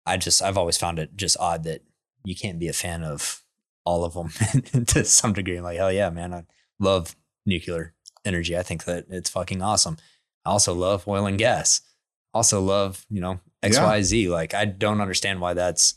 I 0.06 0.16
just 0.16 0.42
I've 0.42 0.58
always 0.58 0.76
found 0.76 0.98
it 0.98 1.16
just 1.16 1.36
odd 1.40 1.64
that 1.64 1.82
you 2.24 2.36
can't 2.36 2.58
be 2.58 2.68
a 2.68 2.72
fan 2.72 3.02
of 3.02 3.42
all 3.84 4.04
of 4.04 4.14
them 4.14 4.30
to 4.86 5.04
some 5.04 5.32
degree. 5.32 5.56
I'm 5.56 5.64
Like, 5.64 5.78
hell 5.78 5.92
yeah, 5.92 6.10
man, 6.10 6.34
I 6.34 6.44
love 6.78 7.16
nuclear 7.46 7.94
energy. 8.24 8.56
I 8.56 8.62
think 8.62 8.84
that 8.84 9.06
it's 9.08 9.30
fucking 9.30 9.62
awesome. 9.62 9.96
I 10.44 10.50
also 10.50 10.74
love 10.74 11.06
oil 11.08 11.26
and 11.26 11.38
gas. 11.38 11.80
Also 12.34 12.60
love, 12.60 13.04
you 13.10 13.20
know, 13.20 13.40
XYZ. 13.62 14.28
Like 14.28 14.54
I 14.54 14.64
don't 14.64 15.00
understand 15.00 15.40
why 15.40 15.54
that's 15.54 15.94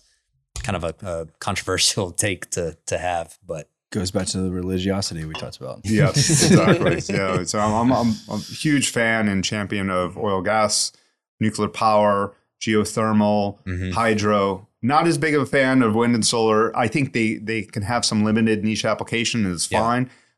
kind 0.63 0.75
of 0.75 0.83
a, 0.83 0.95
a 1.07 1.25
controversial 1.39 2.11
take 2.25 2.49
to 2.51 2.77
to 2.88 2.97
have, 2.97 3.38
but 3.45 3.69
Goes 3.91 4.11
back 4.11 4.27
to 4.27 4.39
the 4.39 4.51
religiosity 4.51 5.23
we 5.23 5.33
talked 5.36 5.57
about. 5.57 5.79
Yeah, 5.86 6.09
exactly. 6.09 7.01
yeah, 7.15 7.43
so 7.45 7.59
I'm, 7.59 7.91
I'm, 7.91 8.13
I'm 8.29 8.39
a 8.39 8.39
huge 8.39 8.89
fan 8.89 9.29
and 9.29 9.41
champion 9.41 9.89
of 9.89 10.17
oil, 10.17 10.41
gas, 10.41 10.91
nuclear 11.39 11.69
power, 11.69 12.36
geothermal, 12.59 13.59
Mhm. 13.65 13.93
hydro. 13.93 14.67
Not 14.81 15.07
as 15.07 15.17
big 15.17 15.33
of 15.33 15.41
a 15.41 15.45
fan 15.45 15.81
of 15.81 15.95
wind 15.95 16.13
and 16.13 16.25
solar. 16.25 16.75
I 16.77 16.88
think 16.88 17.13
they 17.13 17.36
they 17.36 17.63
can 17.63 17.83
have 17.83 18.03
some 18.05 18.23
limited 18.25 18.63
niche 18.63 18.86
application. 18.86 19.45
and 19.45 19.53
It's 19.53 19.71
Yeah. 19.71 19.79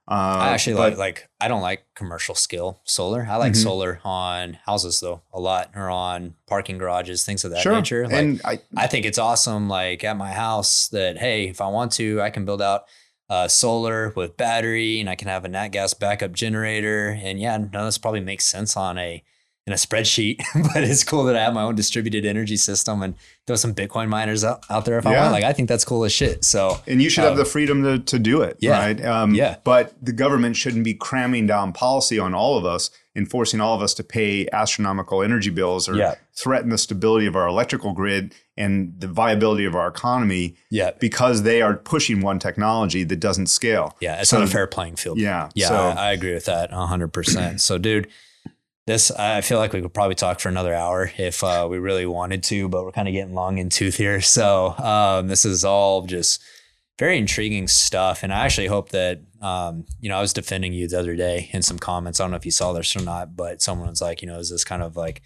Uh, 0.10 0.14
I 0.40 0.50
actually 0.50 0.76
but- 0.78 0.92
like 0.92 0.98
like 0.98 1.30
I 1.42 1.48
don't 1.50 1.62
like 1.62 1.84
commercial 1.96 2.34
scale 2.36 2.80
solar. 2.86 3.28
I 3.30 3.36
like 3.36 3.54
Mhm. 3.54 3.64
solar 3.64 4.00
on 4.06 4.54
houses 4.66 5.00
though 5.02 5.22
a 5.34 5.40
lot, 5.40 5.72
or 5.76 5.90
on 5.90 6.36
parking 6.48 6.78
garages, 6.78 7.24
things 7.26 7.44
of 7.44 7.52
that 7.52 7.62
sure. 7.62 7.74
nature. 7.76 8.06
Like, 8.06 8.14
and 8.14 8.42
I, 8.46 8.60
I 8.78 8.88
think 8.88 9.06
it's 9.06 9.18
awesome. 9.18 9.68
Like 9.68 10.04
at 10.06 10.16
my 10.16 10.32
house, 10.32 10.88
that 10.90 11.18
hey, 11.18 11.50
if 11.50 11.60
I 11.60 11.68
want 11.68 11.92
to, 11.94 12.22
I 12.22 12.30
can 12.30 12.46
build 12.46 12.62
out 12.62 12.84
uh, 13.30 13.50
solar 13.50 14.14
with 14.16 14.38
battery, 14.38 15.02
and 15.02 15.10
I 15.10 15.16
can 15.16 15.28
have 15.28 15.44
a 15.44 15.50
nat 15.50 15.68
gas 15.70 15.94
backup 15.94 16.32
generator. 16.32 17.10
And 17.22 17.38
yeah, 17.42 17.58
none 17.58 17.76
of 17.76 17.86
this 17.86 17.98
probably 17.98 18.22
makes 18.22 18.46
sense 18.46 18.78
on 18.78 18.98
a 18.98 19.22
in 19.68 19.74
a 19.74 19.76
spreadsheet, 19.76 20.38
but 20.74 20.84
it's 20.84 21.04
cool 21.04 21.26
that 21.26 21.36
I 21.36 21.42
have 21.44 21.54
my 21.54 21.62
own 21.64 21.76
distributed 21.76 22.26
energy 22.26 22.56
system 22.58 23.04
and 23.04 23.14
throw 23.46 23.58
some 23.58 23.76
Bitcoin 23.76 24.08
miners 24.08 24.44
out, 24.46 24.64
out 24.70 24.86
there 24.86 24.98
if 24.98 25.06
I 25.06 25.16
want. 25.16 25.34
Like 25.34 25.44
I 25.44 25.52
think 25.54 25.68
that's 25.70 25.84
cool 25.86 26.06
as 26.06 26.12
shit. 26.14 26.46
So 26.46 26.80
and 26.88 27.02
you 27.02 27.10
should 27.10 27.26
have 27.26 27.34
Um, 27.34 27.38
the 27.38 27.46
freedom 27.46 27.84
to, 27.84 28.00
to 28.00 28.18
do 28.18 28.42
it. 28.42 28.58
yeah. 28.62 28.80
Right. 28.80 29.06
Um, 29.06 29.36
Yeah. 29.36 29.58
But 29.66 29.94
the 30.02 30.14
government 30.14 30.56
shouldn't 30.56 30.86
be 30.86 30.94
cramming 30.94 31.48
down 31.48 31.74
policy 31.74 32.18
on 32.18 32.34
all 32.34 32.58
of 32.58 32.66
us 32.66 32.90
and 33.14 33.30
forcing 33.30 33.60
all 33.60 33.76
of 33.76 33.82
us 33.82 33.94
to 33.96 34.04
pay 34.04 34.48
astronomical 34.54 35.22
energy 35.22 35.50
bills 35.50 35.90
or 35.90 35.96
Yeah. 35.96 36.16
threaten 36.34 36.70
the 36.70 36.78
stability 36.78 37.26
of 37.26 37.36
our 37.36 37.48
electrical 37.48 37.92
grid 37.94 38.34
and 38.56 38.94
the 39.00 39.08
viability 39.08 39.66
of 39.66 39.76
our 39.76 39.88
economy 39.88 40.56
yeah, 40.70 40.92
because 41.00 41.44
they 41.44 41.62
are 41.62 41.76
pushing 41.76 42.22
one 42.22 42.40
technology 42.40 43.04
that 43.04 43.20
doesn't 43.20 43.48
scale. 43.48 43.96
yeah, 44.00 44.20
it's 44.22 44.30
So- 44.30 44.40
not 44.40 44.48
a 44.48 44.52
fair 44.52 44.66
playing 44.68 44.96
field. 44.96 45.18
Yeah. 45.20 45.50
Yeah, 45.56 45.68
So 45.68 45.76
I, 45.76 46.10
I 46.10 46.12
agree 46.14 46.34
with 46.34 46.46
that 46.46 46.72
100%. 46.72 47.60
so, 47.60 47.78
dude, 47.78 48.08
this, 48.88 49.12
I 49.12 49.42
feel 49.42 49.60
like 49.60 49.74
we 49.74 49.82
could 49.82 49.94
probably 49.94 50.16
talk 50.16 50.40
for 50.40 50.48
another 50.48 50.74
hour 50.74 51.12
if 51.18 51.44
uh, 51.44 51.68
we 51.70 51.78
really 51.78 52.06
wanted 52.06 52.42
to, 52.44 52.70
but 52.70 52.86
we're 52.86 52.94
kind 52.94 53.08
of 53.08 53.14
getting 53.14 53.36
long 53.36 53.58
in 53.58 53.70
tooth 53.70 53.98
here. 53.98 54.22
So, 54.22 54.70
um, 54.78 55.28
this 55.28 55.44
is 55.44 55.66
all 55.66 56.04
just 56.04 56.42
very 56.98 57.18
intriguing 57.18 57.68
stuff. 57.68 58.24
And 58.24 58.34
I 58.34 58.46
actually 58.46 58.68
hope 58.68 58.90
that, 58.90 59.20
um, 59.42 59.86
you 60.00 60.08
know, 60.08 60.18
I 60.18 60.22
was 60.22 60.32
defending 60.32 60.72
you 60.72 60.88
the 60.88 60.98
other 60.98 61.16
day 61.18 61.50
in 61.52 61.62
some 61.62 61.78
comments. 61.78 62.20
I 62.20 62.24
don't 62.24 62.32
know 62.32 62.38
if 62.38 62.46
you 62.46 62.52
saw 62.52 62.72
this 62.72 62.96
or 62.96 63.04
not, 63.04 63.36
but 63.36 63.62
someone 63.62 63.90
was 63.90 64.02
like, 64.02 64.22
you 64.22 64.28
know, 64.28 64.40
is 64.40 64.50
this 64.50 64.64
kind 64.64 64.82
of 64.82 64.96
like, 64.96 65.22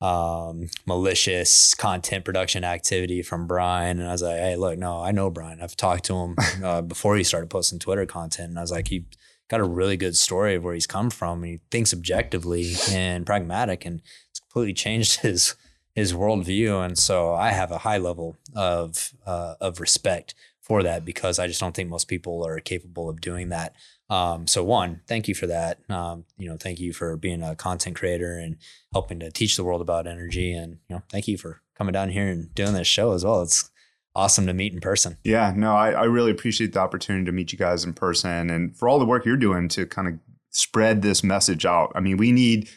um, 0.00 0.68
malicious 0.86 1.74
content 1.74 2.24
production 2.24 2.64
activity 2.64 3.20
from 3.20 3.46
Brian. 3.46 3.98
And 3.98 4.08
I 4.08 4.12
was 4.12 4.22
like, 4.22 4.38
hey, 4.38 4.56
look, 4.56 4.78
no, 4.78 5.02
I 5.02 5.10
know 5.10 5.28
Brian. 5.28 5.60
I've 5.60 5.76
talked 5.76 6.04
to 6.04 6.16
him 6.16 6.36
uh, 6.64 6.82
before 6.82 7.16
he 7.16 7.24
started 7.24 7.50
posting 7.50 7.78
Twitter 7.78 8.06
content. 8.06 8.50
And 8.50 8.58
I 8.58 8.62
was 8.62 8.70
like, 8.70 8.88
he 8.88 9.04
got 9.48 9.60
a 9.60 9.64
really 9.64 9.96
good 9.96 10.16
story 10.16 10.54
of 10.54 10.64
where 10.64 10.74
he's 10.74 10.86
come 10.86 11.10
from. 11.10 11.42
He 11.42 11.60
thinks 11.70 11.92
objectively 11.92 12.74
and 12.90 13.26
pragmatic 13.26 13.84
and 13.84 14.02
it's 14.30 14.40
completely 14.40 14.74
changed 14.74 15.20
his 15.20 15.54
his 15.94 16.12
worldview. 16.12 16.84
And 16.84 16.96
so 16.96 17.34
I 17.34 17.50
have 17.50 17.72
a 17.72 17.78
high 17.78 17.98
level 17.98 18.36
of 18.54 19.12
uh, 19.26 19.54
of 19.60 19.80
respect 19.80 20.34
for 20.60 20.82
that 20.82 21.04
because 21.04 21.38
I 21.38 21.46
just 21.46 21.60
don't 21.60 21.74
think 21.74 21.88
most 21.88 22.08
people 22.08 22.46
are 22.46 22.60
capable 22.60 23.08
of 23.08 23.20
doing 23.20 23.48
that. 23.48 23.74
Um, 24.10 24.46
so 24.46 24.62
one, 24.62 25.00
thank 25.06 25.26
you 25.26 25.34
for 25.34 25.46
that. 25.46 25.78
Um, 25.90 26.24
you 26.36 26.48
know, 26.48 26.56
thank 26.56 26.78
you 26.78 26.92
for 26.92 27.16
being 27.16 27.42
a 27.42 27.56
content 27.56 27.96
creator 27.96 28.38
and 28.38 28.56
helping 28.92 29.18
to 29.20 29.30
teach 29.30 29.56
the 29.56 29.64
world 29.64 29.80
about 29.80 30.06
energy. 30.06 30.52
And 30.52 30.78
you 30.88 30.96
know, 30.96 31.02
thank 31.10 31.26
you 31.26 31.36
for 31.36 31.62
coming 31.76 31.92
down 31.92 32.10
here 32.10 32.28
and 32.28 32.54
doing 32.54 32.74
this 32.74 32.86
show 32.86 33.12
as 33.12 33.24
well. 33.24 33.42
It's 33.42 33.70
awesome 34.18 34.46
to 34.46 34.52
meet 34.54 34.72
in 34.72 34.80
person. 34.80 35.16
yeah, 35.24 35.52
no, 35.56 35.74
I, 35.74 35.90
I 35.92 36.04
really 36.04 36.30
appreciate 36.30 36.72
the 36.72 36.80
opportunity 36.80 37.24
to 37.26 37.32
meet 37.32 37.52
you 37.52 37.58
guys 37.58 37.84
in 37.84 37.92
person 37.94 38.50
and 38.50 38.76
for 38.76 38.88
all 38.88 38.98
the 38.98 39.06
work 39.06 39.24
you're 39.24 39.36
doing 39.36 39.68
to 39.68 39.86
kind 39.86 40.08
of 40.08 40.14
spread 40.50 41.02
this 41.02 41.22
message 41.22 41.64
out. 41.64 41.92
I 41.94 42.00
mean, 42.00 42.16
we 42.16 42.32
need 42.32 42.68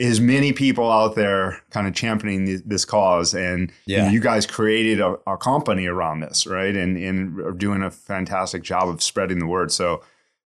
as 0.00 0.20
many 0.20 0.52
people 0.52 0.90
out 0.90 1.14
there 1.16 1.60
kind 1.70 1.86
of 1.88 1.94
championing 1.94 2.46
th- 2.46 2.60
this 2.64 2.84
cause 2.84 3.34
and 3.34 3.72
you, 3.86 3.96
know, 3.98 4.08
you 4.08 4.20
guys 4.20 4.46
created 4.46 5.00
a, 5.00 5.16
a 5.26 5.36
company 5.36 5.86
around 5.86 6.20
this 6.20 6.46
right 6.46 6.76
and 6.76 6.96
and 6.96 7.40
are 7.40 7.50
doing 7.52 7.82
a 7.82 7.90
fantastic 7.90 8.62
job 8.62 8.88
of 8.88 9.02
spreading 9.02 9.40
the 9.40 9.46
word 9.46 9.72
so 9.72 10.00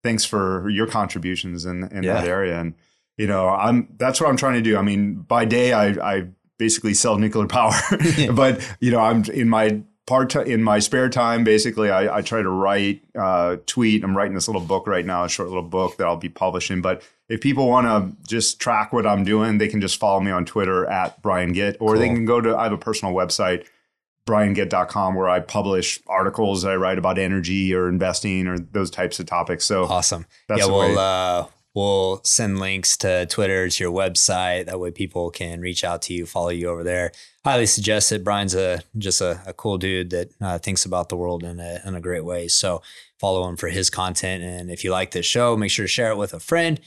thanks 0.03 0.23
for 0.23 0.69
your 0.69 0.87
contributions 0.87 1.65
in 1.65 1.83
in 1.91 2.03
Yeah. 2.03 2.13
that 2.15 2.27
area. 2.27 2.59
And 2.59 2.73
you 3.17 3.27
know, 3.27 3.49
I'm 3.49 3.89
that's 3.97 4.19
what 4.21 4.29
I'm 4.29 4.37
trying 4.37 4.55
to 4.55 4.61
do. 4.61 4.77
I 4.77 4.81
mean, 4.81 5.15
by 5.15 5.43
day, 5.45 5.73
I 5.73 5.87
I 6.13 6.27
basically 6.57 6.93
sell 6.93 7.17
nuclear 7.17 7.45
power, 7.47 7.73
but 8.33 8.53
you 8.79 8.89
know, 8.91 8.99
I'm 9.01 9.23
in 9.25 9.49
my 9.49 9.81
part 10.11 10.35
in 10.35 10.61
my 10.61 10.79
spare 10.79 11.07
time. 11.07 11.45
Basically, 11.45 11.89
I, 11.89 12.17
I 12.17 12.21
try 12.21 12.41
to 12.41 12.49
write, 12.49 13.01
uh, 13.17 13.55
tweet. 13.65 14.03
I'm 14.03 14.15
writing 14.15 14.33
this 14.33 14.49
little 14.49 14.61
book 14.61 14.85
right 14.85 15.05
now, 15.05 15.23
a 15.23 15.29
short 15.29 15.47
little 15.47 15.63
book 15.63 15.95
that 15.97 16.05
I'll 16.05 16.17
be 16.17 16.27
publishing. 16.27 16.81
But 16.81 17.01
if 17.29 17.39
people 17.39 17.69
want 17.69 17.87
to 17.87 18.27
just 18.27 18.59
track 18.59 18.91
what 18.91 19.07
I'm 19.07 19.23
doing, 19.23 19.57
they 19.57 19.69
can 19.69 19.79
just 19.79 19.97
follow 19.97 20.19
me 20.19 20.29
on 20.29 20.43
Twitter 20.43 20.85
at 20.85 21.21
Brian 21.21 21.53
Gitt, 21.53 21.77
or 21.79 21.97
they 21.97 22.09
can 22.09 22.25
go 22.25 22.41
to. 22.41 22.57
I 22.57 22.63
have 22.63 22.73
a 22.73 22.77
personal 22.77 23.13
website 23.13 23.65
briangitt.com 24.27 25.15
where 25.15 25.29
I 25.29 25.39
publish 25.39 25.99
articles 26.07 26.61
that 26.61 26.71
I 26.71 26.75
write 26.75 26.97
about 26.99 27.17
energy 27.17 27.73
or 27.73 27.89
investing 27.89 28.47
or 28.47 28.59
those 28.59 28.91
types 28.91 29.19
of 29.19 29.25
topics. 29.25 29.65
So 29.65 29.85
Awesome. 29.85 30.27
That's 30.47 30.61
yeah, 30.61 30.67
we'll 30.67 30.99
uh, 30.99 31.47
we'll 31.73 32.21
send 32.23 32.59
links 32.59 32.97
to 32.97 33.25
Twitter 33.27 33.69
to 33.69 33.83
your 33.83 33.93
website. 33.93 34.65
That 34.65 34.79
way, 34.79 34.91
people 34.91 35.31
can 35.31 35.61
reach 35.61 35.83
out 35.83 36.01
to 36.03 36.13
you, 36.13 36.25
follow 36.25 36.49
you 36.49 36.69
over 36.69 36.83
there. 36.83 37.13
Highly 37.43 37.65
suggest 37.65 38.11
it. 38.11 38.23
Brian's 38.23 38.53
a 38.53 38.81
just 38.97 39.19
a, 39.19 39.41
a 39.47 39.53
cool 39.53 39.79
dude 39.79 40.11
that 40.11 40.29
uh, 40.39 40.59
thinks 40.59 40.85
about 40.85 41.09
the 41.09 41.17
world 41.17 41.43
in 41.43 41.59
a 41.59 41.81
in 41.85 41.95
a 41.95 42.01
great 42.01 42.23
way. 42.23 42.47
So 42.47 42.83
follow 43.19 43.47
him 43.49 43.57
for 43.57 43.69
his 43.69 43.89
content. 43.89 44.43
And 44.43 44.69
if 44.69 44.83
you 44.83 44.91
like 44.91 45.11
this 45.11 45.25
show, 45.25 45.57
make 45.57 45.71
sure 45.71 45.85
to 45.85 45.89
share 45.89 46.11
it 46.11 46.17
with 46.17 46.33
a 46.33 46.39
friend. 46.39 46.79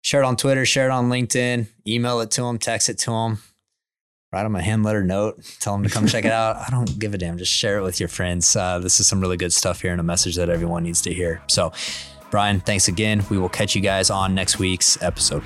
Share 0.00 0.22
it 0.22 0.24
on 0.24 0.36
Twitter. 0.36 0.64
Share 0.64 0.86
it 0.88 0.92
on 0.92 1.10
LinkedIn. 1.10 1.66
Email 1.86 2.20
it 2.20 2.30
to 2.32 2.44
him. 2.44 2.58
Text 2.58 2.88
it 2.88 2.98
to 3.00 3.12
him. 3.12 3.38
Write 4.32 4.46
him 4.46 4.56
a 4.56 4.62
hand 4.62 4.82
letter 4.82 5.04
note. 5.04 5.42
Tell 5.60 5.74
him 5.74 5.82
to 5.82 5.90
come 5.90 6.06
check 6.06 6.24
it 6.24 6.32
out. 6.32 6.56
I 6.56 6.68
don't 6.70 6.98
give 6.98 7.12
a 7.12 7.18
damn. 7.18 7.36
Just 7.36 7.52
share 7.52 7.78
it 7.78 7.82
with 7.82 8.00
your 8.00 8.08
friends. 8.08 8.56
Uh, 8.56 8.78
this 8.78 8.98
is 8.98 9.06
some 9.06 9.20
really 9.20 9.36
good 9.36 9.52
stuff 9.52 9.82
here 9.82 9.92
and 9.92 10.00
a 10.00 10.04
message 10.04 10.36
that 10.36 10.48
everyone 10.48 10.84
needs 10.84 11.02
to 11.02 11.12
hear. 11.12 11.42
So. 11.48 11.72
Brian, 12.28 12.58
thanks 12.58 12.88
again. 12.88 13.24
We 13.30 13.38
will 13.38 13.48
catch 13.48 13.76
you 13.76 13.80
guys 13.80 14.10
on 14.10 14.34
next 14.34 14.58
week's 14.58 15.00
episode. 15.00 15.44